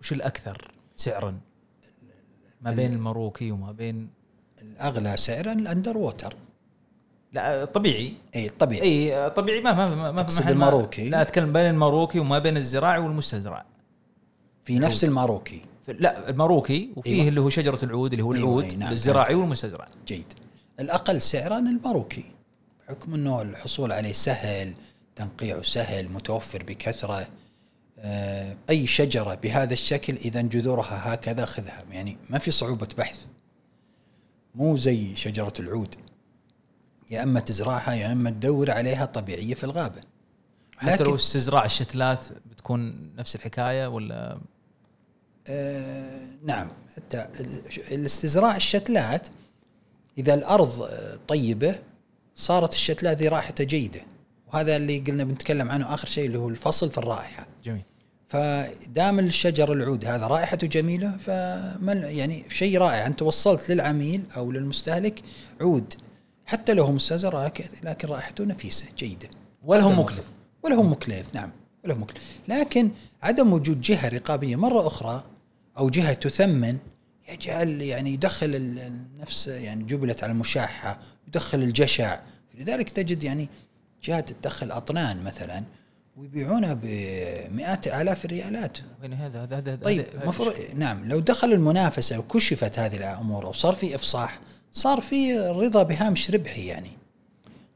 [0.00, 1.38] وش الأكثر سعرا؟
[2.60, 4.10] ما بين الماروكي وما بين
[4.72, 6.36] الاغلى سعرا ال under water
[7.32, 8.12] لا طبيعي.
[8.36, 8.82] إي طبيعي.
[8.82, 9.60] إي طبيعي.
[9.60, 13.64] ما ما ما ما تقصد ما- الماروكي؟ لا أتكلم بين الماروكي وما بين الزراعي والمستزرع.
[14.64, 15.62] في نفس الماروكي.
[15.88, 17.28] لا الماروكي وفيه أيوة.
[17.28, 19.34] اللي هو شجرة العود اللي هو أيوة، العود أي نعم، الزراعي.
[19.34, 19.86] والمستزرع.
[20.06, 20.32] جيد.
[20.80, 22.24] الأقل سعرا الماروكي.
[22.88, 24.72] بحكم أنه الحصول عليه سهل
[25.16, 27.26] تنقيعه سهل متوفر بكثرة
[27.98, 31.84] آه، أي شجرة بهذا الشكل إذا جذورها هكذا خذها.
[31.90, 33.18] يعني ما في صعوبة بحث.
[34.56, 35.94] مو زي شجرة العود.
[37.10, 40.00] يا أما تزرعها يا أما تدور عليها طبيعية في الغابة.
[40.76, 44.38] حتى لو استزراع الشتلات بتكون نفس الحكاية ولا؟
[45.46, 46.68] آه نعم.
[46.96, 47.62] حتى ال-
[47.94, 49.28] الاستزراع الشتلات
[50.18, 51.78] إذا الأرض آه، طيبة
[52.36, 54.00] صارت الشتلات ذي رائحتها جيدة.
[54.46, 57.46] وهذا اللي قلنا بنتكلم عنه آخر شيء اللي هو الفصل في الرائحة.
[57.64, 57.82] جميل.
[58.28, 63.06] فدام الشجر العود هذا رائحته جميلة فمن يعني شيء رائع.
[63.06, 65.22] أنت وصلت للعميل أو للمستهلك
[65.60, 65.94] عود
[66.46, 67.46] حتى لو هو مستزرع
[67.82, 69.28] لكن- رائحته نفيسة جيدة.
[69.64, 70.24] ولا هو مكلف.
[70.62, 71.52] ولا هو مكلف نعم
[71.84, 72.22] ولا هو مكلف.
[72.48, 72.90] لكن
[73.22, 75.24] عدم وجود جهة رقابية مرة أخرى
[75.78, 76.78] أو جهة تثمن
[77.32, 80.98] يجعل يعني يدخل ال- النفس يعني جبلت على المشاحة
[81.28, 82.20] يدخل الجشع.
[82.58, 83.48] لذلك تجد يعني
[84.04, 85.62] جهات تدخل أطنان مثلا
[86.16, 92.18] ويبيعونها بمئات آلاف الريالات وين هذا؟ هذا هذا طيب هذا- مفروض نعم لو دخل المنافسة
[92.18, 94.40] وكشفت هذه الأمور وصار في إفصاح
[94.72, 96.90] صار في رضا بهامش ربحي يعني.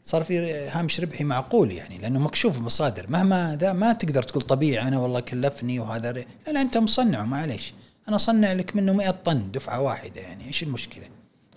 [0.05, 4.89] صار في هامش ربحي معقول يعني لأنه مكشوف المصادر مهما ذا ما تقدر تقول طبيعي
[4.89, 7.75] أنا والله كلفني وهذا لا لا أنت مصنع معليش.
[8.09, 11.05] أنا اصنع لك منه 100 طن دفعة واحدة يعني إيش المشكلة؟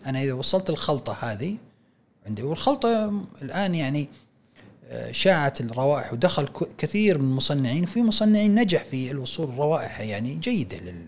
[0.06, 1.58] أنا إذا وصلت الخلطة هذه
[2.28, 4.10] عندي والخلطة الآن يعني
[5.12, 6.48] شاعت الروائح ودخل
[6.78, 11.08] كثير من المصنعين وفي مصنعين نجح في الوصول روائح يعني جيدة لل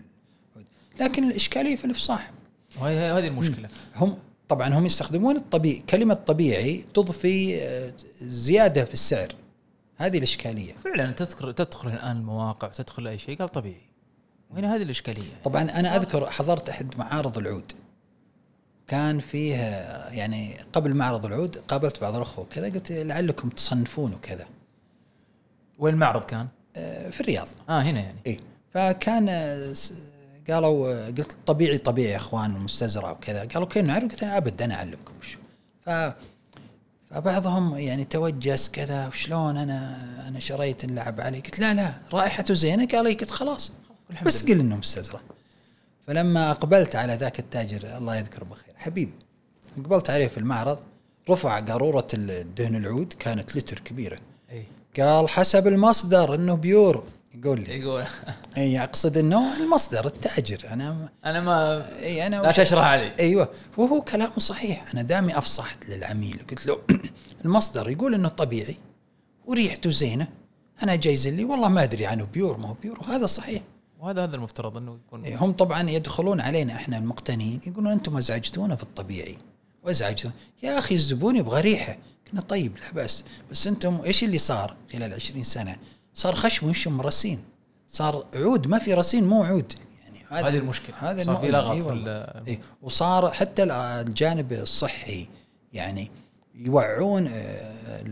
[1.00, 2.32] لكن الإشكالية في الإفصاح.
[2.80, 3.68] هذه المشكلة.
[3.96, 9.28] هم طبعا هم يستخدمون الطبيعي كلمة طبيعي تضفي آه، زيادة في السعر.
[9.96, 10.72] هذه الإشكالية.
[10.84, 13.86] فعلا تذكر تدخل الآن المواقع تدخل أي شيء قال طبيعي.
[14.50, 17.72] وهنا هذه الإشكالية؟ طبعا أنا أذكر حضرت أحد معارض العود.
[18.88, 19.54] كان فيه
[20.10, 24.46] يعني قبل معرض العود قابلت بعض الأخوة وكذا قلت لعلكم تصنفون وكذا.
[25.78, 27.48] وين المعرض كان؟ آه، في الرياض.
[27.68, 28.18] آه هنا يعني.
[28.26, 28.40] اي
[28.74, 29.74] فكان آه،
[30.50, 33.44] قالوا آه، قلت طبيعي طبيعي يا إخوان المستزرع وكذا.
[33.44, 35.38] قالوا كيف نعرف؟ قلت أبد أنا أعلمكم وش
[35.86, 35.90] ف
[37.10, 39.98] فبعضهم يعني توجس كذا وشلون أنا
[40.28, 42.86] أنا شريت اللعب عليه قلت لا لا رائحته زينة.
[42.86, 43.72] قال لي قلت خلاص.
[44.22, 45.20] بس قل إنه مستزرع.
[46.06, 49.10] فلما أقبلت على ذاك التاجر الله يذكره بخير حبيب
[49.78, 50.78] أقبلت عليه في المعرض
[51.30, 54.18] رفع قارورة الدهن العود كانت لتر كبيرة.
[54.50, 54.64] اي
[54.98, 57.04] قال حسب المصدر إنه pure.
[57.34, 57.78] يقول لي.
[57.78, 58.04] يقول.
[58.56, 60.68] اي أقصد إنه المصدر التاجر.
[60.72, 63.12] أنا أنا ما اي أنا لا تشرح علي.
[63.20, 63.48] أيوه.
[63.76, 64.84] وهو كلامه صحيح.
[64.94, 66.80] أنا دامي أفصحت للعميل قلت له
[67.44, 68.76] المصدر يقول إنه طبيعي
[69.46, 70.28] وريحته زينة.
[70.82, 73.62] أنا جايز لي والله ما أدري عنه pure ما هو pure وهذا صحيح.
[74.00, 75.24] وهذا هذا المفترض إنه يكون.
[75.24, 79.38] إيه، هم طبعا يدخلون علينا إحنا المقتنين يقولون أنتم أزعجتونا في الطبيعي.
[79.84, 80.34] وأزعجتونا.
[80.62, 81.96] يا أخي الزبون يبغى ريحة.
[82.30, 85.76] قلنا طيب لا بس بس أنتم إيش اللي صار خلال 20 سنة؟
[86.14, 87.44] صار خشم وشم رصين.
[87.88, 89.72] صار عود ما في رصين مو عود.
[90.04, 90.96] يعني هذه المشكلة.
[90.98, 91.48] هذا صار في.
[91.48, 92.10] لغط إي في والله.
[92.12, 95.28] ال- إيه وصار حتى ال- الجانب الصحي
[95.72, 96.10] يعني
[96.54, 98.02] يوعون آه،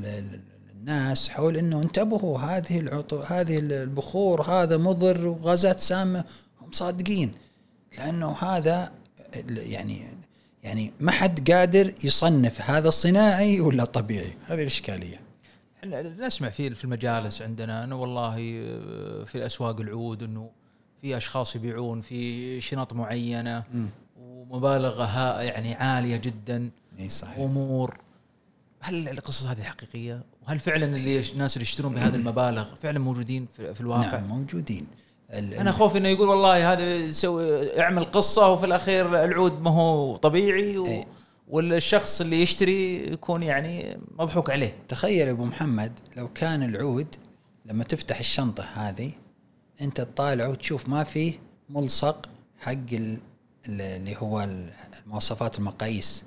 [0.89, 6.25] الناس حول إنه انتبهوا هذه العطو هذه البخور هذا مضر وغازات سامة
[6.63, 7.33] هم صادقين.
[7.99, 8.93] لأنه هذا
[9.49, 10.03] يعني
[10.63, 14.33] يعني ما حد قادر يصنف هذا صناعي ولا طبيعي.
[14.47, 15.21] هذه الإشكالية.
[15.79, 18.35] إحنا نسمع في في المجالس عندنا إنه والله
[18.65, 20.51] آه، في الأسواق العود إنه
[21.03, 23.65] في أشخاص يبيعون في شنط معينة
[24.21, 27.39] ومبالغ ها- يعني عالية جدا إي صحيح.
[27.39, 27.99] امور
[28.81, 33.81] هل القصص هذه حقيقية؟ وهل فعلا اللي الناس اللي يشترون بهذه المبالغ فعلا موجودين في,
[33.81, 34.87] الواقع؟ نعم موجودين.
[35.33, 40.79] أنا خوفي إنه يقول والله هذا يسوي اعمل قصة وفي الأخير العود ما هو طبيعي
[40.79, 41.05] و إيه.
[41.49, 44.77] والشخص اللي يشتري يكون يعني مضحوك عليه.
[44.89, 47.07] تخيل أبو محمد لو كان العود
[47.65, 49.11] لما تفتح الشنطة هذه
[49.81, 51.33] أنت تطالع وتشوف ما فيه
[51.71, 52.29] ملصق
[52.61, 53.19] حق ال-
[53.69, 54.47] ال- اللي هو
[55.07, 56.25] المواصفات المقاييس.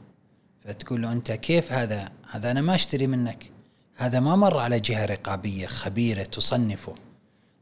[0.61, 3.51] فتقول له أنت كيف هذا؟ هذا أنا ما أشتري منك.
[3.97, 6.95] هذا ما مر على جهة رقابية خبيرة تصنفه.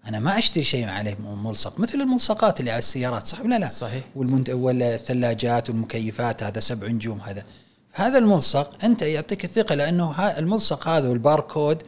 [0.07, 4.03] أنا ما أشتري شيء عليه ملصق مثل الملصقات اللي على السيارات صح ولا لا؟ صحيح.
[4.15, 4.49] والمنت...
[4.49, 7.43] والثلاجات والمكيفات هذا سبع نجوم هذا.
[7.93, 11.83] هذا الملصق أنت يعطيك الثقة لأنه ها الملصق هذا والباركود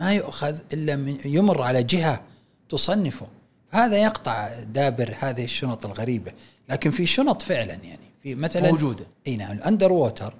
[0.00, 2.22] ما يؤخذ إلا من يمر على جهة
[2.68, 3.26] تصنفه.
[3.70, 6.32] هذا يقطع دابر هذه الشنط الغريبة.
[6.68, 8.08] لكن في شنط فعلا يعني.
[8.22, 9.06] في مثلا موجودة.
[9.26, 10.34] إي نعم ال under water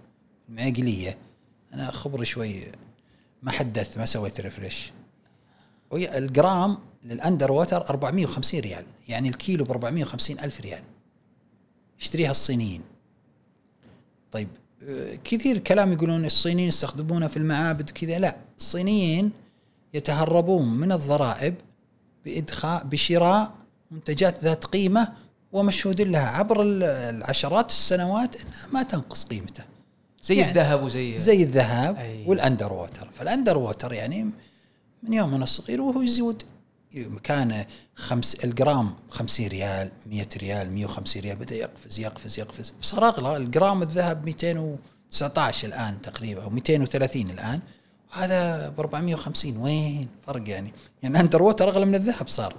[0.48, 1.18] المعقلية.
[1.74, 2.64] أنا خبري شوي
[3.42, 4.92] ما حدثت ما سويت refresh
[5.90, 8.84] وهي الجرام لل under water 450 ريال.
[9.08, 10.82] يعني الكيلو ب 450 ألف ريال.
[12.00, 12.82] يشتريها الصينيين.
[14.32, 14.48] طيب
[14.82, 18.18] آه، كثير كلام يقولون الصينيين يستخدمونها في المعابد وكذا.
[18.18, 19.32] لا الصينيين
[19.94, 21.54] يتهربون من الضرائب
[22.24, 23.52] بإدخار بشراء
[23.90, 25.12] منتجات ذات قيمة
[25.52, 26.28] ومشهود لها.
[26.28, 29.64] عبر ال- العشرات السنوات إنها ما تنقص قيمته
[30.28, 32.24] زي يعني الذهب وزي زي الذهب أي.
[32.26, 33.08] وال under water.
[33.18, 34.24] فال under water يعني
[35.02, 36.42] من يوم أنا صغير وهو يزود
[37.22, 37.64] كان
[37.94, 42.72] خمس الجرام 50 ريال 100 ريال 150 ريال بدأ يقفز يقفز يقفز.
[42.80, 47.60] صار اغلى الجرام الذهب 219 الآن تقريبا أو 230 الآن.
[48.12, 50.72] وهذا ب 450 وين؟ فرق يعني.
[51.02, 52.54] يعني under water أغلى من الذهب صار.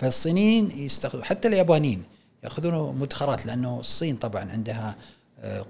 [0.00, 2.02] فالصينيين يستخدموا حتى اليابانيين
[2.44, 4.96] يأخذون مدخرات لأنه الصين طبعا عندها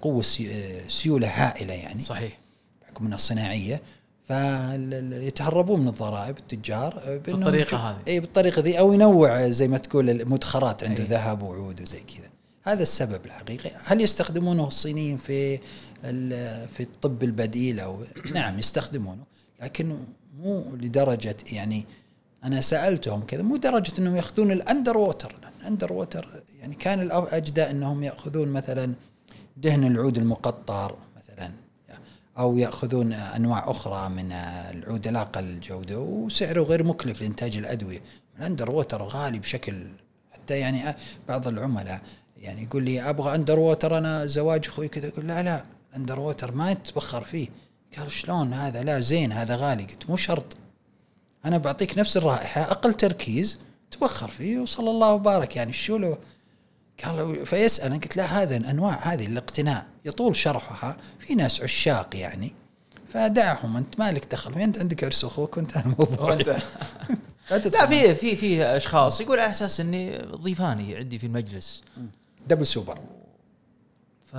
[0.00, 2.02] قوة سي- آه، سيولة هائلة يعني.
[2.02, 2.38] صحيح.
[2.82, 3.82] بحكم إنها صناعية.
[4.28, 7.96] فيتهربون من الضرائب التجار آه، يجو- هذه.
[8.08, 11.08] اي بالطريقة ذي أو ينوع زي ما تقول المدخرات عنده أي.
[11.08, 12.28] ذهب وعود وزي كذا.
[12.62, 13.70] هذا السبب الحقيقي.
[13.84, 15.58] هل يستخدمونه الصينيين في
[16.66, 18.04] في الطب البديل أو؟
[18.34, 19.22] نعم يستخدمونه.
[19.62, 19.96] لكن
[20.40, 21.86] مو لدرجة يعني
[22.44, 25.34] أنا سألتهم كذا مو درجة إنهم يأخذون ال under water.
[25.60, 28.94] ال under water يعني كان الاجدى إنهم يأخذون مثلا
[29.56, 31.50] دهن العود المقطر مثلا
[32.38, 38.02] أو يأخذون أنواع أخرى من العود الاقل جوده وسعره غير مكلف لإنتاج الأدوية.
[38.38, 39.86] ال under water غالي بشكل
[40.32, 40.96] حتى يعني أ-
[41.28, 42.02] بعض العملاء
[42.36, 45.64] يعني يقول لي أبغى under water أنا زواج أخوي كذا يقول لا لا
[45.96, 47.48] under water ما يتبخر فيه.
[47.98, 49.82] قال شلون هذا؟ لا زين هذا غالي.
[49.84, 50.56] قلت مو شرط.
[51.44, 53.58] أنا بعطيك نفس الرائحة أقل تركيز
[53.90, 55.56] تبخر فيه وصلى الله وبارك.
[55.56, 56.18] يعني شو له
[57.04, 60.96] قال فيسأل قلت لا هذا الأنواع هذه الاقتناء يطول شرحها.
[61.18, 62.54] في ناس عشاق يعني.
[63.12, 64.54] فدعهم أنت مالك دخل.
[64.54, 66.34] أنت عندك عرس أخوك وانتهى الموضوع.
[67.50, 67.86] لا.
[67.86, 69.20] في في في أشخاص.
[69.20, 71.82] يقول على أساس إني ضيفاني عندي في المجلس.
[72.46, 72.98] دبل سوبر.
[74.32, 74.36] ف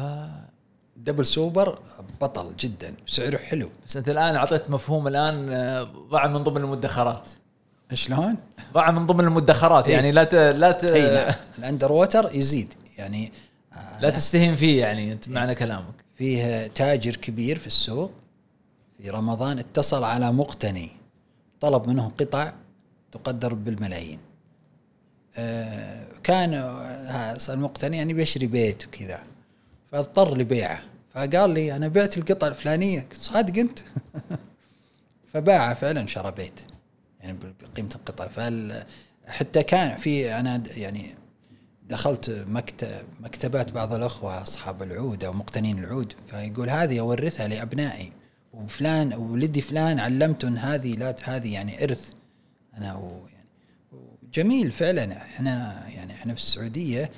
[0.97, 1.79] double super
[2.21, 2.93] بطل جدا.
[3.07, 3.69] سعره حلو.
[3.87, 7.29] بس أنت الآن أعطيت مفهوم الآن آه، ضع من ضمن المدخرات.
[7.95, 8.35] شلون؟
[8.73, 9.95] ضع من ضمن المدخرات إيه.
[9.95, 10.35] يعني لا ت...
[10.35, 10.83] لا ت...
[10.83, 11.33] اي نعم.
[11.57, 13.31] ال under water يزيد يعني
[14.01, 15.93] لا تستهين فيه يعني أنت معنى كلامك.
[16.17, 18.11] فيه تاجر كبير في السوق
[18.97, 20.91] في رمضان اتصل على مقتني
[21.61, 22.53] طلب منه قطع
[23.11, 24.19] تقدر بالملايين.
[25.37, 29.23] آه، كان آه، المقتني يعني بيشتري بيت وكذا
[29.91, 30.81] فاضطر لبيعه.
[31.13, 32.99] فقال لي أنا بعت القطعه الفلانية.
[32.99, 33.79] قلت صادق أنت؟
[35.33, 36.59] فباعه فعلا شرى بيت.
[37.23, 38.85] يعني بقيمة القطعه فال
[39.27, 41.15] حتى كان في أنا يعني
[41.89, 48.11] دخلت مكتب مكتبات بعض الأخوة أصحاب العود أو مقتنين العود فيقول هذه أورثها لأبنائي
[48.53, 52.13] وفلان ولدي فلان علمته إن هذه لا هذه يعني إرث.
[52.77, 53.49] أنا و يعني
[54.33, 55.17] جميل فعلا.
[55.17, 57.11] إحنا يعني إحنا في السعودية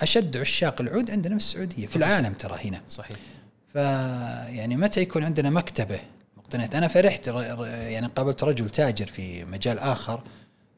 [0.00, 2.80] أشد عشاق العود عندنا في السعودية في العالم ترى هنا.
[2.88, 3.16] صحيح.
[3.74, 3.76] ف
[4.54, 6.00] يعني متى يكون عندنا مكتبة
[6.52, 10.22] مقتنيات أنا فرحت يعني قابلت رجل تاجر في مجال آخر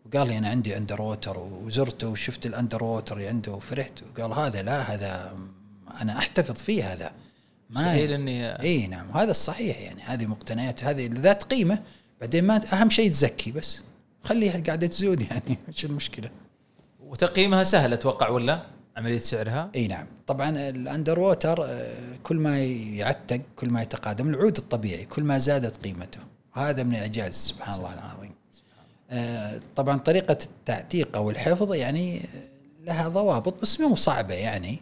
[0.07, 3.93] وقال لي أنا عندي under water وزرته وشفت ال under water اللي عنده وفرحت.
[4.03, 5.37] وقال هذا لا هذا
[6.03, 7.13] أنا أحتفظ فيه هذا.
[7.71, 11.79] مستحيل اني إي نعم هذا الصحيح يعني هذه مقتنيات هذه ذات قيمة.
[12.21, 13.83] بعدين ما أهم شيء تزكي بس.
[14.25, 16.31] خليها قاعدة تزود يعني إيش المشكلة؟
[17.01, 20.07] وتقييمها سهل أتوقع ولا؟ عملية سعرها؟ إي نعم.
[20.27, 25.39] طبعا ال under water آه، كل ما يعتق كل ما يتقادم العود الطبيعي كل ما
[25.39, 26.21] زادت قيمته.
[26.53, 28.35] هذا من الاعجاز سبحان الله العظيم.
[29.11, 32.21] آه، طبعا طريقة التعتيق أو الحفظ يعني
[32.85, 34.81] لها ضوابط بس مو صعبة يعني.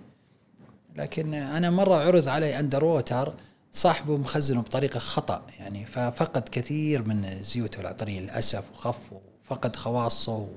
[0.97, 3.35] لكن أنا مرة عرض علي under water
[3.73, 10.49] صاحبه مخزنه بطريقة خطأ يعني ففقد كثير من زيوته العطرية للأسف وخف وفقد خواصه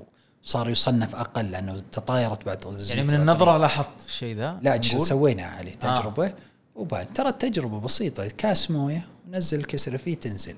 [0.45, 3.13] وصار يصنف أقل لأنه تطايرت بعد يعني من.
[3.13, 5.99] النظرة لاحظت الشيء ذا لا؟ سوينا عليه آه.
[5.99, 6.34] تجربة
[6.76, 10.55] وبعد ترى التجربة بسيطة كاس موية ونزل الكسره فيه تنزل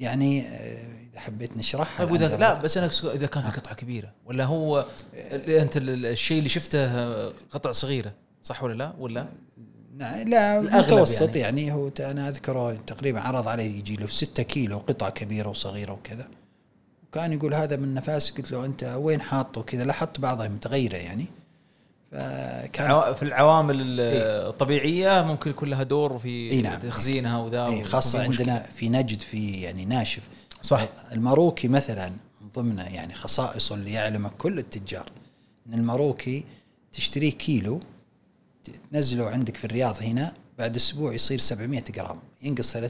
[0.00, 2.54] يعني آه، إذا حبيت نشرحها طيب الأندر لا.
[2.54, 4.86] بس أنا إذا كان في قطعة كبيرة ولا هو
[5.48, 9.26] أنت ال- الشيء اللي شفته قطع صغيرة صح ولا لا ولا
[9.96, 11.40] نعم لا متوسط يعني.
[11.62, 16.28] يعني, هو أنا أذكره تقريبا عرض علي يجي له 6 كيلو قطعه كبيرة وصغيرة وكذا
[17.12, 21.26] وكان يقول هذا من نفاس قلت له أنت وين حاطه كذا لاحظت بعضها متغيرة يعني
[22.12, 24.00] فكان في العوامل ال-
[24.48, 26.78] الطبيعية ممكن يكون لها دور في إي نعم.
[26.80, 28.22] تخزينها وذا إي خاصة.
[28.22, 30.22] عندنا في نجد في يعني ناشف
[30.62, 30.88] صح.
[31.12, 32.08] الماروكي مثلا
[32.40, 35.10] من ضمن يعني خصائصه اللي يعلمه كل التجار
[35.66, 36.44] إن الماروكي
[36.92, 37.80] تشتريه كيلو
[38.92, 42.80] تنزله عندك في الرياض هنا بعد أسبوع يصير 700 جرام ينقص 30%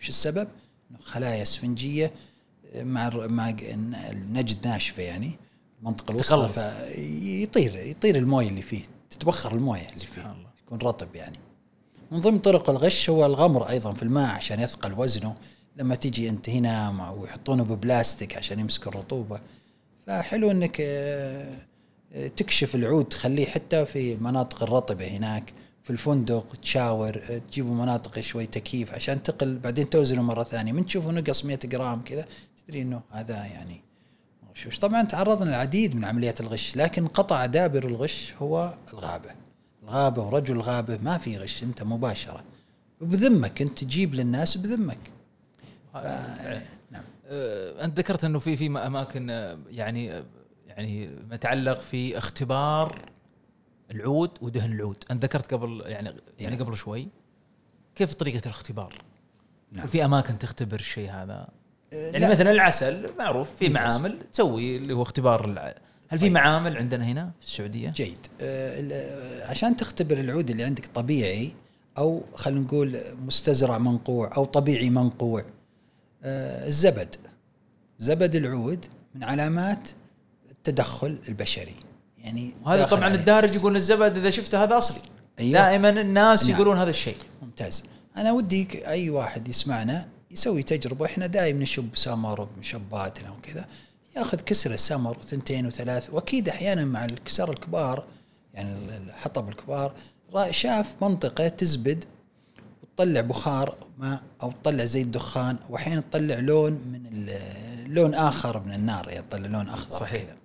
[0.00, 0.48] وش السبب؟
[1.02, 2.12] خلايا اسفنجية
[2.74, 3.50] مع مع
[4.10, 5.30] النجد ناشفة يعني
[5.80, 6.50] المنطقة الوسطى.
[6.94, 10.50] فيطير يطير الموية اللي فيه تتبخر الموية اللي فيه الله.
[10.66, 11.38] يكون رطب يعني
[12.10, 15.34] من ضمن طرق الغش هو الغمر أيضا في الماء عشان يثقل وزنه
[15.76, 19.40] لما تجي أنت هنا ويحطونه ببلاستيك عشان يمسك الرطوبة
[20.06, 21.56] فحلو إنك آه،
[22.12, 28.20] آه، تكشف العود تخليه حتى في المناطق الرطبة هناك في الفندق تشاور آه، تجيبوا مناطق
[28.20, 32.26] شوي تكييف عشان تقل بعدين توزنه مرة ثانية من تشوفه نقص 100 جرام كذا
[32.72, 33.80] تدري إنه هذا يعني
[34.42, 39.30] الغشوش طبعا تعرضنا للعديد من عمليات الغش لكن قطع دابر الغش هو الغابة.
[39.82, 42.44] الغابة ورجل الغابه ما في غش أنت مباشرة.
[43.00, 44.98] وبذمك أنت تجيب للناس بذمك.
[46.90, 47.04] نعم.
[47.26, 50.24] آه، أنت ذكرت إنه في في أماكن آه، يعني آه،
[50.66, 52.98] يعني ما يتعلق في اختبار
[53.90, 55.04] العود ودهن العود.
[55.10, 57.08] أنت ذكرت قبل يعني يعني قبل شوي
[57.94, 59.02] كيف طريقة الاختبار؟
[59.72, 59.84] نعم.
[59.84, 61.48] وفي أماكن تختبر الشيء هذا؟
[61.92, 62.30] يعني لا.
[62.30, 65.74] مثلا العسل معروف في معامل تسوي اللي هو اختبار الع...
[66.08, 66.32] هل في طيب.
[66.32, 71.52] معامل عندنا هنا في السعودية جيد آه عشان تختبر العود اللي عندك طبيعي
[71.98, 75.44] أو خلينا نقول مستزرع منقوع أو طبيعي منقوع
[76.22, 77.16] آه الزبد
[77.98, 79.88] زبد العود من علامات
[80.50, 81.74] التدخل البشري
[82.18, 83.14] يعني هذا طبعا عليه.
[83.14, 85.00] الدارج يقول الزبد إذا شفته هذا أصلي
[85.38, 85.52] أيوة.
[85.52, 86.54] دائما الناس نعم.
[86.54, 87.84] يقولون هذا الشيء ممتاز
[88.16, 91.06] أنا ودي أي واحد يسمعنا يسوي تجربة.
[91.06, 93.66] إحنا دائما نشب سمر بشباتنا وكذا.
[94.16, 98.04] ياخذ كسر السمر وثنتين وثلاث وأكيد أحيانا مع الكسر الكبار
[98.54, 99.94] يعني الحطب الكبار
[100.50, 102.04] شاف منطقة تزبد
[102.82, 107.26] وتطلع بخار ماء أو تطلع زي الدخان وأحيانا تطلع لون من
[107.86, 110.22] لون آخر من النار يعني تطلع لون اخضر صحيح.
[110.22, 110.36] كذا.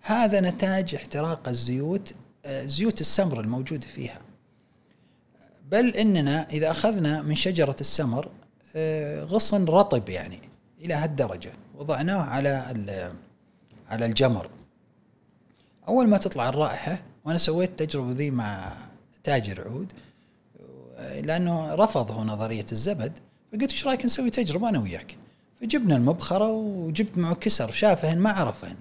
[0.00, 4.20] هذا نتاج احتراق الزيوت آه، زيوت السمر الموجودة فيها.
[5.70, 8.30] بل إننا إذا أخذنا من شجرة السمر
[9.24, 10.38] غصن رطب يعني
[10.80, 11.52] إلى هالدرجة.
[11.78, 12.48] وضعناه على
[13.88, 14.50] على الجمر.
[15.88, 18.72] أول ما تطلع الرائحة وأنا سويت التجربه ذي مع
[19.24, 19.92] تاجر عود
[21.24, 23.12] لأنه رفض هو نظرية الزبد.
[23.52, 25.16] فقلت إيش رأيك نسوي تجربة أنا وياك؟
[25.60, 28.76] فجبنا المبخرة وجبت معه كسر شافهن ما عرفهن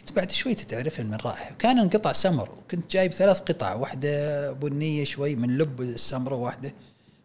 [0.00, 1.54] قلت بعد شوي تعرفهن من رائحة.
[1.58, 2.50] كان انقطع سمر.
[2.50, 6.72] وكنت جايب ثلاث قطع واحدة بنية شوي من لب السمرة واحدة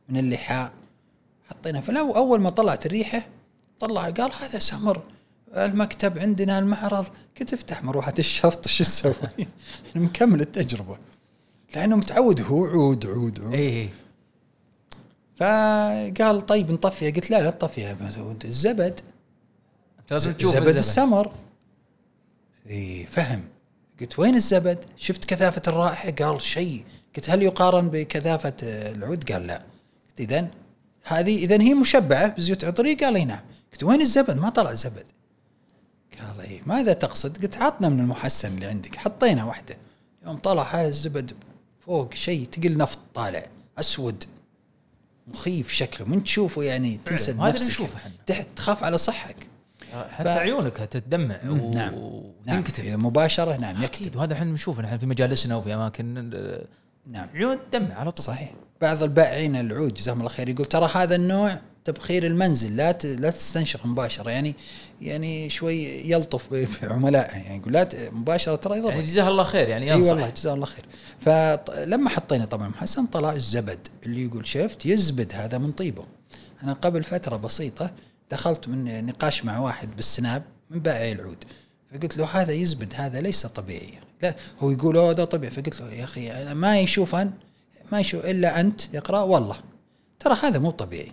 [0.09, 0.71] من اللحاء.
[1.51, 3.27] حطينا فلو أول ما طلعت الريحة
[3.79, 5.01] طلع قال هذا سمر
[5.57, 7.05] المكتب عندنا المعرض.
[7.37, 9.13] كنت افتح مروحة الشفط شو أسوي؟
[9.95, 10.97] مكمل التجربه
[11.75, 13.53] لأنه متعود هو عود عود عود.
[13.53, 13.89] اي
[15.35, 17.11] فقال طيب نطفيها.
[17.11, 17.97] قلت لا لا تطفيها.
[18.45, 18.99] الزبد
[20.11, 21.31] لازم تشوف زبد السمر.
[22.69, 23.43] اي فهم.
[24.01, 26.85] قلت وين الزبد؟ شفت كثافة الرائحة؟ قال شيء.
[27.15, 29.57] قلت هل يقارن بكثافة العود؟ قال لا.
[30.09, 30.47] قلت اذا
[31.03, 33.41] هذه إذا هي مشبعة بزيوت عطرية؟ قال اي نعم.
[33.71, 35.05] قلت وين الزبد؟ ما طلع زبد.
[36.19, 38.95] قال اي ماذا تقصد؟ قلت عطنا من المحسن اللي عندك.
[38.95, 39.77] حطينا واحدة.
[40.25, 41.33] يوم طلع هذا الزبد
[41.79, 43.45] فوق شيء تقل نفط طالع.
[43.79, 44.23] أسود.
[45.27, 46.07] مخيف شكله.
[46.07, 47.87] من تشوفه يعني تنسى نفسك.
[48.25, 49.47] تحت تخاف على صحك.
[49.93, 50.27] حتى ف...
[50.27, 51.71] عيونك تتدمع و...
[51.71, 51.93] نعم.
[51.95, 52.85] وتنكتب.
[52.85, 53.05] نعم.
[53.05, 53.57] مباشرة.
[53.57, 54.15] نعم يكتب.
[54.15, 56.29] وهذا إحنا نشوف نحن في مجالسنا وفي أماكن.
[57.07, 57.29] نعم.
[57.33, 58.25] عيون تدمع على طول.
[58.25, 58.53] صحيح.
[58.81, 63.85] بعض البائعين العود جزاهم الله خير يقول ترى هذا النوع تبخير المنزل لا لا تستنشق
[63.85, 64.55] مباشرة يعني
[65.01, 69.93] يعني شوي يلطف بعملائه يعني يقول لا مباشرة ترى يضر يعني جزاه الله خير يعني
[69.93, 70.85] إي والله جزاه الله خير.
[71.19, 76.05] فلما حطينا طبعا محسن طلع الزبد اللي يقول شفت يزبد هذا من طيبه.
[76.63, 77.91] أنا قبل فترة بسيطة
[78.31, 81.43] دخلت من نقاش مع واحد بالسناب من بائعي العود
[81.91, 83.93] فقلت له هذا يزبد هذا ليس طبيعي.
[84.21, 85.51] لا هو يقول هذا طبيعي.
[85.51, 87.31] فقلت له يا أخي أنا ما يشوفن
[87.91, 89.57] ما يشوف إلا أنت يقرأ والله.
[90.19, 91.11] ترى هذا مو طبيعي.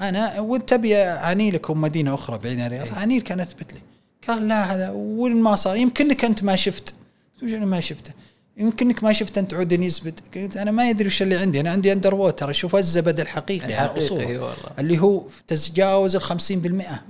[0.00, 3.80] أنا وانت تبي أعني لكم مدينة أخرى بعيد عن الرياض أعني لك أنا أثبت لي.
[4.28, 6.94] قال لا هذا وين ما صار؟ يمكنك أنت ما شفت.
[7.42, 8.12] أنا ما شفته؟
[8.56, 11.60] يمكنك ما شفت أنت عود يزبد قلت أنا ما ادري وش اللي عندي.
[11.60, 14.54] أنا عندي under water أشوف الزبد الحقيقي على أصوله.
[14.78, 16.32] اللي هو تتجاوز ال 50%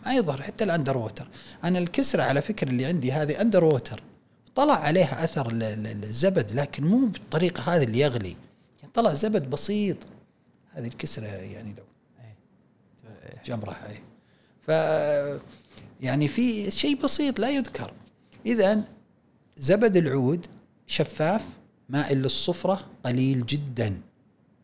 [0.07, 1.29] ما يظهر حتى ال under water
[1.65, 4.03] أنا الكسرة على فكرة اللي عندي هذه under water
[4.55, 8.37] طلع عليها أثر الزبد لكن مو بالطريقة هذه اللي يغلي.
[8.95, 9.97] طلع زبد بسيط.
[10.73, 11.85] هذه الكسره يعني لو
[13.45, 14.01] جمرة اي
[14.63, 14.69] ف
[16.01, 17.93] يعني في شيء بسيط لا يذكر.
[18.47, 18.83] اذا
[19.57, 20.47] زبد العود
[20.87, 21.43] شفاف
[21.89, 24.01] مائل للصفرة قليل جدا.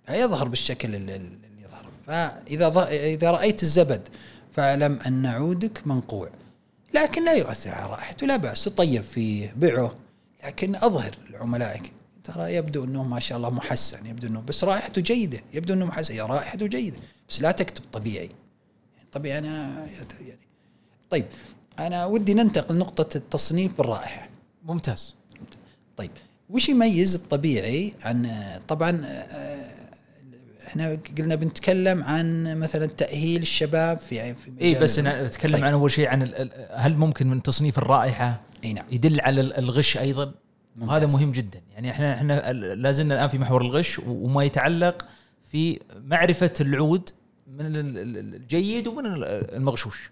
[0.09, 1.87] لا يظهر بالشكل اللي يظهر.
[2.07, 4.09] فإذا إذا رأيت الزبد
[4.53, 6.31] فاعلم أن عودك منقوع.
[6.95, 8.65] لكن لا يؤثر على رائحته لا بأس.
[8.65, 9.95] تطيب فيه بيعه.
[10.45, 11.93] لكن أظهر لعملائك.
[12.25, 16.15] ترى يبدو أنه ما شاء الله محسن يبدو أنه بس رائحته جيدة يبدو أنه محسن
[16.15, 16.99] يا رائحته جيدة
[17.29, 18.31] بس لا تكتب طبيعي.
[19.13, 19.87] طبيعي أنا
[20.21, 20.41] يعني.
[21.11, 21.27] طيب
[21.79, 24.29] أنا ودي ننتقل نقطة التصنيف بالرائحة.
[24.65, 25.15] ممتاز.
[25.97, 26.11] طيب
[26.51, 28.31] وش يميز الطبيعي عن
[28.69, 29.05] طبعا
[30.67, 35.65] إحنا قلنا بنتكلم عن مثلا تأهيل الشباب في في اي بس نتكلم طيب.
[35.65, 38.85] عن أول شيء عن هل ممكن من تصنيف الرائحة إي نعم.
[38.93, 40.33] يدل على الغش أيضا؟
[40.77, 40.89] ممتاز.
[40.89, 45.07] وهذا مهم جدا يعني إحنا إحنا لازلنا الآن في محور الغش وما يتعلق
[45.53, 47.11] في معرفة العود
[47.47, 50.11] من الجيد ومن المغشوش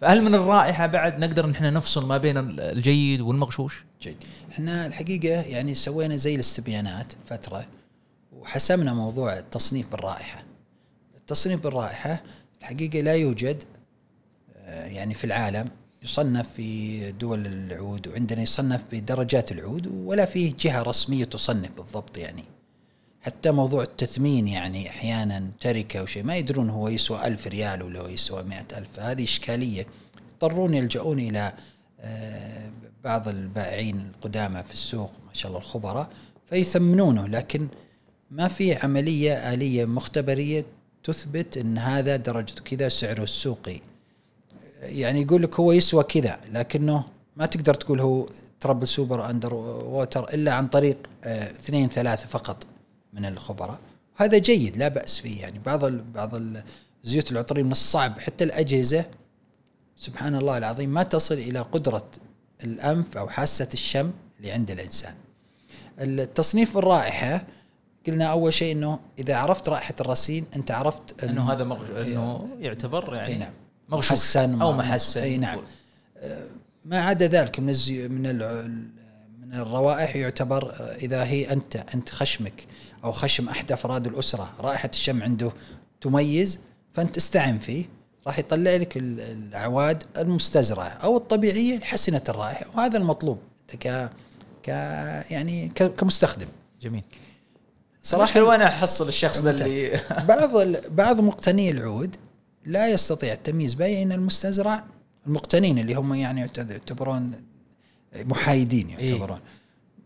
[0.00, 4.16] فهل من الرائحة بعد نقدر نحن نفصل ما بين الجيد والمغشوش؟ جيد
[4.52, 7.66] إحنا الحقيقة يعني سوينا زي الاستبيانات فترة
[8.32, 10.44] وحسمنا موضوع التصنيف بالرائحة
[11.16, 12.22] التصنيف بالرائحة
[12.60, 13.62] الحقيقة لا يوجد
[14.56, 15.68] آه، يعني في العالم
[16.02, 22.44] يصنف في دول العود وعندنا يصنف بدرجات العود ولا فيه جهة رسمية تصنف بالضبط يعني.
[23.20, 28.08] حتى موضوع التثمين يعني أحيانا تركة أو شيء ما يدرون هو يسوى ألف ريال ولا
[28.08, 29.00] يسوى مئة ألف.
[29.00, 29.86] هذه إشكالية.
[30.32, 31.52] يضطرون يلجؤون إلى
[32.00, 32.72] آه،
[33.04, 36.10] بعض البائعين القدامى في السوق ما شاء الله الخبراء
[36.46, 37.26] فيثمنونه.
[37.26, 37.68] لكن
[38.30, 40.66] ما في عملية آلية مختبرية
[41.04, 43.91] تثبت إن هذا درجته كذا سعره السوقي.
[44.82, 47.04] يعني يقول لك هو يسوى كذا لكنه
[47.36, 48.26] ما تقدر تقول هو
[48.60, 52.66] triple super under water إلا عن طريق آه، اثنين ثلاثة فقط
[53.12, 53.78] من الخبراء.
[54.16, 55.40] هذا جيد لا بأس فيه.
[55.40, 56.30] يعني بعض ال بعض
[57.04, 59.06] الزيوت العطرية من الصعب حتى الأجهزة
[59.96, 62.04] سبحان الله العظيم ما تصل إلى قدرة
[62.64, 65.14] الأنف أو حاسة الشم اللي عند الإنسان.
[65.98, 67.44] التصنيف الرائحة
[68.06, 72.06] قلنا أول شيء إنه إذا عرفت رائحة الرصين أنت عرفت إنه هذا مغش...
[72.06, 73.52] إنه يعتبر يعني اي نعم.
[73.88, 75.20] مغشوش محسن أو محسن.
[75.20, 75.60] أي نعم.
[76.18, 76.46] آه،
[76.84, 78.22] ما عدا ذلك من الزي من
[79.40, 82.66] من الروائح يعتبر آه، إذا هي أنت أنت خشمك
[83.04, 85.52] أو خشم احد افراد الأسرة رائحة الشم عنده
[86.00, 86.58] تميز
[86.92, 87.84] فأنت استعن فيه.
[88.26, 93.38] راح يطلع لك ال- الاعواد المستزرعه أو الطبيعية حسنه الرائحة وهذا المطلوب.
[93.60, 94.10] أنت ك
[94.62, 94.68] ك
[95.30, 96.46] يعني ك- كمستخدم.
[96.82, 97.02] جميل.
[98.02, 100.56] صراحة وأنا أحصل الشخص ذا اللي بعض
[100.90, 102.16] بعض مقتني العود
[102.66, 104.84] لا يستطيع التمييز بين المستزرع
[105.26, 107.30] المقتنين اللي هم يعني يعتبرون
[108.16, 109.38] محايدين يعتبرون.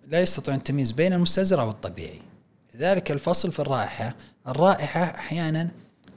[0.08, 2.20] لا يستطيعون التمييز بين المستزرع والطبيعي.
[2.74, 4.14] لذلك الفصل في الرائحة
[4.48, 5.70] الرائحة أحيانا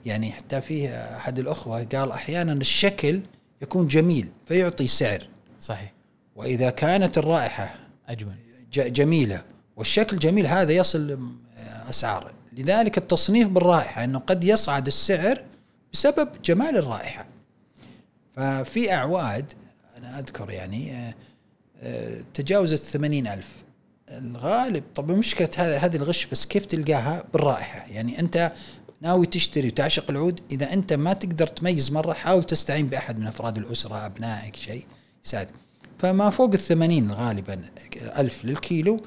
[0.05, 3.21] يعني حتى فيه أحد الأخوة قال أحيانا الشكل
[3.61, 5.27] يكون جميل فيعطي سعر.
[5.61, 5.93] صحيح.
[6.35, 7.75] وإذا كانت الرائحة
[8.09, 8.35] أجمل.
[8.73, 9.43] ج- جميلة
[9.77, 11.19] والشكل جميل هذا يصل
[11.89, 12.31] أسعار.
[12.53, 15.43] لذلك التصنيف بالرائحة أنه قد يصعد السعر
[15.93, 17.27] بسبب جمال الرائحة.
[18.35, 19.53] ففي أعواد
[19.97, 21.13] أنا أذكر يعني آه،
[21.81, 23.47] آه، تجاوزت ثمانين ألف.
[24.09, 27.85] الغالب طبعا مشكلة هذا هذه الغش بس كيف تلقاها؟ بالرائحة.
[27.91, 28.53] يعني أنت
[29.01, 33.57] ناوي تشتري وتعشق العود إذا أنت ما تقدر تميز مرة حاول تستعين بأحد من أفراد
[33.57, 34.85] الأسرة أبنائك شيء
[35.25, 35.51] يساعد.
[35.99, 37.61] فما فوق الثمانين غالبا
[38.17, 38.99] ألف للكيلو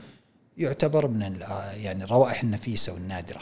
[0.59, 1.43] يعتبر من ال-
[1.83, 3.41] يعني الروائح النفيسة والنادرة.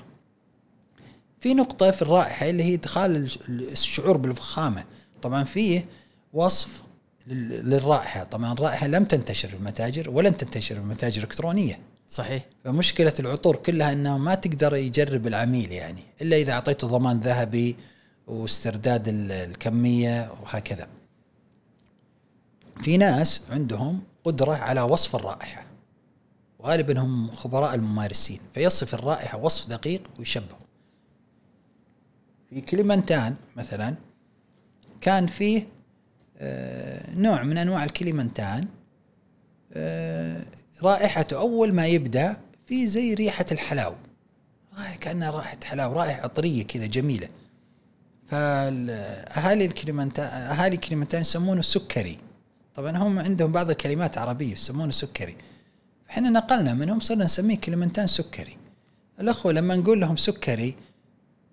[1.40, 4.84] في نقطة في الرائحة اللي هي إدخال ال- الشعور بالفخامة
[5.22, 5.86] طبعا فيه
[6.32, 6.82] وصف
[7.26, 13.14] لل- للرائحة طبعا الرائحة لم تنتشر في المتاجر ولن تنتشر في المتاجر الإلكترونية صحيح فمشكلة
[13.20, 17.76] العطور كلها إنه ما تقدر يجرب العميل يعني إلا إذا أعطيته ضمان ذهبي
[18.26, 20.88] واسترداد ال- الكمية وهكذا.
[22.80, 25.64] في ناس عندهم قدرة على وصف الرائحة.
[26.58, 30.58] وغالبا هم خبراء الممارسين فيصف الرائحة وصف دقيق ويشبهه.
[32.50, 33.94] في كليمنتان مثلا
[35.00, 35.66] كان فيه
[36.38, 38.66] آه، نوع من أنواع الكليمنتان
[39.72, 40.42] آه،
[40.82, 42.36] رائحته أول ما يبدأ
[42.66, 43.94] في زي ريحة الحلاو
[44.78, 47.28] رائحة كأنها رائحة حلاوة رائحة عطريه كذا جميلة.
[48.28, 52.18] فاهالي الكليمنتان أهالي الكليمنتان يسمونه سكري.
[52.74, 55.36] طبعا هم عندهم بعض الكلمات عربية يسمونه سكري.
[56.10, 58.56] إحنا نقلنا منهم صرنا نسميه كليمنتان سكري.
[59.20, 60.76] الأخوة لما نقول لهم سكري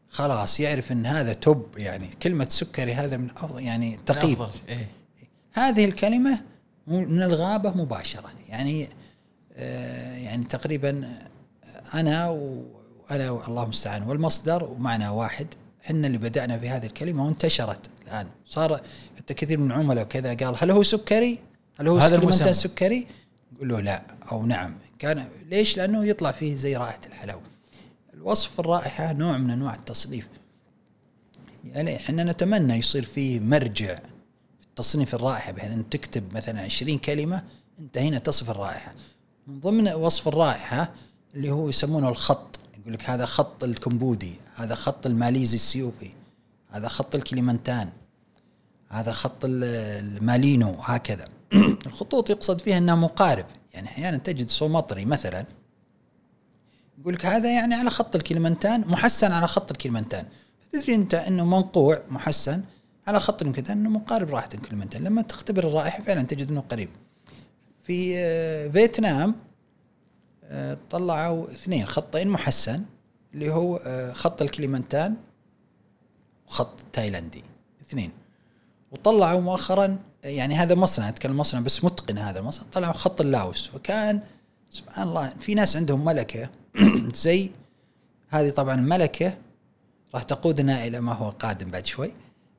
[0.10, 4.38] خلاص يعرف إن هذا top يعني كلمة سكري هذا من أفضل يعني تقييم.
[4.70, 4.88] إيه.
[5.54, 6.42] هذه الكلمة
[6.88, 8.90] مو- من الغابة مباشرة يعني
[9.58, 11.10] آه، يعني تقريبا
[11.94, 15.48] أنا وأنا الله المستعان والمصدر ومعنا واحد
[15.84, 18.82] حنا اللي بدأنا في هذه الكلمة وانتشرت الآن صار
[19.18, 21.40] حتى كثير من العملاء وكذا قال هل هو سكري؟
[21.80, 22.54] هل هو كلمة المسمى.
[22.54, 23.08] سكري؟
[23.54, 24.02] نقول له لا
[24.32, 27.42] أو نعم كان ليش؟ لأنه يطلع فيه زي رائحة الحلاوة
[28.18, 30.28] الوصف الرائحة نوع من أنواع التصنيف.
[31.66, 34.00] يعني إحنا نتمنى يصير فيه مرجع
[34.76, 37.44] تصنيف الرائحة بحيث أن تكتب مثلا 20 كلمة
[37.80, 38.94] أنت هنا تصف الرائحة.
[39.48, 40.92] من ضمن وصف الرائحة
[41.36, 46.10] اللي هو يسمونه الخط يقول لك هذا خط الكمبودي هذا خط الماليزي السيوفي
[46.70, 47.90] هذا خط الكليمنتان
[48.90, 49.64] هذا خط ال-
[50.18, 51.28] المالينو هكذا.
[51.88, 53.46] الخطوط يقصد فيها إنها مقارب.
[53.74, 55.46] يعني أحيانا تجد سومطري مثلا
[56.98, 60.26] يقول لك هذا يعني على خط الكليمنتان محسن على خط الكليمنتان.
[60.74, 62.64] تدري أنت أنه منقوع محسن
[63.08, 65.04] على خط الكليمنتان أنه مقارب رائحه الكليمنتان.
[65.04, 66.90] لما تختبر الرائحة فعلا تجد أنه قريب.
[67.84, 69.36] في آه، فيتنام
[70.44, 72.84] آه، طلعوا اثنين خطين محسن
[73.34, 75.16] اللي هو آه، خط الكليمنتان
[76.48, 77.44] وخط تايلاندي.
[77.82, 78.12] اثنين.
[78.92, 83.68] وطلعوا مؤخرا يعني هذا مصنع أتكلم مصنع بس متقن هذا المصنع طلعوا خط اللاوس.
[83.68, 84.20] فكان
[84.72, 86.50] سبحان الله في ناس عندهم ملكة
[87.16, 87.52] زي
[88.30, 89.38] هذه طبعا ملكة
[90.14, 92.14] راح تقودنا إلى ما هو قادم بعد شوي.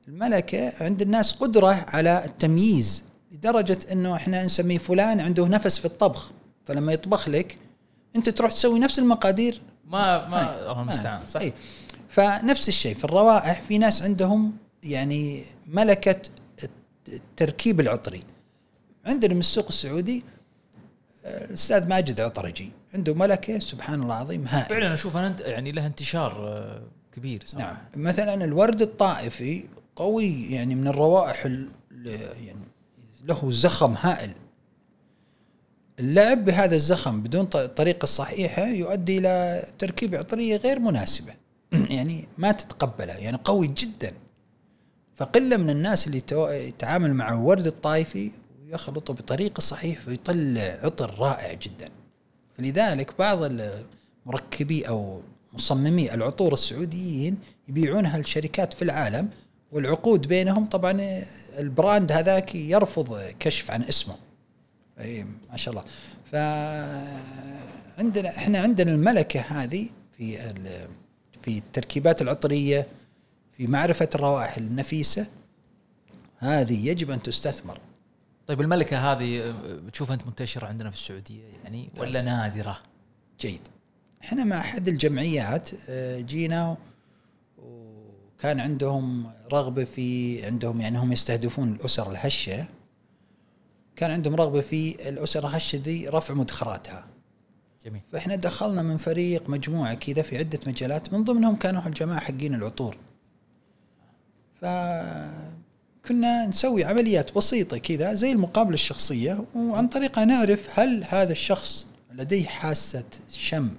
[0.07, 6.31] الملكة عند الناس قدرة على التمييز لدرجة إنه إحنا نسميه فلان عنده نفس في الطبخ
[6.65, 7.57] فلما يطبخ لك
[8.15, 9.61] أنت تروح تسوي نفس المقادير.
[9.85, 10.59] ما ما.
[10.59, 11.41] الله المستعان صح.
[11.41, 11.53] أي.
[12.09, 16.21] فنفس الشيء في الروائح في ناس عندهم يعني ملكة
[17.07, 18.23] التركيب العطري.
[19.05, 20.23] عندنا من السوق السعودي
[21.25, 24.69] آه، الأستاذ ماجد عطرجي عنده ملكة سبحان الله العظيم هائل.
[24.69, 26.81] فعلا أشوف أنا يعني له انتشار آه،
[27.15, 27.65] كبير صراحة.
[27.95, 28.03] نعم.
[28.05, 29.63] مثلا الورد الطائفي
[29.95, 31.69] قوي يعني من الروائح ال-
[32.45, 32.65] يعني
[33.25, 34.31] له زخم هائل.
[35.99, 41.33] اللعب بهذا الزخم بدون الطريقة الصحيحة يؤدي إلى تركيبة عطرية غير مناسبة.
[41.97, 44.11] يعني ما تتقبلها يعني قوي جدا.
[45.15, 48.31] فقلة من الناس اللي يتعامل مع الورد الطائفي
[48.63, 51.89] ويخلطه بطريقة صحيحة فيطلع عطر رائع جدا.
[52.59, 55.21] فلذلك بعض المركبي أو
[55.53, 57.37] مصممي العطور السعوديين
[57.67, 59.29] يبيعونها لشركات في العالم
[59.71, 61.21] والعقود بينهم طبعا
[61.59, 64.15] البراند هذاك يرفض كشف عن اسمه.
[64.99, 65.85] أي ما شاء الله.
[66.31, 66.35] ف
[67.99, 69.87] عندنا إحنا عندنا الملكة هذه
[70.17, 70.37] في
[71.41, 72.87] في التركيبات العطرية
[73.57, 75.27] في معرفة الروائح النفيسة.
[76.37, 77.79] هذه يجب أن تستثمر.
[78.49, 82.21] طيب الملكة هذه بتشوفها أنت منتشرة عندنا في السعودية يعني ولا.
[82.21, 82.77] نادرة؟
[83.39, 83.61] جيد.
[84.23, 86.77] إحنا مع أحد الجمعيات آه، جينا
[87.57, 92.67] وكان عندهم رغبة في عندهم يعني هم يستهدفون الأسر الهشة.
[93.95, 97.07] كان عندهم رغبة في الأسر الهشة دي رفع مدخراتها.
[97.85, 98.01] جميل.
[98.11, 102.97] فإحنا دخلنا من فريق مجموعة كذا في عدة مجالات من ضمنهم كانوا الجماعة حقين العطور.
[106.03, 112.45] فكنا نسوي عمليات بسيطة كذا زي المقابلة الشخصية وعن طريقها نعرف هل هذا الشخص لديه
[112.45, 113.69] حاسة شم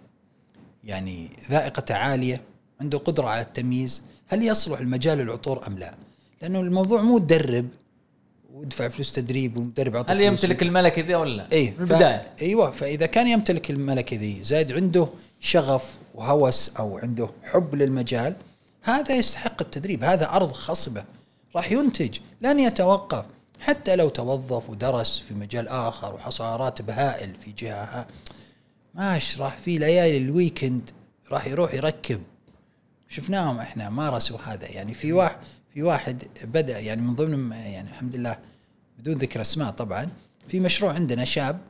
[0.84, 2.40] يعني ذائقة عالية
[2.80, 5.94] عنده قدرة على التمييز هل يصلح المجال العطور أم لا؟
[6.42, 7.68] لأنه الموضوع مو تدرب
[8.54, 12.26] وادفع فلوس تدريب والمدرب عطى هل يمتلك الملكه ذي ولا لا؟ اي من البداية.
[12.42, 15.08] أيوه فإذا كان يمتلك الملكه ذي زائد عنده
[15.40, 18.36] شغف وهوس أو عنده حب للمجال
[18.82, 21.04] هذا يستحق التدريب هذا أرض خصبة.
[21.56, 23.24] راح ينتج لن يتوقف.
[23.60, 28.06] حتى لو توظف ودرس في مجال آخر وحصل راتب هائل في جهة ها
[28.94, 30.90] ماش راح في ليالي الويكند
[31.30, 32.22] راح يروح يركب.
[33.08, 34.68] شفناهم إحنا مارسوا هذا.
[34.68, 35.36] يعني في واحد
[35.74, 38.38] في واحد بدأ يعني من ضمن يعني الحمد لله
[38.98, 40.08] بدون ذكر أسماء طبعا.
[40.48, 41.60] في مشروع عندنا شاب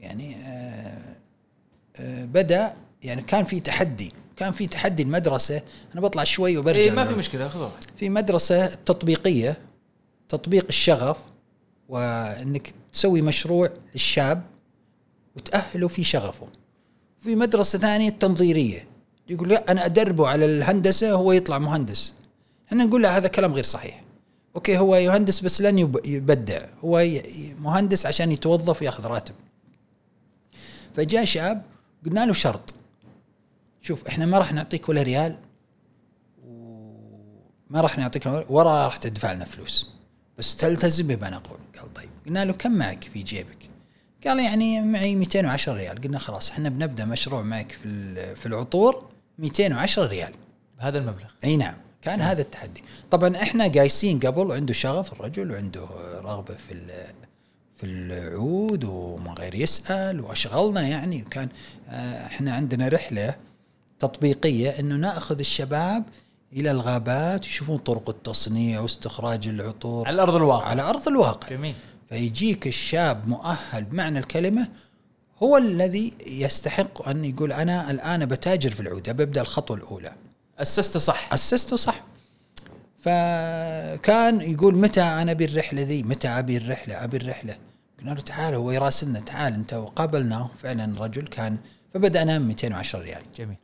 [0.00, 1.16] يعني آه
[1.96, 4.12] آه بدأ يعني كان في تحدي.
[4.36, 5.62] كان في تحدي المدرسة
[5.92, 7.14] أنا بطلع شوي وبرجع اي ما في.
[7.14, 9.58] مشكلة خذ في مدرسة تطبيقية
[10.28, 11.16] تطبيق الشغف
[11.88, 14.42] وإنك تسوي مشروع للشاب
[15.36, 16.46] وتأهله في شغفه.
[17.24, 18.86] في مدرسة ثانية تنظيرية
[19.28, 22.14] يقول لا أنا أدربه على الهندسة هو يطلع مهندس.
[22.68, 24.04] إحنا نقول له هذا كلام غير صحيح.
[24.56, 26.66] أوكي هو يهندس بس لن يب- يبدع.
[26.84, 27.06] هو
[27.58, 29.34] مهندس عشان يتوظف وياخذ راتب.
[30.96, 31.62] فجاء شاب
[32.06, 32.74] قلنا له شرط.
[33.84, 35.36] شوف إحنا ما راح نعطيك ولا ريال
[37.70, 39.88] ما راح نعطيك ولا راح تدفع لنا فلوس.
[40.38, 41.58] بس تلتزم بما نقول.
[41.78, 42.08] قال طيب.
[42.26, 43.70] قلنا له كم معك في جيبك؟
[44.26, 46.00] قال يعني معي 210 ريال.
[46.00, 49.08] قلنا خلاص إحنا بنبدأ مشروع معك في في العطور
[49.38, 50.32] 210 ريال.
[50.78, 51.30] بهذا المبلغ.
[51.44, 51.74] إي نعم.
[52.02, 52.82] كان هذا التحدي.
[53.10, 55.86] طبعا إحنا قايسين قبل عنده شغف الرجل وعنده
[56.20, 56.74] رغبة في
[57.76, 61.48] في العود وما غير يسأل وأشغلنا يعني وكان
[61.88, 63.34] آه، إحنا عندنا رحلة
[64.06, 66.04] تطبيقية إنه نأخذ الشباب
[66.52, 70.66] إلى الغابات يشوفون طرق التصنيع واستخراج العطور على أرض الواقع.
[70.66, 71.48] على أرض الواقع.
[71.48, 71.74] جميل.
[72.08, 74.68] فيجيك الشاب مؤهل بمعنى الكلمة
[75.42, 80.12] هو الذي يستحق أن يقول أنا الآن بتاجر في العود ببدأ الخطوة الأولى.
[80.58, 81.32] أسسته صح.
[81.32, 82.04] أسسته صح.
[82.98, 87.56] فكان يقول متى أنا أبي الرحلة ذي؟ متى أبي الرحلة؟ أبي الرحلة.
[87.98, 89.74] قلنا له تعال هو يراسلنا تعال أنت.
[89.74, 91.56] وقابلناه فعلا الرجل كان
[91.94, 93.22] فبدأنا من 210 ريال.
[93.36, 93.56] جميل.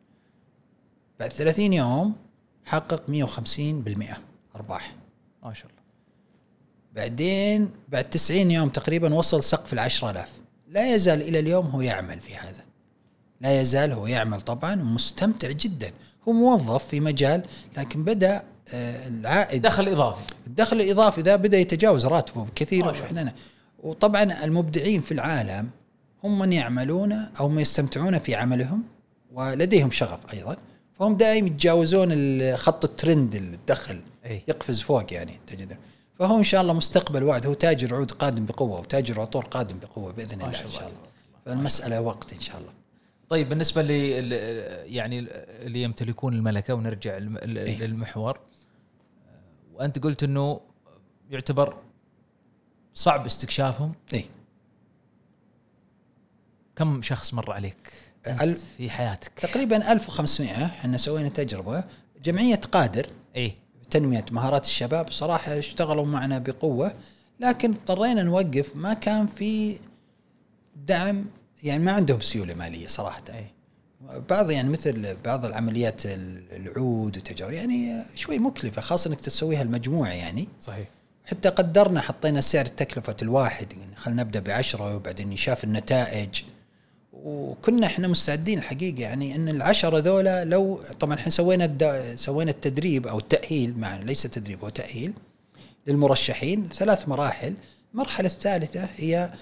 [1.21, 2.17] بعد 30 يوم
[2.65, 4.17] حقق 150%
[4.57, 4.97] أرباح.
[5.43, 5.83] ما شاء الله.
[6.95, 10.29] بعدين بعد 90 يوم تقريبا وصل سقف ال 10000
[10.69, 12.65] لا يزال إلى اليوم هو يعمل في هذا.
[13.41, 15.93] لا يزال هو يعمل طبعا ومستمتع جدا.
[16.29, 17.43] هو موظف في مجال
[17.77, 18.43] لكن بدأ
[18.75, 19.63] آه، العائد.
[19.63, 20.35] دخل إضافي.
[20.47, 22.85] الدخل الإضافي ذا بدأ يتجاوز راتبه بكثير
[23.83, 25.71] وطبعا المبدعين في العالم
[26.25, 28.83] هم من يعملون أو من يستمتعون في عملهم
[29.33, 30.57] ولديهم شغف أيضا.
[31.01, 34.43] فهم دائما يتجاوزون خط الترند الدخل إي.
[34.49, 35.79] يقفز فوق يعني تجده.
[36.19, 37.47] فهو إن شاء الله مستقبل واعد.
[37.47, 40.99] هو تاجر عود قادم بقوة وتاجر عطور قادم بقوة بإذن الله إن شاء الله.
[41.47, 42.73] فالمسألة وقت إن شاء الله.
[43.29, 43.91] طيب بالنسبة ل
[44.93, 45.19] يعني
[45.63, 47.19] اللي يمتلكون الملكة ونرجع.
[47.19, 48.41] للمحور.
[49.75, 50.61] وأنت قلت إنه
[51.31, 51.77] يعتبر
[52.95, 53.93] صعب استكشافهم.
[54.15, 54.25] إي.
[56.77, 57.93] كم شخص مر عليك؟
[58.79, 59.33] في حياتك.
[59.37, 61.85] تقريبا 1500 إحنا سوينا تجربة.
[62.25, 63.07] جمعية قادر.
[63.37, 63.53] إيه
[63.91, 65.11] تنمية مهارات الشباب.
[65.11, 66.93] صراحة اشتغلوا معنا بقوة.
[67.41, 68.77] لكن اضطرينا نوقف.
[68.77, 69.79] ما كان في
[70.87, 71.25] دعم
[71.63, 73.23] يعني ما عندهم سيولة مالية صراحة.
[73.35, 73.53] إيه
[74.31, 80.09] بعض يعني مثل بعض العمليات ال- العود وتجار يعني شوي مكلفة خاصة إنك تسويها المجموعة
[80.11, 80.49] يعني.
[80.61, 80.89] صحيح.
[81.25, 83.73] حتى قدرنا حطينا سعر تكلفة الواحد.
[83.73, 86.43] يعني خلينا نبدأ بعشرة وبعدين يشاف النتائج.
[87.13, 92.15] وكنا إحنا مستعدين الحقيقة يعني إن العشرة ذولا لو طبعا إحنا سوينا الد...
[92.17, 95.13] سوينا التدريب أو التأهيل مع ليس تدريب هو تأهيل
[95.87, 97.55] للمرشحين ثلاث مراحل.
[97.95, 99.33] المرحلة الثالثة هي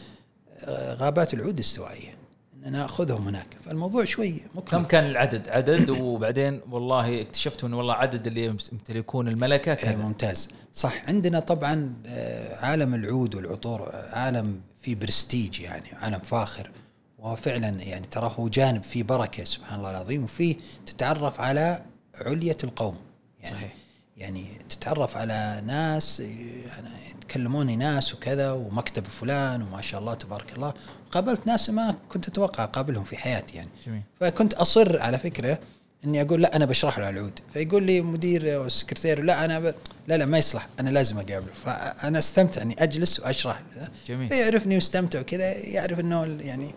[0.60, 2.18] آه، غابات العود الاستوائيه
[2.66, 3.46] ان نأخذهم هناك.
[3.64, 9.28] فالموضوع شوي كم مكلف كان العدد؟ عدد وبعدين والله اكتشفتوا إنه والله عدد اللي يمتلكون
[9.28, 10.48] الملكة إيه كذا ممتاز.
[10.74, 11.08] صح.
[11.08, 16.70] عندنا طبعا آه، عالم العود والعطور آه، عالم فيه برستيج يعني عالم فاخر.
[17.18, 21.82] وفعلا يعني تراه هو جانب فيه بركة سبحان الله العظيم وفيه تتعرف على
[22.14, 22.96] علية القوم.
[23.40, 23.74] يعني صحيح.
[24.16, 30.74] يعني تتعرف على ناس يعني يتكلموني ناس وكذا ومكتب فلان وما شاء الله تبارك الله.
[31.12, 33.68] قابلت ناس ما كنت أتوقع أقابلهم في حياتي يعني.
[33.86, 34.02] جميل.
[34.20, 35.58] فكنت أصر على فكرة
[36.04, 37.40] إني أقول لا أنا بشرح له العود.
[37.52, 39.74] فيقول لي مدير أو السكرتير لا أنا ب...
[40.08, 41.52] لا لا ما يصلح أنا لازم أقابله.
[41.64, 43.62] فأنا استمتع إني أجلس وأشرح
[44.08, 44.28] جميل.
[44.28, 46.74] فيعرفني ويستمتع وكذا يعرف إنه يعني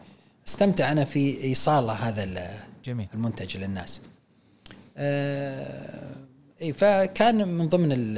[0.48, 2.50] استمتع أنا في إيصال هذا
[2.86, 4.02] جميل المنتج للناس.
[4.98, 6.16] آه
[6.62, 8.18] إي فكان من ضمن ال-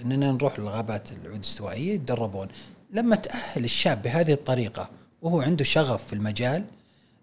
[0.00, 2.48] إننا نروح للغابات العود الاستوائيه يتدربون
[2.90, 4.90] لما تأهل الشاب بهذه الطريقة
[5.22, 6.64] وهو عنده شغف في المجال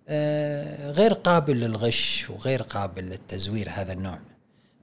[0.10, 4.20] آه غير قابل للغش وغير قابل للتزوير هذا النوع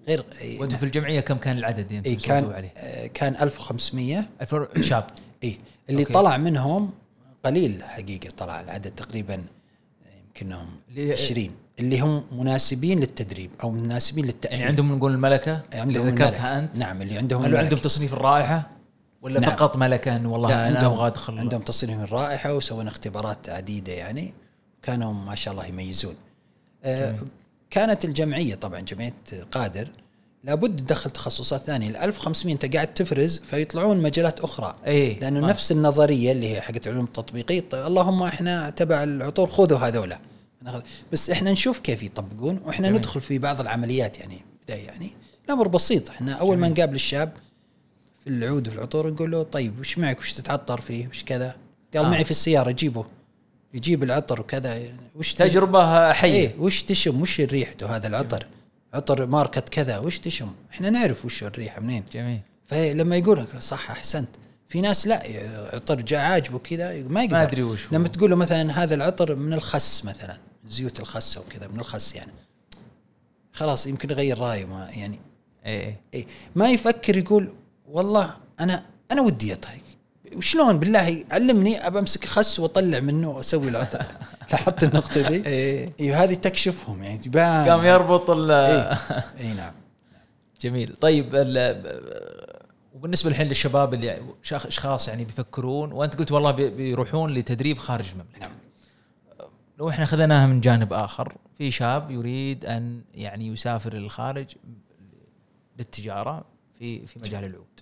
[0.09, 0.25] غير
[0.61, 4.83] وأنتم في الجمعية كم كان العدد اي أنتم كان كان عليه؟ آه كان 1500 الفر-
[4.83, 5.07] شاب
[5.45, 5.59] إي
[5.91, 6.12] اللي okay.
[6.12, 6.91] طلع منهم
[7.45, 9.45] قليل حقيقة طلع العدد تقريبا
[10.27, 14.59] يمكنهم اللي- 20 اللي هم مناسبين للتدريب أو مناسبين للتأهيل.
[14.59, 16.59] يعني عندهم نقول الملكة؟ عندهم اللي ذكرتها.
[16.59, 17.57] أنت نعم اللي عندهم هل.
[17.57, 18.71] عندهم تصنيف الرائحة؟
[19.23, 19.51] ولا نعم.
[19.51, 23.93] فقط ملكة إنه والله لا أنا عندهم أبغى أدخل؟ عندهم تصنيف الرائحة وسوينا اختبارات عديدة
[23.93, 24.35] يعني
[24.83, 26.15] كانوا ما شاء الله يميزون.
[26.85, 27.15] آه
[27.71, 29.12] كانت الجمعية طبعا جمعية
[29.51, 29.89] قادر
[30.45, 31.89] لابد تدخل تخصصات ثانية.
[31.89, 34.77] ال 1500 أنت قاعد تفرز فيطلعون مجالات أخرى.
[34.87, 35.21] إيه.
[35.21, 37.61] لأنه ما- نفس النظرية اللي هي حقت علوم التطبيقية.
[37.61, 40.19] طيب اللهم إحنا تبع العطور خذوا هذولا.
[41.12, 42.99] بس إحنا نشوف كيف يطبقون وإحنا جميل.
[43.01, 45.11] ندخل في بعض العمليات يعني بداية يعني.
[45.47, 46.11] الأمر بسيط.
[46.11, 47.33] إحنا أول ما نقابل الشاب
[48.25, 51.57] في العود وفي العطور نقول له طيب وش معك؟ وش تتعطر فيه؟ وش كذا؟
[51.95, 52.07] قال آه.
[52.07, 52.11] آه.
[52.11, 53.05] معي في السيارة جيبه.
[53.75, 54.83] يجيب العطر وكذا.
[55.16, 56.33] وش تجربة حية.
[56.33, 58.47] إيه وش تشم وش ريحته هذا العطر؟
[58.95, 62.05] عطر ماركة كذا وش تشم؟ إحنا نعرف وش الريحة منين.
[62.12, 62.41] جميل.
[62.66, 64.29] فلما يقول لك صح أحسنت.
[64.69, 65.23] في ناس لا
[65.73, 67.37] عطر جاء عاجبه كذا ما يقدر.
[67.37, 67.91] ما أدري وش هو.
[67.93, 70.37] لما تقول له مثلا هذا العطر من الخس مثلا
[70.69, 72.33] زيوت الخس أو كذا من الخس يعني.
[73.53, 75.21] خلاص يمكن يغير رأيه ما يعني.
[75.66, 76.01] إيه إيه.
[76.15, 76.27] إيه.
[76.55, 77.55] ما يفكر يقول
[77.89, 79.79] والله أنا أنا ودي أطهي.
[80.36, 84.02] وشلون بالله علمني ابى امسك خس وأطلع منه وأسوي العطر
[84.51, 85.93] لاحظت النقطة دي؟ إيه.
[86.01, 88.97] أيوه هذه تكشفهم يعني تبان قام يربط ال اي
[89.40, 89.73] إيه نعم.
[90.61, 90.97] جميل.
[91.01, 97.35] طيب ال- وبالنسبة الحين للشباب اللي شخ- أشخاص يعني بيفكرون وأنت قلت والله بي- بيروحون
[97.35, 98.39] لتدريب خارج المملكة.
[98.40, 98.51] نعم.
[99.78, 104.47] لو إحنا خذيناها من جانب آخر في شاب يريد أن يعني يسافر للخارج
[105.78, 106.44] للتجارة
[106.78, 107.74] في في مجال العود نعم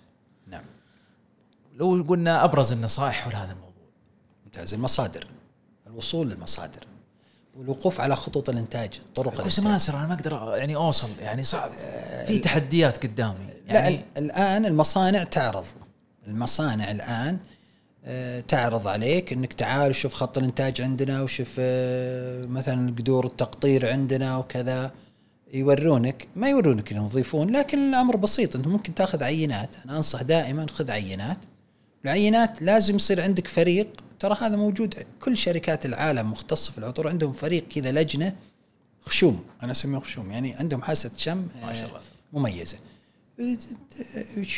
[1.73, 3.73] لو قلنا أبرز النصائح حول هذا الموضوع.
[4.45, 4.73] ممتاز.
[4.73, 5.27] المصادر.
[5.87, 6.83] الوصول للمصادر.
[7.57, 9.63] والوقوف على خطوط الإنتاج طرق الإنتاج.
[9.63, 11.69] ما اسر أنا ما أقدر يعني أوصل يعني صعب.
[12.27, 13.45] في تحديات قدامي.
[13.67, 15.65] لا يعني ال- الآن المصانع تعرض.
[16.27, 17.37] المصانع الآن
[18.05, 24.37] آه، تعرض عليك إنك تعال شوف خط الإنتاج عندنا وشوف آه، مثلا قدور التقطير عندنا
[24.37, 24.91] وكذا.
[25.53, 28.55] يورونك ما يورونك إنهم يضيفون لكن الأمر بسيط.
[28.55, 29.69] أنت ممكن تأخذ عينات.
[29.85, 31.37] أنا أنصح دائما خذ عينات.
[32.05, 34.03] العينات لازم يصير عندك فريق.
[34.19, 38.35] ترى هذا موجود كل شركات العالم مختصة في العطور عندهم فريق كذا لجنة
[39.01, 39.43] خشوم.
[39.63, 41.99] أنا أسميه خشوم يعني عندهم حاسة شم ما شاء الله.
[42.33, 42.77] مميزة.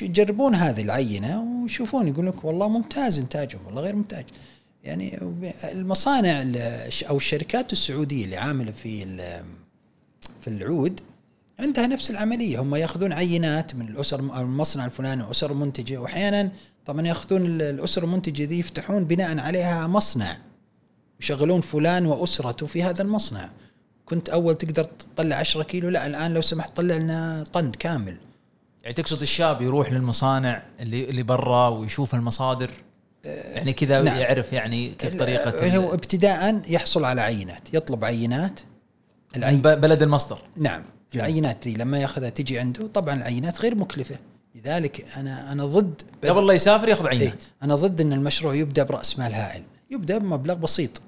[0.01, 4.23] يجربون هذه العينة ويشوفون يقول لك والله ممتاز إنتاجهم والله غير ممتاز
[4.84, 5.19] يعني
[5.63, 9.05] المصانع ال- أو الشركات السعودية اللي عاملة في
[10.41, 10.99] في العود
[11.59, 12.61] عندها نفس العملية.
[12.61, 16.51] هم ياخذون عينات من الأسر المصنع الفلاني والاسر المنتجه واحيانا
[16.86, 20.38] طبعا يأخذون ال- الاسر المنتجة دي يفتحون بناء عليها مصنع
[21.22, 23.49] يشغلون فلان وأسرته في هذا المصنع.
[24.06, 28.18] كنت أول تقدر تطلع 10 كيلو لا الآن لو سمحت طلع لنا طن كامل.
[28.84, 32.72] يعني تقصد الشاب يروح للمصانع اللي اللي برا ويشوف المصادر؟
[33.26, 34.18] يعني كذا نعم.
[34.20, 38.60] يعرف يعني كيف طريقة هو ال- ابتداء يحصل على عينات يطلب عينات.
[39.38, 40.38] العين بلد المصدر.
[40.57, 40.84] نعم.
[41.16, 44.16] العينات ذي لما يأخذها تجي عنده طبعا العينات غير مكلفة.
[44.56, 47.44] لذلك أنا أنا ضد قبل لا يسافر ياخذ إيه عينات.
[47.64, 49.64] أنا ضد إن المشروع يبدأ برأس مال هائل.
[49.91, 51.02] يبدأ بمبلغ بسيط.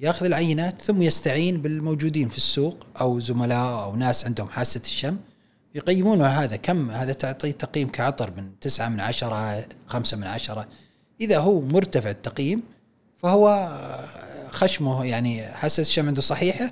[0.00, 5.16] ياخذ العينات ثم يستعين بالموجودين في السوق أو زملاء أو ناس عندهم حاسة الشم
[5.74, 6.56] يقيمون هذا.
[6.56, 10.68] كم هذا تعطيه تقييم كعطر من تسعة من عشرة خمسة من عشرة.
[11.20, 12.62] إذا هو مرتفع التقييم
[13.18, 13.76] فهو
[14.50, 16.70] خشمه يعني حاسة الشم عنده صحيحة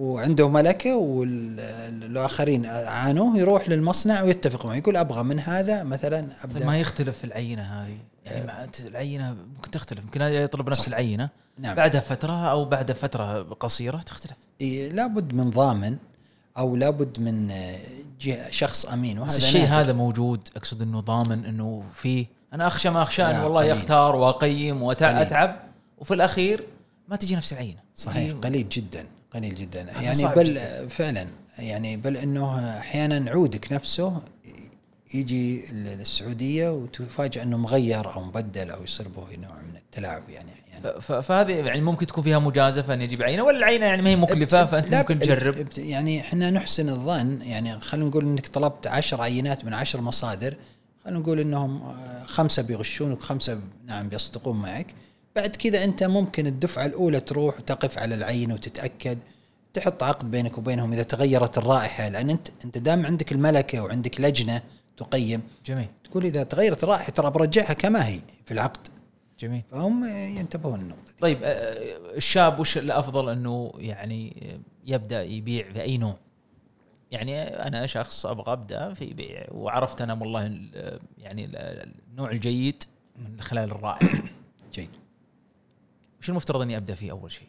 [0.00, 6.66] وعنده ملكة والآخرين عانوه يروح للمصنع ويتفق معه يقول أبغى من هذا مثلا طيب أبدأ
[6.66, 7.96] ما يختلف في العينة هذه
[8.26, 10.86] يعني العينة ممكن تختلف يمكن هذا يطلب نفس صح.
[10.86, 11.28] العينة
[11.58, 11.76] نعم.
[11.76, 15.96] بعدها فترة أو بعد فترة قصيرة تختلف إيه، لابد من ضامن
[16.58, 17.52] أو لابد من
[18.50, 19.64] شخص أمين وهذا بس الشيء.
[19.64, 23.70] هذا موجود أقصد إنه ضامن إنه فيه أنا أخشى ما أخشى ان لا، والله قليل.
[23.76, 24.82] يختار وأقيم قليل.
[25.18, 25.56] واتعب
[25.98, 26.64] وفي الأخير
[27.08, 29.80] ما تجي نفس العينة صحيح هي- قليل جدا قليل جدا.
[29.80, 30.88] يعني بل جداً.
[30.88, 31.26] فعلا
[31.58, 34.22] يعني بل إنه أحيانا عودك نفسه
[35.14, 41.00] يجي للسعودية وتفاجئ إنه مغير أو مبدل أو يصير به نوع من التلاعب يعني أحيانا.
[41.00, 44.66] فهذه يعني ممكن تكون فيها مجازفة إن يجيب عينة ولا العينة يعني ما هي مكلفة؟
[44.66, 45.68] فأنت ممكن تجرب.
[45.78, 50.54] يعني إحنا نحسن الظن يعني خلينا نقول إنك طلبت عشر عينات من عشر مصادر
[51.04, 51.94] خلينا نقول إنهم
[52.26, 54.94] خمسة بيغشونك خمسة نعم بيصدقون معك.
[55.36, 59.18] بعد كذا أنت ممكن الدفعة الأولى تروح وتقف على العين وتتأكد
[59.74, 64.62] تحط عقد بينك وبينهم إذا تغيرت الرائحة لأن أنت أنت دام عندك الملكة وعندك لجنة
[64.96, 65.86] تقيم جميل.
[66.04, 68.88] تقول إذا تغيرت الرائحة ترى برجعها كما هي في العقد.
[69.40, 69.62] جميل.
[69.70, 70.04] فهم
[70.38, 71.12] ينتبهون النقطه دي.
[71.20, 74.36] طيب آه، الشاب وش الأفضل أنه يعني
[74.86, 76.16] يبدأ يبيع في أي نوع؟
[77.10, 82.82] يعني أنا شخص أبغى أبدأ في بيع وعرفت أنا والله ال- يعني ال- النوع الجيد
[83.18, 84.22] من خلال الرائحة.
[84.72, 84.90] جيد.
[86.20, 87.48] وش المفترض إني أبدأ فيه أول شيء؟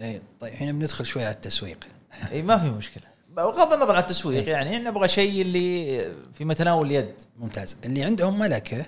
[0.00, 1.84] إيه، طيب الحين بندخل شوي على التسويق.
[2.32, 3.02] اي ما في مشكلة.
[3.36, 5.98] بغض النظر عن التسويق يعني نبغى شيء اللي
[6.32, 7.14] في متناول اليد.
[7.38, 7.76] ممتاز.
[7.84, 8.86] اللي عندهم ملكة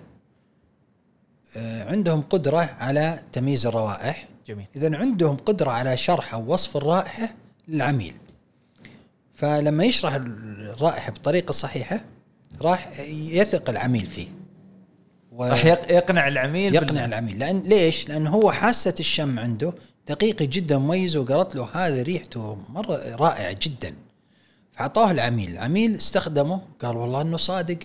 [1.57, 4.29] آه، عندهم قدرة على تمييز الروائح.
[4.47, 4.67] جميل.
[4.77, 7.35] اذا عندهم قدرة على شرح أو وصف الرائحة
[7.69, 8.17] للعميل.
[9.35, 12.05] فلما يشرح الرائحة بطريقة صحيحة
[12.61, 14.29] راح يثق العميل فيه.
[15.41, 17.39] راح يق- يقنع العميل يقنع بال- العميل.
[17.39, 19.73] لأن ليش؟ لأن هو حاسة الشم عنده
[20.09, 23.95] دقيقة جدا مميزة وقالت له هذه ريحته مرة رائعة جدا.
[24.73, 27.79] فاعطوه العميل، العميل استخدمه قال والله إنه صادق.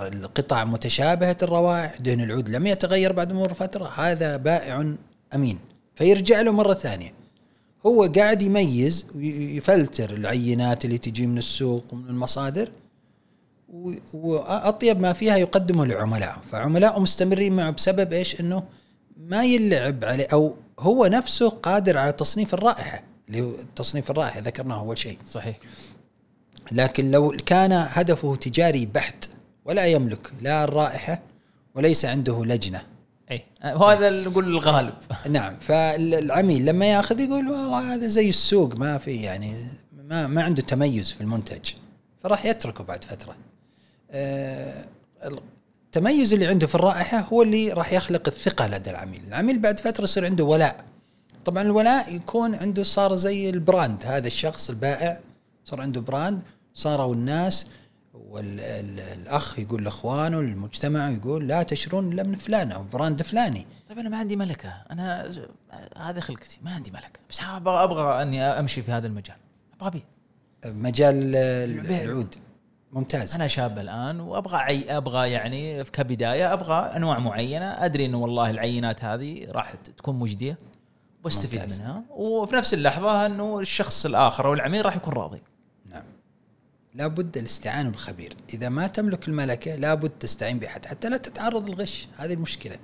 [0.00, 4.94] القطع متشابهة الروائح، دهن العود لم يتغير بعد مرور فترة، هذا بائع
[5.34, 5.58] أمين.
[5.94, 7.12] فيرجع له مرة ثانية.
[7.86, 12.68] هو قاعد يميز ويفلتر العينات اللي تجي من السوق ومن المصادر.
[12.68, 12.83] و-
[14.14, 18.62] وأطيب ما فيها يقدمه لعملائه فعملائه مستمرين معه بسبب إيش؟ إنه
[19.16, 23.02] ما يلعب عليه أو هو نفسه قادر على تصنيف الرائحة.
[23.28, 25.18] اللي هو تصنيف الرائحة ذكرناه أول شيء.
[25.30, 25.58] صحيح.
[26.72, 29.28] لكن لو كان هدفه تجاري بحت
[29.64, 31.22] ولا يملك لا الرائحة
[31.74, 32.82] وليس عنده لجنة.
[33.30, 34.94] اي وهذا اللي نقول الغالب.
[35.30, 35.56] نعم.
[35.60, 39.56] فالعميل لما يأخذ يقول والله هذا زي السوق ما في يعني
[39.92, 41.70] ما ما عنده تميز في المنتج.
[42.22, 43.36] فراح يتركه بعد فترة.
[44.14, 44.84] آه،
[45.86, 50.04] التميز اللي عنده في الرائحة هو اللي راح يخلق الثقة لدى العميل، العميل بعد فترة
[50.04, 50.84] يصير عنده ولاء.
[51.44, 55.20] طبعا الولاء يكون عنده صار زي ال brand هذا الشخص البائع
[55.64, 56.40] صار عنده brand
[56.74, 57.66] صاروا الناس
[58.14, 63.66] والاخ يقول لأخوانه للمجتمع يقول لا تشترون إلا من فلان أو brand فلاني.
[63.88, 64.74] طيب أنا ما عندي ملكة.
[64.90, 65.34] أنا
[65.96, 66.58] هذه خلقتي.
[66.62, 67.20] ما عندي ملكة.
[67.30, 69.36] بس أبغى أبغى أني أمشي في هذا المجال.
[69.74, 70.02] أبغى أبيع.
[70.74, 71.36] مجال.
[71.36, 72.34] العود.
[72.94, 73.34] ممتاز.
[73.34, 74.96] أنا شاب الآن وأبغى عي...
[74.96, 77.84] أبغى يعني كبداية أبغى أنواع معينة.
[77.84, 80.58] أدري انه والله العينات هذه راح تكون مجدية
[81.24, 81.80] وأستفيد ممتاز.
[81.80, 82.02] منها.
[82.10, 85.42] وفي نفس اللحظة إنه الشخص الآخر أو العميل راح يكون راضي.
[85.90, 86.04] نعم.
[86.94, 88.36] لابد الاستعانة بالخبير.
[88.54, 90.86] إذا ما تملك الملكة لابد تستعين بأحد.
[90.86, 92.08] حتى لا تتعرض للغش.
[92.16, 92.76] هذه المشكلة.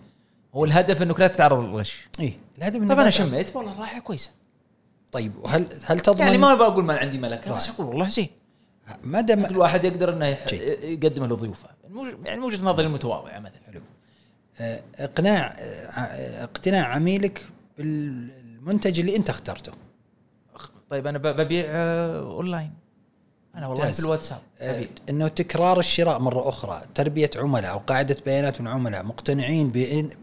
[0.54, 2.08] هو الهدف إنك لا تتعرض للغش.
[2.20, 2.38] إيه.
[2.58, 3.10] الهدف إنه طيب ما أنا.
[3.10, 4.30] شميت؟ والله الرائحة كويسة.
[5.12, 7.68] طيب وهل هل تضمن يعني ما بقول ما عندي ملكة بس.
[7.68, 8.28] أقول والله زين.
[9.04, 10.26] ما دام كل واحد يقدر إنه.
[10.82, 11.68] يقدمه لضيوفه
[12.24, 13.80] يعني من وجهه نظري المتواضعه مثلا حلو
[14.60, 17.46] آه، اقناع آه، اقتناع عميلك
[17.78, 19.72] بالمنتج اللي انت اخترته
[20.90, 22.70] طيب أنا ببيع آه، أونلاين
[23.56, 24.04] أنا والله في ممتاز.
[24.04, 24.88] الواتساب أبيد.
[25.10, 29.72] إنه تكرار الشراء مرة أخرى تربية عملاء أو قاعدة بيانات من عملاء مقتنعين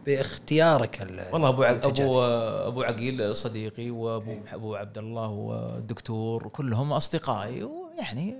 [0.05, 1.63] باختيارك ال- والله أبو.
[1.63, 2.21] أبو
[2.67, 8.35] أبو عقيل صديقي وأبو أبو عبد الله والدكتور كلهم أصدقائي ويعني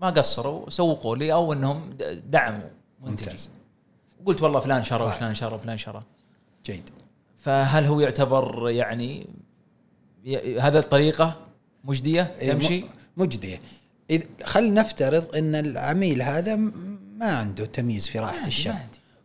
[0.00, 1.90] ما قصروا سوقوا لي أو إنهم
[2.30, 2.68] دعموا
[3.02, 3.36] منتجي.
[4.26, 5.04] قلت والله فلان شرى.
[5.04, 6.02] وفلان شرى وفلان شرى.
[6.66, 6.90] جيد.
[7.38, 9.26] فهل هو يعتبر يعني
[10.60, 11.36] هذا الطريقة
[11.84, 13.60] مجدية إيه، تمشي م- مجدية.
[14.10, 16.56] إذ خل نفترض إن العميل هذا
[17.16, 18.74] ما عنده تمييز في عندي، الشم.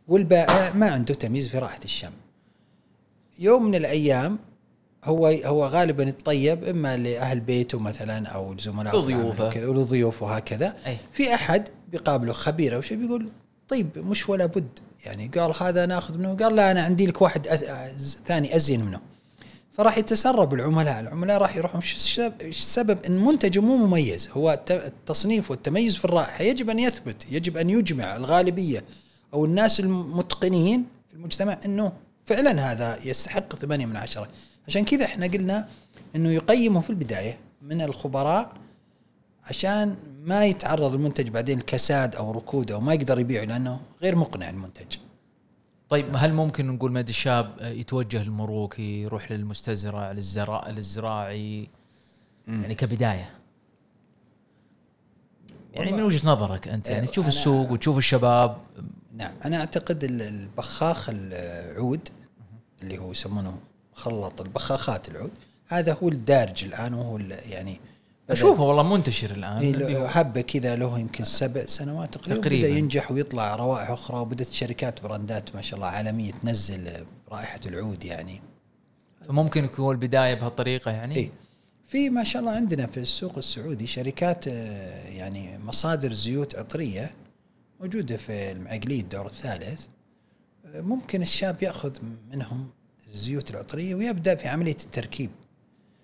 [0.07, 2.11] والبائع ما عنده تمييز في رائحه الشم.
[3.39, 4.39] يوم من الأيام
[5.05, 9.47] هو هو غالبا يتطيب إما لأهل بيته مثلا أو العمل لضيوفه.
[9.47, 10.75] وكذا ولضيوفه وهكذا.
[10.87, 10.97] أي.
[11.13, 13.27] في أحد بيقابله خبير أو شيء بيقول
[13.69, 14.67] طيب مش ولا بد.
[15.05, 18.17] يعني قال هذا ناخذ منه قال لا أنا عندي لك واحد أز...
[18.27, 18.99] ثاني أزين منه.
[19.77, 20.99] فراح يتسرب العملاء.
[20.99, 21.81] العملاء راح يروحون.
[22.41, 24.29] السبب- إن منتجه مو مميز.
[24.33, 26.43] هو الت- التصنيف والتميز في الرائحة.
[26.43, 28.83] يجب أن يثبت يجب أن يجمع الغالبية
[29.33, 31.93] أو الناس المتقنين في المجتمع إنه
[32.25, 34.27] فعلا هذا يستحق ثمانية من عشرة.
[34.67, 35.69] عشان كذا إحنا قلنا
[36.15, 38.53] إنه يقيمه في البداية من الخبراء
[39.43, 44.49] عشان ما يتعرض المنتج بعدين لكساد أو ركود أو ما يقدر يبيعه لأنه غير مقنع
[44.49, 44.97] المنتج.
[45.89, 51.69] طيب هل ممكن نقول مد الشاب يتوجه للمروكي يروح للمستزرع للزراع للزراعي؟
[52.47, 53.29] يعني كبداية.
[55.73, 58.57] يعني من وجهة نظرك أنت يعني تشوف السوق وتشوف الشباب.
[59.13, 62.09] نعم أنا أعتقد ال- البخاخ العود
[62.81, 63.57] اللي هو يسمونه
[63.95, 65.31] خلط البخاخات العود.
[65.67, 67.17] هذا هو الدارج الآن وهو
[67.49, 67.79] يعني
[68.29, 69.57] أشوفه والله منتشر الآن.
[69.57, 72.41] إيه، حبة كذا له يمكن سبع سنوات تقريبا.
[72.41, 72.67] تقريباً.
[72.67, 76.91] بدا ينجح ويطلع روائح أخرى وبدأت شركات براندات ما شاء الله عالمية تنزل
[77.31, 78.41] رائحة العود يعني.
[79.27, 81.31] فممكن يكون البداية بهالطريقة يعني؟ اي
[81.87, 87.11] في ما شاء الله عندنا في السوق السعودي شركات آه، يعني مصادر زيوت عطرية
[87.79, 89.81] موجودة في المعقلية الدور الثالث.
[90.65, 91.91] آه، ممكن الشاب يأخذ
[92.33, 92.69] منهم
[93.15, 95.29] الزيوت العطرية ويبدأ في عملية التركيب.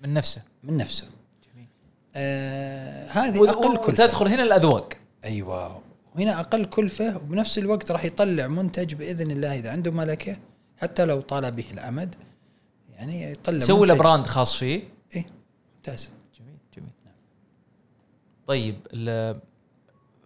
[0.04, 0.42] من نفسه.
[0.64, 1.06] من نفسه.
[1.54, 1.68] جميل.
[2.16, 3.88] آه هذه أقل كلفة.
[3.90, 4.94] وتدخل هنا الأذواق.
[5.24, 5.82] أيوه.
[6.16, 10.38] وهنا أقل كلفة وبنفس الوقت راح يطلع منتج بإذن الله إذا عنده ملكة
[10.78, 12.16] حتى لو طال به الأمد
[12.90, 14.84] يعني يطلع يسوي له براند خاص فيه.
[15.16, 15.26] إيه
[15.76, 16.12] ممتاز.
[16.40, 16.90] جميل جميل.
[18.48, 19.40] طيب ال-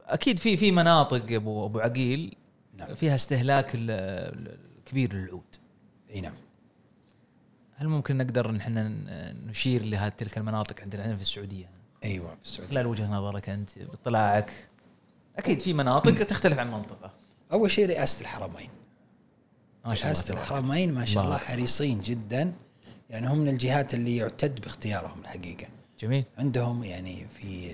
[0.05, 2.35] أكيد في في مناطق ابو أبو عقيل
[2.77, 2.95] نعم.
[2.95, 5.55] فيها استهلاك الكبير للعود.
[6.13, 6.33] إي نعم.
[7.75, 8.87] هل ممكن نقدر إن إحنا
[9.45, 11.69] نشير لهذه تلك المناطق عندنا عندنا في السعودية؟
[12.03, 12.71] أيوه في السعودية.
[12.71, 14.51] خلال وجهة نظرك أنت باطلاعك
[15.37, 17.11] أكيد في مناطق تختلف عن منطقة.
[17.53, 18.69] أول شيء رئاسة الحرمين.
[19.85, 20.33] ما شاء الله رئاسة.
[20.33, 21.37] الحرمين ما شاء الله.
[21.37, 22.53] حريصين جدا.
[23.09, 25.67] يعني هم من الجهات اللي يعتد باختيارهم الحقيقة.
[25.99, 26.25] جميل.
[26.37, 27.71] عندهم يعني في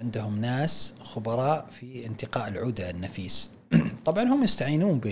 [0.00, 3.50] عندهم ناس خبراء في انتقاء العود النفيس.
[4.06, 5.06] طبعا هم يستعينون ب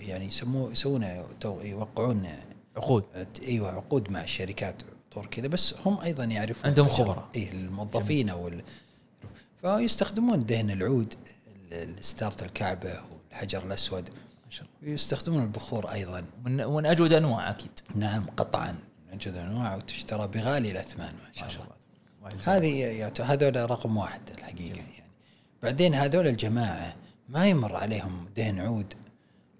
[0.00, 1.06] يعني يسموه يسوون
[1.44, 2.28] يوقعون
[2.76, 3.04] عقود.
[3.42, 4.82] أيوه عقود مع الشركات
[5.12, 7.28] طور كذا بس هم أيضا يعرفون عندهم خبراء.
[7.36, 8.62] اي الموظفين أو ال...
[9.60, 11.14] فيستخدمون دهن العود
[11.72, 14.10] ال- ستارة الكعبة والحجر الأسود.
[14.44, 14.92] ما شاء الله.
[14.92, 16.24] ويستخدمون البخور أيضا.
[16.44, 17.70] من من أجود أنواع أكيد.
[17.94, 18.72] نعم قطعا.
[19.06, 21.54] من أجود أنواع وتشترى بغالي الأثمان ما شاء ما الله.
[21.54, 21.76] شاء الله
[22.22, 25.04] واحد هذه هذول رقم واحد الحقيقة يعني.
[25.62, 26.96] بعدين هذول الجماعة
[27.28, 28.94] ما يمر عليهم دهن عود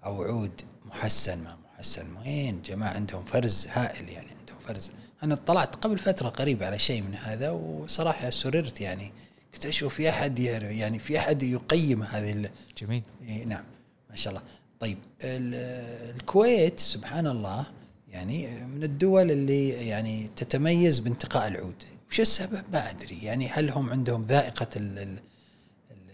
[0.05, 4.91] أو عود محسن ما محسن وين جماعة عندهم فرز هائل يعني عندهم فرز.
[5.23, 9.11] أنا اطلعت قبل فترة قريبة على شيء من هذا وصراحة سررت يعني.
[9.53, 13.03] كنت أشوف في أحد يعني في أحد يقيم هذه جميل.
[13.27, 13.63] إيه نعم
[14.09, 14.43] ما شاء الله.
[14.79, 17.65] طيب ال- الكويت سبحان الله
[18.11, 21.83] يعني من الدول اللي يعني تتميز بانتقاء العود.
[22.11, 23.23] وش السبب؟ ما أدري.
[23.23, 25.19] يعني هل هم عندهم ذائقة ال- ال-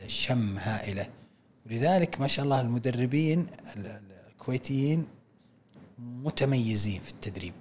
[0.06, 1.08] الشم هائلة؟
[1.66, 3.40] ولذلك ما شاء الله المدربين
[3.76, 4.02] ال- ال-
[4.32, 5.06] الكويتيين
[6.00, 7.54] متميزين في التدريب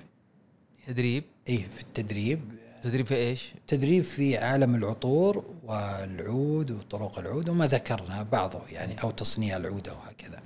[0.86, 2.40] تدريب إيه في التدريب
[2.82, 9.10] تدريب في إيش؟ تدريب في عالم العطور والعود وطرق العود وما ذكرنا بعضه يعني أو
[9.10, 10.42] تصنيع العود أو هكذا.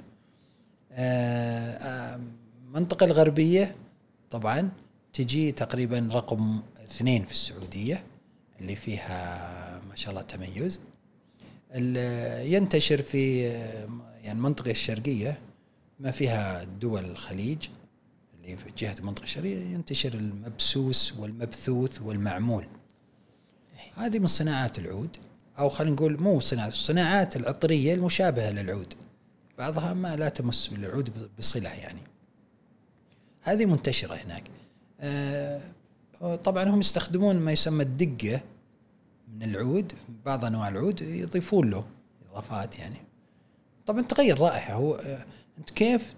[0.92, 2.20] آه، آه،
[2.66, 3.76] المنطقة الغربية
[4.30, 4.70] طبعا
[5.12, 8.04] تجي تقريبا رقم اثنين في السعودية
[8.60, 10.80] اللي فيها ما شاء الله تميز.
[12.54, 13.88] ينتشر في آه،
[14.24, 15.38] يعني المنطقة الشرقية
[16.00, 17.68] ما فيها دول الخليج
[18.44, 22.66] اللي في جهة المنطقة الشرقية ينتشر المبسوس والمبثوث والمعمول.
[23.96, 25.16] هذه من صناعات العود
[25.58, 28.94] أو خلينا نقول مو صناعات الصناعات العطرية المشابهة للعود.
[29.58, 32.00] بعضها ما لا تمس بالعود بصلة يعني.
[33.42, 34.50] هذه منتشرة هناك.
[35.00, 35.60] آه،
[36.44, 38.40] طبعا هم يستخدمون ما يسمى الدقة
[39.28, 39.92] من العود
[40.24, 41.84] بعض أنواع العود يضيفون له
[42.30, 42.96] إضافات يعني.
[43.86, 45.26] طبعا تغير رائحة هو آه،
[45.58, 46.14] أنت كيف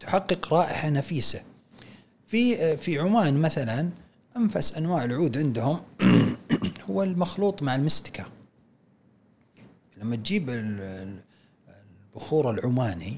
[0.00, 1.42] تحقق رائحة نفيسة.
[2.26, 3.90] في في عمان مثلا
[4.36, 5.82] أنفس أنواع العود عندهم
[6.90, 8.26] هو المخلوط مع المستكة.
[9.96, 11.20] لما تجيب ال- ال-
[12.14, 13.16] البخور العماني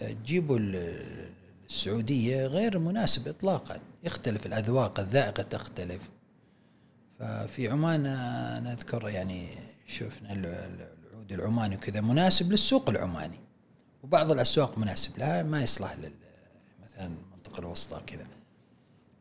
[0.00, 1.30] تجيبه ال-
[1.70, 3.80] السعودية غير مناسب اطلاقا.
[4.04, 6.00] يختلف الأذواق الذائقة تختلف.
[7.18, 9.48] ففي عمان أنا أذكر يعني
[9.86, 13.38] شفنا ال- ال- العود العماني وكذا مناسب للسوق العماني.
[14.02, 16.12] وبعض الأسواق مناسب لها ما يصلح لل
[16.84, 18.26] مثلا المنطقة الوسطى كذا.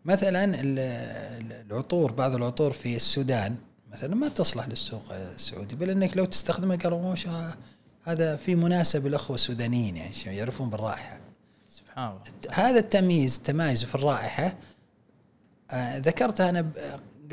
[0.06, 3.56] مثلا ال- ال- العطور بعض العطور في السودان
[3.92, 7.16] مثلا ما تصلح للسوق السعودي بل إنك لو تستخدمها قالوا
[8.04, 11.20] هذا في مناسب الاخوه السودانيين يعني يعرفون بالرائحة.
[11.70, 12.22] سبحان الله.
[12.56, 14.56] هذا التمييز تمايز في الرائحة
[15.72, 16.72] آه ذكرتها أنا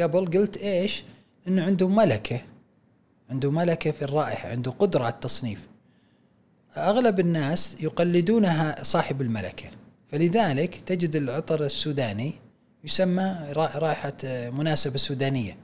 [0.01, 1.05] قبل قلت إيش؟
[1.49, 2.41] إنه عنده ملكة
[3.31, 5.69] عنده ملكة في الرائحة عنده قدرة على التصنيف.
[6.77, 9.71] أغلب الناس يقلدونها صاحب الملكة
[10.13, 12.33] فلذلك تجد العطر السوداني
[12.85, 14.13] يسمى را- رائحة
[14.51, 15.57] مناسبة سودانية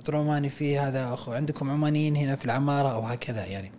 [0.00, 3.72] عطر عماني فيه هذا اخو عندكم عمانيين هنا في العمارة أو هكذا يعني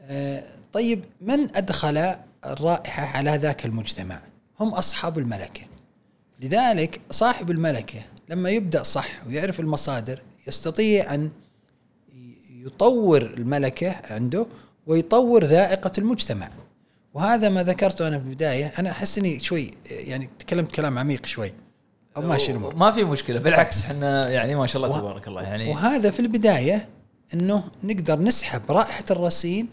[0.00, 2.14] آه، طيب من أدخل
[2.46, 4.22] الرائحة على ذاك المجتمع؟
[4.60, 5.62] هم أصحاب الملكة.
[6.40, 11.30] لذلك صاحب الملكة لما يبدأ صح ويعرف المصادر يستطيع أن
[12.50, 14.46] يطور الملكة عنده
[14.86, 16.50] ويطور ذائقة المجتمع.
[17.14, 21.52] وهذا ما ذكرته أنا في البدايه، أنا أحس إني شوي يعني تكلمت كلام عميق شوي.
[22.16, 22.74] أو ماشي الأمور.
[22.74, 26.88] ما في مشكلة بالعكس إحنا يعني ما شاء الله تبارك الله يعني وهذا في البداية
[27.34, 29.68] إنه نقدر نسحب رائحة الرصين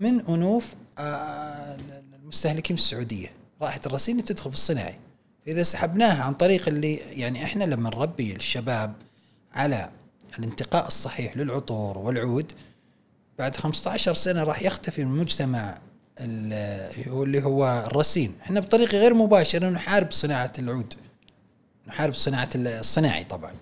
[0.00, 1.76] من أنوف آه،
[2.22, 3.28] المستهلكين في السعودية،
[3.62, 4.98] رائحة الرصين اللي تدخل في الصناعي.
[5.46, 8.92] فإذا سحبناها عن طريق اللي يعني إحنا لما نربي الشباب
[9.54, 9.90] على
[10.38, 12.52] الانتقاء الصحيح للعطور والعود
[13.40, 15.78] بعد 15 سنة راح يختفي من المجتمع
[16.20, 20.94] اللي هو الرصين، إحنا بطريقة غير مباشرة نحارب صناعة العود.
[21.86, 23.52] نحارب صناعة الصناعي طبعا.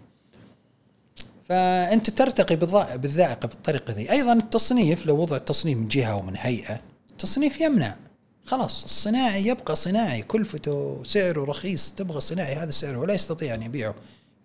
[1.48, 2.56] فأنت ترتقي
[2.96, 4.10] بالذائقة بالطريقة ذي.
[4.10, 6.80] أيضا التصنيف لو وضع التصنيف من جهة ومن هيئة
[7.10, 7.96] التصنيف يمنع.
[8.44, 10.22] خلاص الصناعي يبقى صناعي.
[10.22, 11.92] كلفته سعره رخيص.
[11.96, 13.94] تبغى صناعي هذا سعره ولا يستطيع أن يبيعه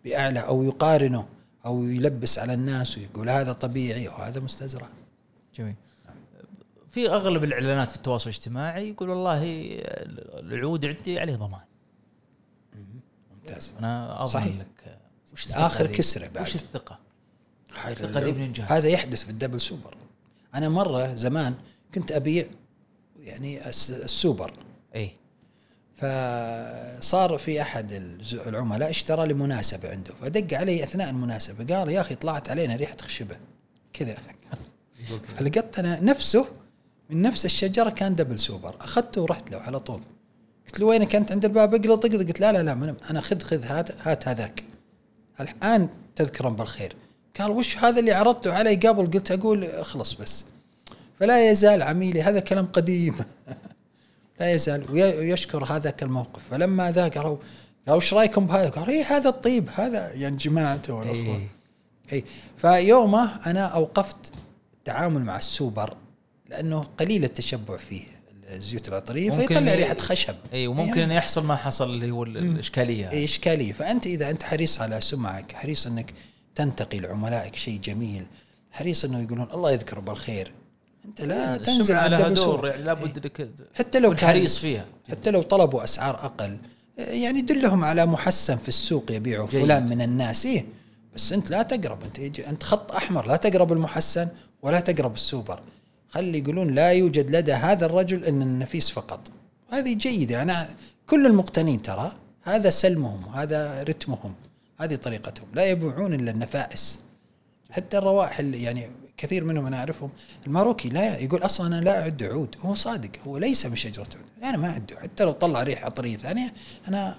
[0.06, 1.26] بأعلى أو يقارنه
[1.66, 4.88] أو يلبس على الناس ويقول هذا طبيعي وهذا مستزرع.
[5.56, 5.76] جميل.
[6.92, 9.42] في أغلب الإعلانات في التواصل الاجتماعي يقول والله
[10.40, 11.62] العود عندي عليه ضمان.
[13.32, 13.74] ممتاز.
[13.80, 14.56] أنا اضمن صحيح.
[14.56, 14.98] لك
[15.34, 15.54] وش ذي؟
[15.88, 16.44] كسرة بعد.
[16.48, 17.00] وش الثقه؟
[17.88, 18.72] العود- ذي بننجاز.
[18.72, 19.96] هذا يحدث بالدبل سوبر.
[20.56, 21.56] أنا مرة زمان
[21.96, 22.48] كنت أبيع
[23.20, 24.54] يعني الس- السوبر.
[24.96, 25.12] اي
[25.96, 27.92] فصار في أحد
[28.48, 30.14] العملاء اشترى لمناسبه عنده.
[30.22, 31.76] فدق علي أثناء المناسبة.
[31.76, 33.38] قال يا أخي طلعت علينا ريحة خشبة.
[33.94, 34.18] كذا.
[35.38, 36.46] فلقيت أنا نفسه
[37.10, 38.76] من نفس الشجرة كان double super.
[38.82, 40.02] أخذته ورحت له على طول.
[40.68, 43.64] قلت له وينك أنت عند الباب؟ اقلط اقلط قلت لا لا لا أنا خذ خذ
[43.64, 44.64] هات هات هذاك.
[45.42, 46.96] الآن تذكرا بالخير.
[47.40, 50.46] قال وش هذا اللي عرضته علي قبل؟ قلت أقول اخلص بس.
[51.20, 53.16] فلا يزال عميلي هذا كلام قديم.
[54.40, 57.38] لا يزال وي- ويشكر هذاك الموقف فلما ذا قالوا
[57.88, 61.42] قالوا إيش رأيكم بهذا؟ قال اي هذا الطيب هذا يعني جماعته والأخوة.
[62.12, 62.14] إيه.
[62.14, 62.24] اي
[62.58, 64.16] فيومه أنا أوقفت
[64.88, 65.98] التعامل مع السوبر
[66.50, 68.04] لأنه قليل التشبع فيه
[68.54, 70.36] الزيوت العطريه فيطلع ريحة خشب.
[70.54, 73.12] اي وممكن يعني يحصل ما حصل اللي هو ال- الإشكالية.
[73.12, 73.74] إيه إشكالية.
[73.74, 76.14] فأنت إذا أنت حريص على سمعك حريص إنك
[76.56, 78.26] تنتقي لعملائك شيء جميل
[78.72, 80.52] حريص إنه يقولون الله يذكره بالخير
[81.06, 82.68] أنت لا تنزل السمعة على دور.
[82.68, 84.86] يعني لابد إنك حتى لو حريص فيها.
[85.12, 86.58] حتى لو طلبوا أسعار أقل.
[86.98, 89.46] يعني دلهم على محسن في السوق جيد.
[89.46, 90.46] فلان من الناس.
[90.46, 90.66] إيه
[91.16, 92.04] بس أنت لا تقرب.
[92.04, 94.28] أنت أنت خط أحمر لا تقرب المحسن
[94.64, 95.60] ولا تقرب السوبر.
[96.10, 99.32] خلي يقولون لا يوجد لدى هذا الرجل إلا النفيس فقط.
[99.70, 100.42] هذه جيدة.
[100.42, 100.68] أنا
[101.08, 104.36] كل المقتنين ترى هذا سلمهم هذا رتمهم
[104.80, 105.48] هذه طريقتهم.
[105.54, 107.00] لا يبيعون إلا النفائس.
[107.72, 108.88] حتى الروائح اللي يعني
[109.18, 110.10] كثير منهم أنا أعرفهم
[110.48, 112.56] الماروكي لا يقول أصلا أنا لا أعد عود.
[112.60, 114.44] هو صادق هو ليس من شجره عود.
[114.44, 116.54] أنا ما اعده حتى لو طلع ريحه عطرية ثانية
[116.88, 117.16] أنا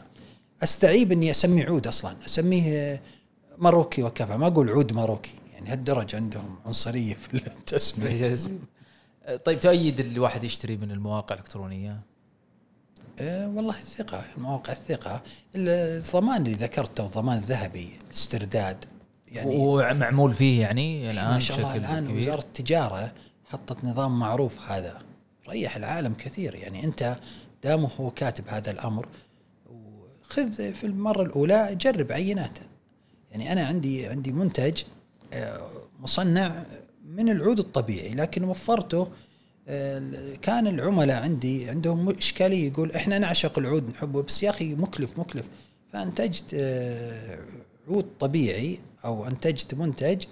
[0.63, 2.17] أستعيب إني أسميه عود أصلا.
[2.27, 3.03] أسميه
[3.59, 4.37] ماروكي وكفى.
[4.37, 5.35] ما أقول عود ماروكي.
[5.65, 8.39] يعني هالدرجة عندهم عنصرية في التسمية.
[9.45, 12.01] طيب تؤيد الواحد يشتري من المواقع الإلكترونية؟
[13.19, 15.23] أه والله الثقة مواقع الثقة
[15.55, 18.85] الضمان اللي ذكرته الضمان الذهبي الاسترداد
[19.29, 22.23] يعني ومعمول فيه يعني الآن ما شاء الله الآن كبير.
[22.23, 23.13] وزارة التجارة
[23.45, 24.99] حطت نظام معروف هذا.
[25.49, 26.55] ريح العالم كثير.
[26.55, 27.19] يعني أنت
[27.63, 29.09] دامه هو كاتب هذا الأمر
[29.71, 32.63] وخذ في المرة الأولى جرب عيناته.
[33.31, 34.83] يعني أنا عندي عندي منتج
[36.01, 36.65] مصنع
[37.05, 39.09] من العود الطبيعي لكن وفرته
[39.69, 40.03] آه،
[40.43, 45.49] كان العملاء عندي عندهم إشكالية يقول إحنا نعشق العود نحبه بس يا أخي مكلف مكلف.
[45.93, 47.39] فأنتجت آه،
[47.89, 50.25] عود طبيعي أو أنتجت منتج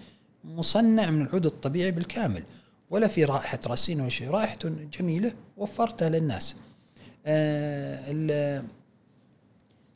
[0.45, 2.43] مصنع من العود الطبيعي بالكامل
[2.91, 4.31] ولا في رائحة راسين ولا شيء.
[4.31, 6.57] رائحته جميلة وفرتها للناس.
[7.27, 8.63] آه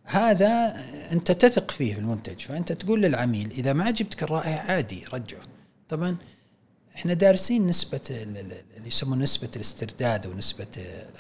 [0.07, 5.43] هذا أنت تثق فيه في المنتج فأنت تقول للعميل إذا ما عجبتك الرائحه عادي رجعه.
[5.89, 6.17] طبعا
[6.97, 10.67] إحنا دارسين نسبة اللي يسمون نسبة الاسترداد ونسبة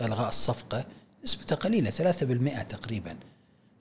[0.01, 0.85] إلغاء الصفقة
[1.25, 3.17] نسبتها قليلة 3% تقريبا.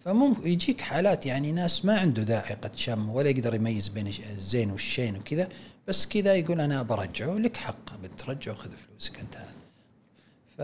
[0.06, 5.15] فممكن يجيك حالات يعني ناس ما عنده ذائقة شم ولا يقدر يميز بين الزين والشين
[5.18, 5.49] وكذا
[5.88, 9.55] بس كذا يقول أنا برجعه لك حق بترجعه خذ فلوسك انتهى.
[10.57, 10.61] ف...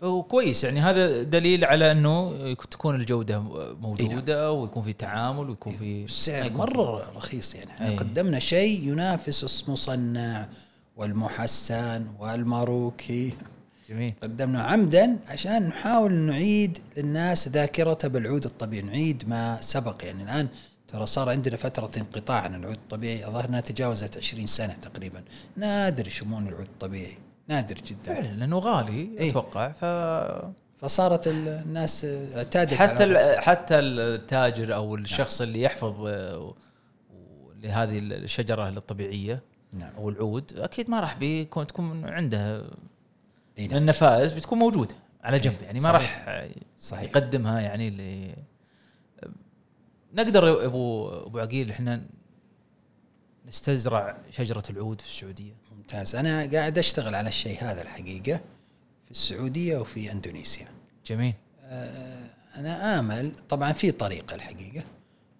[0.00, 3.40] فهو كويس يعني هذا دليل على أنه تكون الجودة
[3.80, 4.54] موجودة نعم.
[4.56, 7.96] ويكون في تعامل ويكون في السعر مرة رخيص يعني إحنا أي.
[7.96, 10.48] قدمنا شيء ينافس المصنع
[10.96, 13.32] والمحسن والماروكي.
[13.88, 14.14] جميل.
[14.22, 20.04] قدمنا عمدا عشان نحاول نعيد للناس ذاكرتها بالعود الطبيعي نعيد ما سبق.
[20.04, 20.48] يعني الآن
[20.88, 25.22] ترى صار عندنا فترة انقطاع عن العود الطبيعي الظاهر انها تجاوزت 20 سنة تقريبا.
[25.56, 27.16] نادر يشمون العود الطبيعي.
[27.48, 29.84] نادر جدا فعلا لأنه غالي إيه؟ أتوقع ف
[30.78, 35.48] فصارت الناس اعتادت حتى على حتى التاجر أو الشخص نعم.
[35.48, 36.54] اللي يحفظ آه،
[37.62, 39.42] لهذه الشجرة الطبيعية
[39.72, 39.94] نعم.
[39.96, 42.64] أو العود أكيد ما راح بيكون تكون عنده
[43.58, 43.76] إيه نعم.
[43.76, 44.94] النفائس بتكون موجودة
[45.24, 46.40] على جنب يعني ما راح
[46.80, 48.34] صحيح يقدمها يعني اللي
[50.14, 52.04] نقدر ابو أبو عقيل إحنا
[53.46, 55.52] نستزرع شجرة العود في السعودية
[55.92, 56.16] ممتاز.
[56.16, 58.40] أنا قاعد أشتغل على الشيء هذا الحقيقة
[59.04, 60.66] في السعودية وفي إندونيسيا.
[61.06, 61.34] جميل.
[61.62, 64.84] آه أنا آمل طبعا في طريقة الحقيقة.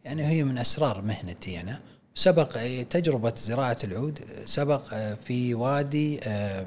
[0.04, 1.80] يعني هي من أسرار مهنتي أنا.
[2.14, 6.66] سبق تجربة زراعة العود سبق في وادي آه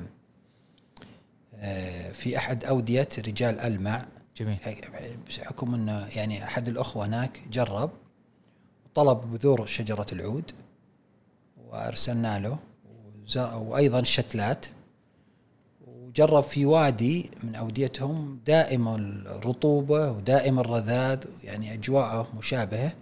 [1.56, 4.08] آه في أحد أودية رجال ألمع.
[4.38, 4.58] جميل.
[5.28, 7.92] بحكم إنه يعني أحد الأخوة هناك جرب
[8.96, 10.52] طلب بذور شجرة العود
[11.68, 12.60] وأرسلنا له.
[13.38, 14.66] وأيضا شتلات.
[15.88, 22.94] وجرب في وادي من أوديتهم دائم الرطوبة ودائم الرذاذ يعني أجواءه مشابهة.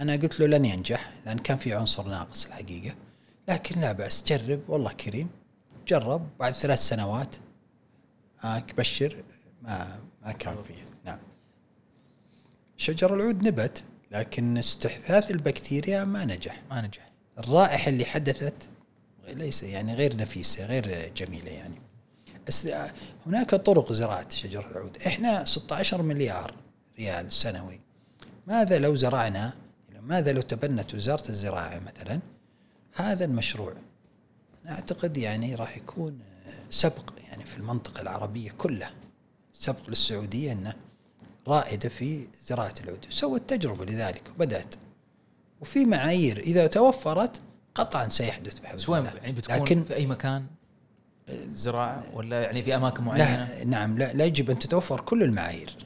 [0.00, 2.94] أنا قلت له لن ينجح لأن كان في عنصر ناقص الحقيقة.
[3.48, 5.28] لكن لا بأس جرب والله كريم.
[5.88, 7.36] جرب بعد ثلاث سنوات.
[8.40, 9.24] هاك بشر
[9.62, 10.84] ما ما كان فيه.
[11.04, 11.18] نعم.
[12.76, 16.62] شجر العود نبت لكن استحداث البكتيريا ما نجح.
[16.70, 17.10] ما نجح.
[17.38, 18.68] الرائحة اللي حدثت
[19.34, 21.74] ليس يعني غير نفيسة غير جميلة يعني.
[23.26, 24.96] هناك طرق زراعة شجر العود.
[25.06, 26.54] إحنا 16 مليار
[26.98, 27.80] ريال سنوي.
[28.46, 29.52] ماذا لو زرعنا؟
[30.02, 32.20] ماذا لو تبنت وزارة الزراعة مثلا
[32.94, 33.74] هذا المشروع؟
[34.64, 36.18] أنا أعتقد يعني راح يكون
[36.70, 38.92] سبق يعني في المنطقة العربية كلها.
[39.52, 40.74] سبق للسعودية إنه
[41.48, 43.06] رائدة في زراعة العود.
[43.10, 44.74] سوت تجربة لذلك وبدأت.
[45.60, 46.38] وفي معايير.
[46.38, 47.40] إذا توفرت
[47.80, 50.46] قطعا سيحدث بحول الله يعني بتكون لكن في أي مكان
[51.52, 55.76] زراعة ولا يعني في أماكن معينة؟ لا نعم لا, لا يجب أن تتوفر كل المعايير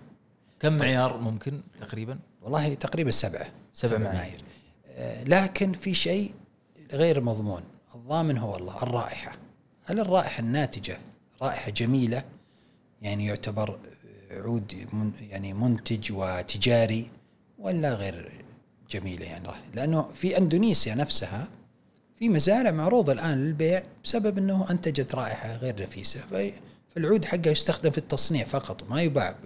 [0.61, 0.81] كم طيب.
[0.81, 4.45] معيار ممكن تقريبا؟ والله تقريبا سبعة سبع معايير, معايير.
[4.89, 6.35] آه لكن في شيء
[6.93, 7.63] غير مضمون
[7.95, 9.37] الضامن هو الله الرائحة
[9.85, 10.99] هل الرائحة الناتجة
[11.43, 12.25] رائحة جميلة
[13.03, 13.79] يعني يعتبر
[14.31, 17.11] عود من يعني منتج وتجاري
[17.59, 18.45] ولا غير
[18.91, 21.49] جميلة يعني لأنه في أندونيسيا نفسها
[22.25, 26.21] في مزارع معروضة الآن للبيع بسبب أنه أنتجت رائحة غير نفيسة.
[26.95, 29.37] فالعود حقه يستخدم في التصنيع فقط ما يباع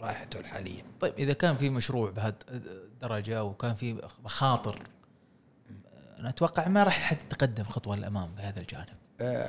[0.00, 0.82] برائحته الحالية.
[1.00, 4.82] طيب إذا كان في مشروع بهالدرجة وكان في مخاطر
[6.18, 8.86] أنا أتوقع ما راح حد يتقدم خطوة للأمام بهذا الجانب.
[9.20, 9.48] آه،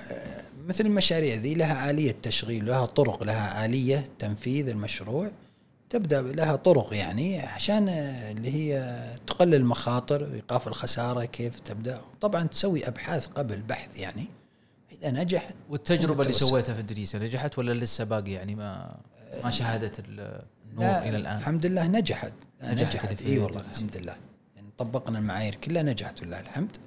[0.67, 5.31] مثل المشاريع ذي لها آلية تشغيل لها طرق لها آلية تنفيذ المشروع.
[5.91, 12.01] تبدأ لها طرق يعني عشان اللي هي تقلل المخاطر وايقاف الخسارة كيف تبدأ.
[12.21, 14.25] طبعا تسوي أبحاث قبل بحث يعني.
[14.91, 18.97] إذا نجحت والتجربة اللي سويتها في ادريسه نجحت ولا لسه باقي يعني ما
[19.43, 22.33] ما شهدت النور إلى الآن؟ الحمد لله نجحت.
[22.63, 23.21] نجحت, نجحت.
[23.21, 24.15] اي والله الحمد لله.
[24.55, 26.77] يعني طبقنا المعايير كلها نجحت لله الحمد.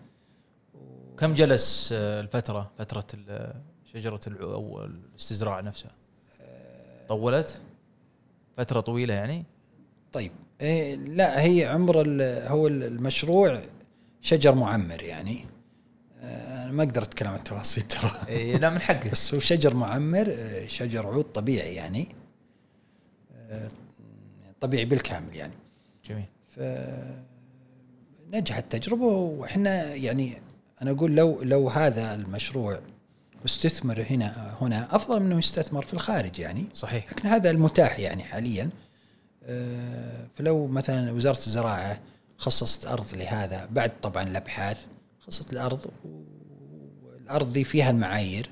[1.18, 3.06] كم جلس الفترة فترة
[3.92, 5.90] شجرة أو الاستزراع نفسها؟
[7.08, 7.60] طولت؟
[8.56, 9.44] فترة طويلة يعني؟
[10.12, 12.04] طيب إيه لا هي عمر
[12.48, 13.60] هو المشروع
[14.20, 15.46] شجر معمر يعني.
[16.22, 18.10] أنا ما أقدر أتكلم عن التفاصيل ترى.
[18.28, 19.10] إيه لا من حقك.
[19.10, 22.08] بس هو شجر معمر آه، شجر عود طبيعي يعني.
[23.50, 23.68] آه،
[24.60, 25.54] طبيعي بالكامل يعني.
[26.08, 26.26] جميل.
[26.48, 26.60] ف
[28.32, 30.32] نجحت التجربه وإحنا يعني
[30.82, 32.80] أنا أقول لو لو هذا المشروع
[33.44, 36.64] استثمر هنا هنا أفضل من إنه يستثمر في الخارج يعني.
[36.74, 37.12] صحيح.
[37.12, 38.70] لكن هذا المتاح يعني حاليا.
[39.42, 42.00] آه، فلو مثلا وزارة الزراعة
[42.38, 44.78] خصصت أرض لهذا بعد طبعا الأبحاث
[45.26, 45.86] خصصت الأرض
[47.02, 48.50] والأرض دي فيها المعايير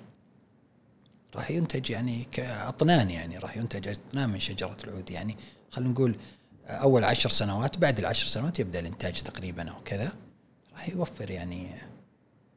[1.36, 5.36] راح ينتج يعني كأطنان يعني راح ينتج أطنان من شجرة العود يعني.
[5.70, 6.16] خلينا نقول
[6.69, 10.12] أول عشر سنوات بعد العشر سنوات يبدأ الإنتاج تقريبا أو كذا
[10.73, 11.69] راح يوفر يعني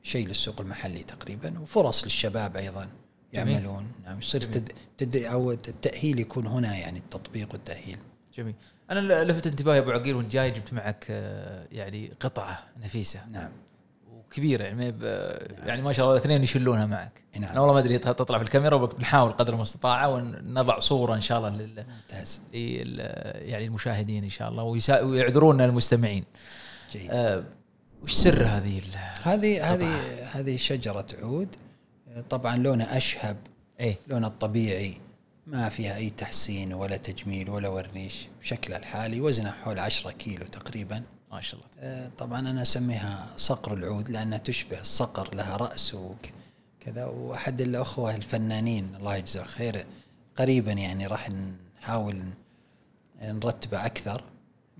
[0.05, 2.87] شيء للسوق المحلي تقريبا وفرص للشباب أيضا
[3.33, 3.91] يعملون.
[4.05, 7.97] نعم يصير تد تد أو التأهيل يكون هنا يعني التطبيق والتأهيل.
[8.37, 8.55] جميل.
[8.91, 13.19] أنا لفت انتباهي أبو عقيل وأنت جاي جبت معك آه، يعني قطعة نفيسة.
[13.31, 13.51] نعم.
[14.11, 14.93] وكبيرة يعني ما
[15.65, 17.23] يعني ما شاء الله الاثنين يشلونها معك.
[17.39, 17.51] نعم.
[17.51, 21.49] أنا والله ما أدري تطلع في الكاميرا وبنحاول قدر المستطاع ونضع صورة إن شاء الله
[21.49, 22.41] لل ممتاز.
[22.53, 25.01] يعني المشاهدين إن شاء الله ويسا...
[25.01, 26.23] ويعذرونا المستمعين.
[26.91, 27.11] جيد.
[27.11, 27.43] آه
[28.05, 28.81] وش سر هذه
[29.23, 31.55] هذه هذه هذه شجرة عود.
[32.29, 33.37] طبعا لونها أشهب.
[33.79, 33.95] إيه.
[34.07, 34.97] لونها الطبيعي.
[35.47, 38.27] ما فيها أي تحسين ولا تجميل ولا ورنيش.
[38.41, 41.03] بشكلها الحالي وزنها حول 10 كيلو تقريبا.
[41.31, 41.71] ما شاء الله.
[41.79, 48.95] آه، طبعا أنا أسميها صقر العود لأنها تشبه الصقر لها رأس وكذا وأحد الأخوة الفنانين
[48.95, 49.85] الله يجزاه خير
[50.37, 51.29] قريبا يعني راح
[51.81, 52.19] نحاول
[53.21, 54.23] نرتبه أكثر.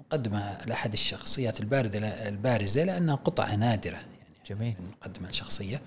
[0.06, 3.95] نقدمها لأحد الشخصيات الباردة البارزة لأنها قطعه نادرة.
[3.95, 4.76] يعني جميل.
[4.91, 5.82] نقدمها الشخصيه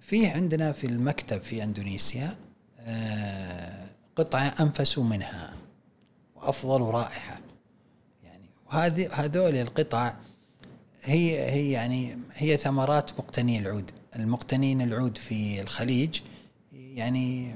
[0.00, 2.36] في عندنا في المكتب في إندونيسيا
[2.80, 5.52] آه، قطعه أنفس منها
[6.36, 7.40] وأفضل رائحه
[8.24, 10.16] يعني وهذه هذول القطع
[11.02, 13.90] هي هي يعني هي ثمرات مقتني العود.
[14.16, 16.20] المقتنين العود في الخليج
[16.72, 17.54] يعني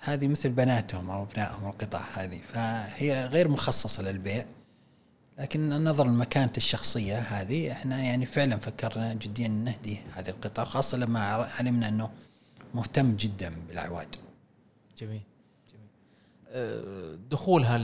[0.00, 4.46] هذه مثل بناتهم أو أبنائهم القطع هذه فهي غير مخصصة للبيع.
[5.40, 11.20] لكن نظرا لمكانة الشخصية هذه إحنا يعني فعلا فكرنا جديا نهدي هذه القطع خاصة لما
[11.30, 12.10] علمنا إنه
[12.74, 14.16] مهتم جدا بالاعواد.
[14.98, 15.22] جميل
[15.72, 15.88] جميل.
[16.48, 17.78] أه، دخولها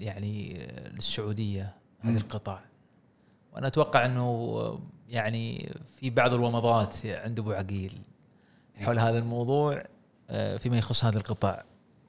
[0.00, 2.16] يعني للسعودية هذه.
[2.16, 2.60] القطع
[3.52, 7.98] وأنا أتوقع إنه يعني في بعض الومضات عند أبو عقيل
[8.76, 9.84] حول هذا الموضوع
[10.30, 11.62] أه، فيما يخص هذه القطع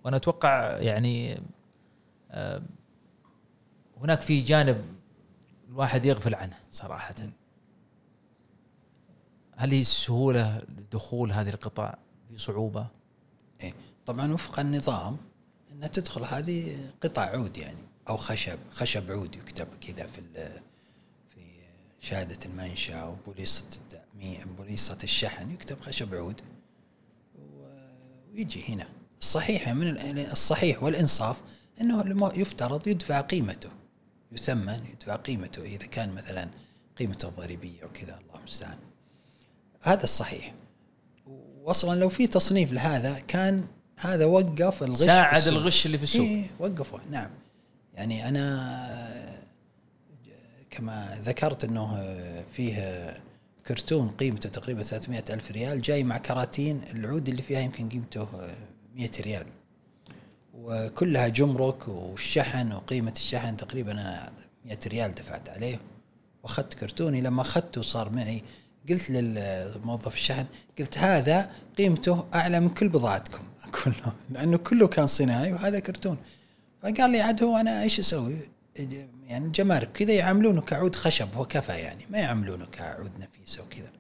[0.03, 1.41] وأنا أتوقع يعني
[2.32, 2.61] أه،
[4.02, 4.86] هناك في جانب
[5.69, 7.15] الواحد يغفل عنه صراحة.
[9.56, 11.95] هل هي السهولة لدخول هذه القطع
[12.30, 12.88] في صعوبة؟
[13.61, 13.74] إيه.
[14.06, 15.18] طبعا وفق النظام
[15.72, 17.78] أن تدخل هذه قطع عود يعني
[18.10, 20.22] أو خشب خشب عود يكتب كذا في
[21.30, 21.41] في
[21.99, 26.41] شهادة المنشأ أو بوليصة التأمين بوليصة الشحن يكتب خشب عود
[28.34, 28.88] ويجي هنا.
[29.22, 31.41] الصحيح من الصحيح والإنصاف
[31.82, 33.69] أنه يفترض يدفع قيمته.
[34.31, 36.49] يثمن يدفع قيمته إذا كان مثلا
[36.97, 38.77] قيمته الضريبية أو كذا الله المستعان.
[39.81, 40.53] هذا الصحيح.
[41.63, 43.67] واصلا لو في تصنيف لهذا كان
[43.97, 46.25] هذا وقف الغش ساعد الغش اللي في السوق.
[46.25, 46.99] إيه وقفه.
[47.11, 47.29] نعم.
[47.93, 49.37] يعني أنا
[50.69, 52.15] كما ذكرت إنه
[52.53, 53.13] فيه
[53.67, 56.81] كرتون قيمته تقريبا 300 ألف ريال جاي مع كراتين.
[56.83, 58.27] العود اللي فيها يمكن قيمته
[58.95, 59.45] 100 ريال.
[60.57, 64.31] وكلها جمرك والشحن وقيمة الشحن تقريبا أنا
[64.65, 65.79] 100 ريال دفعت عليه.
[66.43, 68.43] وأخذت كرتوني لما اخذته صار معي
[68.89, 70.45] قلت للموظف الشحن
[70.79, 73.43] قلت هذا قيمته أعلى من كل بضاعتكم.
[73.84, 76.17] كله لأنه كله كان صناعي وهذا كرتون.
[76.84, 78.35] فقال لي عاد هو أنا إيش أسوي؟
[79.27, 83.91] يعني الجمارك كذا يعاملونه كعود خشب وكفى يعني ما يعاملونه كعود نفيس وكذا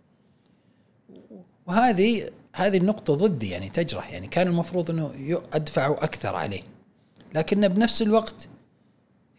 [1.67, 5.11] وهذه هذه النقطة ضدي يعني تجرح يعني كان المفروض إنه
[5.53, 6.61] ادفعوا أكثر عليه.
[7.33, 8.47] لكن بنفس الوقت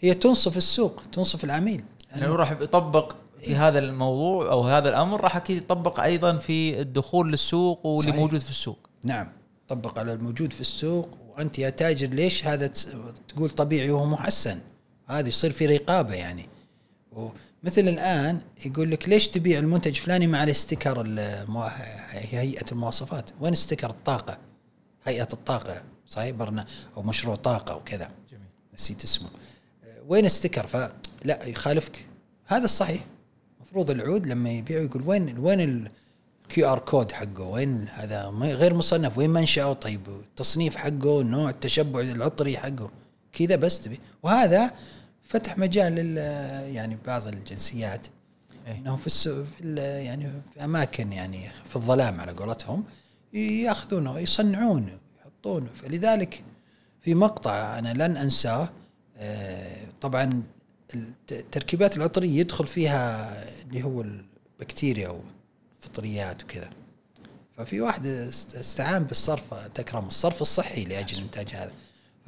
[0.01, 1.85] هي تنصف السوق تنصف العميل.
[2.11, 6.36] يعني هو راح يطبق في إيه؟ هذا الموضوع أو هذا الأمر راح أكيد يطبق أيضا
[6.36, 8.23] في الدخول للسوق واللي صحيح.
[8.23, 8.78] موجود في السوق.
[9.05, 9.28] نعم
[9.69, 12.66] طبق على الموجود في السوق وأنت يا تاجر ليش هذا
[13.28, 14.61] تقول طبيعي وهو محسن
[15.07, 16.49] هذا يصير في رقابة يعني.
[17.63, 21.03] مثل الآن يقول لك ليش تبيع المنتج فلاني مع الاستيكر
[22.11, 23.31] هيئة المواصفات.
[23.41, 24.39] وين استيكر الطاقة؟
[25.05, 26.67] هيئة الطاقة صحيح برنا
[26.97, 28.47] أو مشروع طاقة وكذا جميل.
[28.75, 29.29] نسيت اسمه.
[30.09, 32.07] وين sticker؟ فلا يخالفك.
[32.47, 33.05] هذا الصحيح.
[33.57, 35.91] المفروض العود لما يبيع يقول وين وين
[36.45, 39.19] ال QR code حقه؟ وين هذا؟ غير مصنف.
[39.19, 42.91] وين منشأه؟ طيب التصنيف حقه نوع التشبع العطري حقه.
[43.33, 44.01] كذا بس تبي.
[44.23, 44.73] وهذا
[45.29, 46.17] فتح مجال لل
[46.75, 48.07] يعني بعض الجنسيات.
[48.67, 49.75] إيه؟ إنهم في, السوق في
[50.05, 52.85] يعني في أماكن يعني في الظلام على قولتهم
[53.33, 56.43] ياخذونه يصنعون يحطونه فلذلك
[57.03, 58.69] في مقطع أنا لن أنساه
[59.17, 60.43] آه، طبعا
[60.95, 63.33] الت- التركيبات العطرية يدخل فيها
[63.63, 65.09] اللي هو البكتيريا
[65.79, 66.71] والفطريات وكذا.
[67.57, 71.73] ففي واحد است- استعان بالصرف تكرم الصرف الصحي لأجل إنتاج هذا.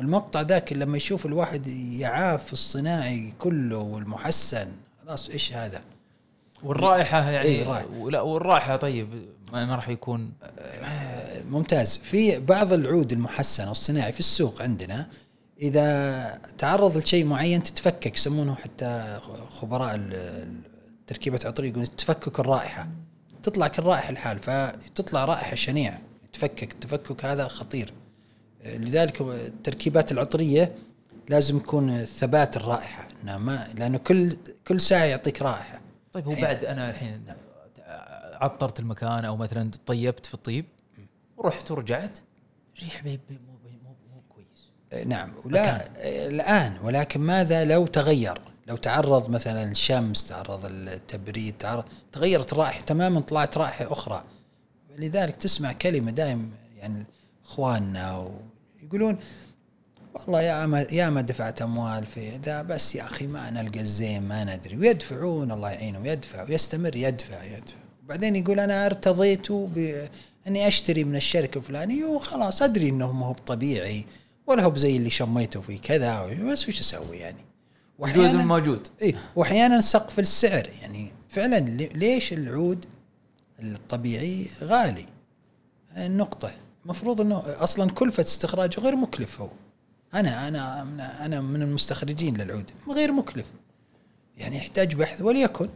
[0.00, 4.68] المقطع ذاك لما يشوف الواحد يعاف الصناعي كله والمحسن
[5.06, 5.82] خلاص إيش هذا؟
[6.62, 7.86] والرائحة يعني إيه، رائحة.
[7.98, 9.08] ولا والرائحة طيب
[9.52, 10.32] ما راح يكون؟
[11.44, 11.96] ممتاز.
[11.96, 15.06] في بعض العود المحسنة والصناعي في السوق عندنا
[15.60, 19.20] إذا تعرض لشيء معين تتفكك يسمونه حتى
[19.50, 22.88] خبراء التركيبه العطريه يقولون تفكك الرائحة.
[23.42, 26.00] تطلع كالرائحة الحال فتطلع رائحة شنيعة.
[26.32, 27.92] تفكك التفكك هذا خطير.
[28.64, 30.74] لذلك التركيبات العطرية
[31.28, 34.36] لازم يكون ثبات الرائحة إنها ما لأنه كل
[34.68, 35.80] كل ساعة يعطيك رائحة.
[36.12, 37.24] طيب هو بعد أنا الحين
[38.34, 40.64] عطرت المكان أو مثلا طيبت في الطيب
[41.36, 42.18] ورحت ورجعت
[42.82, 45.06] ريح مو مو مو كويس.
[45.06, 45.32] نعم.
[45.44, 45.88] ولا
[46.28, 53.20] الآن ولكن ماذا لو تغير؟ لو تعرض مثلا الشمس تعرض التبريد تعرض تغيرت الرائحه تماما
[53.20, 54.24] طلعت رائحة أخرى.
[54.98, 57.04] لذلك تسمع كلمة دائما يعني
[57.50, 58.30] إخواننا
[58.82, 59.18] يقولون
[60.14, 64.22] والله يا ما يا ما دفعت أموال في ذا بس يا أخي ما نلقى الزين
[64.22, 64.76] ما ندري.
[64.76, 67.76] ويدفعون الله يعينهم يدفع ويستمر يدفع يدفع.
[68.04, 74.04] وبعدين يقول أنا ارتضيت باني أشتري من الشركة الفلانية وخلاص أدري انه ما هو طبيعي
[74.46, 77.44] ولا هو زي اللي شميته فيه كذا بس وش أسوي يعني؟
[77.98, 81.60] وجود الموجود اي وأحيانا سقف السعر يعني فعلا
[81.94, 82.86] ليش العود
[83.62, 85.06] الطبيعي غالي؟
[85.96, 86.52] النقطة.
[86.84, 89.48] المفروض إنه أصلا كلفه استخراجه غير مكلف هو.
[90.14, 90.86] أنا أنا
[91.26, 93.46] أنا من المستخرجين للعود غير مكلف.
[94.36, 95.68] يعني يحتاج بحث وليكن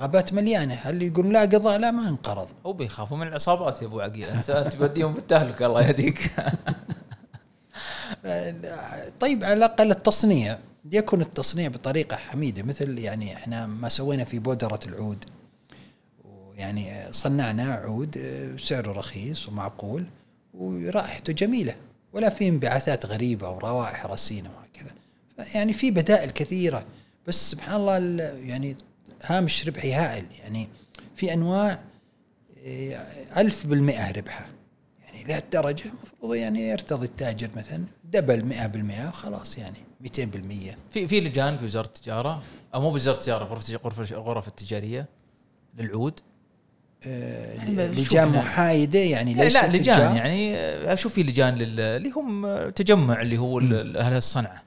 [0.00, 0.74] غابات مليانة.
[0.74, 2.48] هل يقول لا قضاء؟ لا ما انقرض.
[2.66, 4.24] هو بيخافوا من العصابات يا أبو عقيل.
[4.24, 6.30] أنت توديهم بالتهلكه الله يهديك.
[9.20, 10.58] طيب على الأقل التصنيع.
[10.92, 15.24] يكون التصنيع بطريقة حميدة مثل يعني إحنا ما سوينا في بودرة العود.
[16.24, 18.18] ويعني صنعنا عود
[18.60, 20.06] سعره رخيص ومعقول.
[20.54, 21.76] ورائحته جميلة
[22.12, 24.94] ولا في انبعاثات غريبة وروائح رصينه وهكذا.
[25.54, 26.84] يعني في بدائل كثيرة
[27.26, 28.76] بس سبحان الله يعني
[29.22, 30.24] هامش ربحي هائل.
[30.42, 30.68] يعني
[31.16, 31.84] في أنواع
[33.36, 34.48] ألف بالمئة ربحها
[35.04, 40.76] يعني لهالدرجة المفروض يعني يرتضي التاجر مثلا دبل مئة بالمئة خلاص يعني 200 بالمئة.
[40.90, 42.42] في في لجان في وزارة التجارة
[42.74, 45.08] أو مو بوزارة التجارة غرفة غرفة الغرف التجارية
[45.78, 46.20] للعود.
[46.20, 46.31] آه
[47.06, 50.56] لجان محايدة يعني ليس لا لجان يعني
[50.92, 54.62] أشوف في لجان اللي هم تجمع اللي هو أهل الصنعة.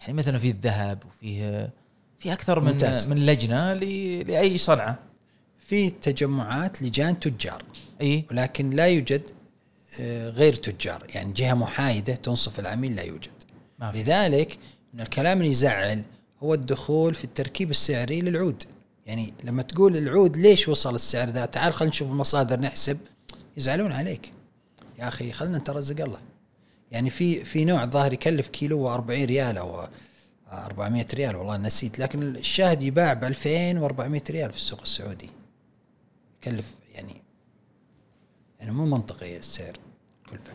[0.00, 1.70] يعني مثلا في الذهب وفيه
[2.18, 3.08] في أكثر من ممتاز.
[3.08, 4.98] من لجنة لأي صنعة.
[5.58, 7.62] في تجمعات لجان تجار.
[8.00, 8.24] إي.
[8.30, 9.22] ولكن لا يوجد
[10.36, 11.06] غير تجار.
[11.14, 13.30] يعني جهة محايدة تنصف العميل لا يوجد.
[13.94, 14.58] لذلك
[14.94, 16.02] من الكلام اللي يزعل
[16.42, 18.62] هو الدخول في التركيب السعري للعود.
[19.06, 22.98] يعني لما تقول العود ليش وصل السعر ذا؟ تعال خلينا نشوف المصادر نحسب.
[23.56, 24.32] يزعلون عليك.
[24.98, 26.18] يا أخي خلنا نترزق الله.
[26.90, 29.88] يعني في في نوع ظاهر يكلف كيلو 40 ريال أو
[30.52, 31.98] 400 ريال والله نسيت.
[31.98, 35.30] لكن الشاهد يباع ب 2400 ريال في السوق السعودي.
[36.42, 37.22] يكلف يعني
[38.60, 39.76] يعني مو منطقي السعر
[40.30, 40.52] كلفه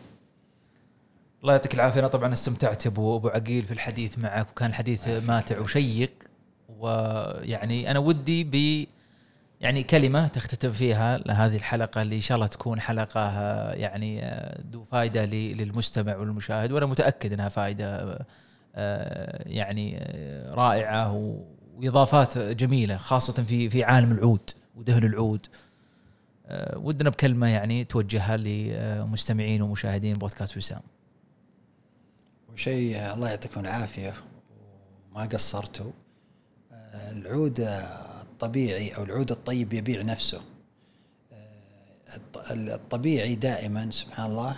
[1.42, 2.00] الله يعطيك العافية.
[2.00, 6.10] أنا طبعا استمتعت أبو أبو عقيل في الحديث معك وكان الحديث ماتع وشيق.
[6.78, 8.86] ويعني أنا ودي ب
[9.60, 13.30] يعني كلمة تختتم فيها هذه الحلقة اللي إن شاء الله تكون حلقة
[13.72, 14.20] يعني
[14.72, 18.18] ذو فائده للمستمع والمشاهد وأنا متأكد إنها فائده
[19.46, 19.98] يعني
[20.50, 21.38] رائعة
[21.76, 25.46] وإضافات جميلة خاصة في في عالم العود ودهن العود.
[26.76, 30.80] ودنا بكلمة يعني توجهها لمستمعين ومشاهدين بودكاست وسام.
[32.52, 34.14] وشيء الله يعطيكم العافية
[35.12, 35.90] وما قصرتوا.
[37.12, 37.60] العود
[38.22, 40.40] الطبيعي أو العود الطيب يبيع نفسه.
[42.50, 44.56] الطبيعي دائما سبحان الله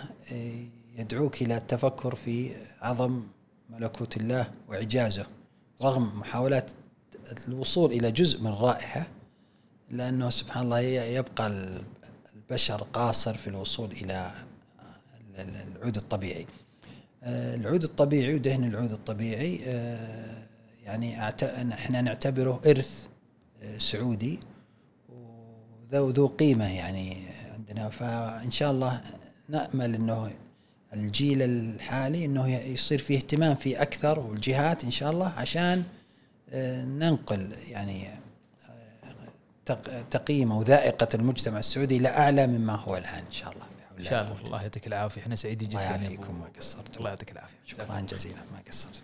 [0.97, 2.51] يدعوك إلى التفكر في
[2.81, 3.23] عظم
[3.69, 5.25] ملكوت الله وإعجازه
[5.81, 6.71] رغم محاولات
[7.47, 9.07] الوصول إلى جزء من الرائحة
[9.89, 11.51] لأنه سبحان الله يبقى
[12.35, 14.31] البشر قاصر في الوصول إلى
[15.75, 16.45] العود الطبيعي.
[17.23, 19.59] العود الطبيعي ودهن العود الطبيعي
[20.83, 21.29] يعني
[21.73, 23.07] إحنا نعتبره إرث
[23.77, 24.39] سعودي.
[25.09, 27.89] وذو ذو قيمة يعني عندنا.
[27.89, 29.01] فإن شاء الله
[29.49, 30.31] نأمل إنه
[30.93, 35.83] الجيل الحالي إنه يصير فيه اهتمام فيه أكثر والجهات إن شاء الله عشان
[36.83, 38.07] ننقل يعني
[40.11, 43.65] تقييم وذائقة المجتمع السعودي إلى اعلى مما هو الآن إن شاء الله.
[43.99, 44.41] ان شاء الله.
[44.41, 45.21] الله يعطيك العافية.
[45.21, 46.39] إحنا سعيدين جدا الله يعافيكم.
[46.39, 47.55] ما قصرت الله يعطيك العافية.
[47.65, 47.99] شكرا.
[47.99, 48.35] جزيلا.
[48.35, 49.03] ما قصرت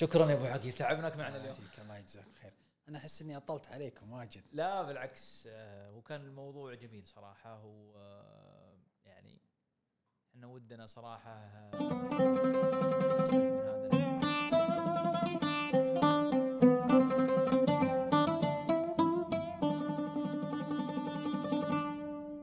[0.00, 1.46] شكرا يا أبو عقيل تعبناك معنا اليوم.
[1.46, 2.52] يعافيك الله يجزاك خير.
[2.88, 4.42] أنا أحس إني أطلت عليكم واجد.
[4.52, 9.40] لا بالعكس آه، وكان الموضوع جميل صراحة و آه، يعني
[10.34, 11.70] إحنا ودنا صراحة آه،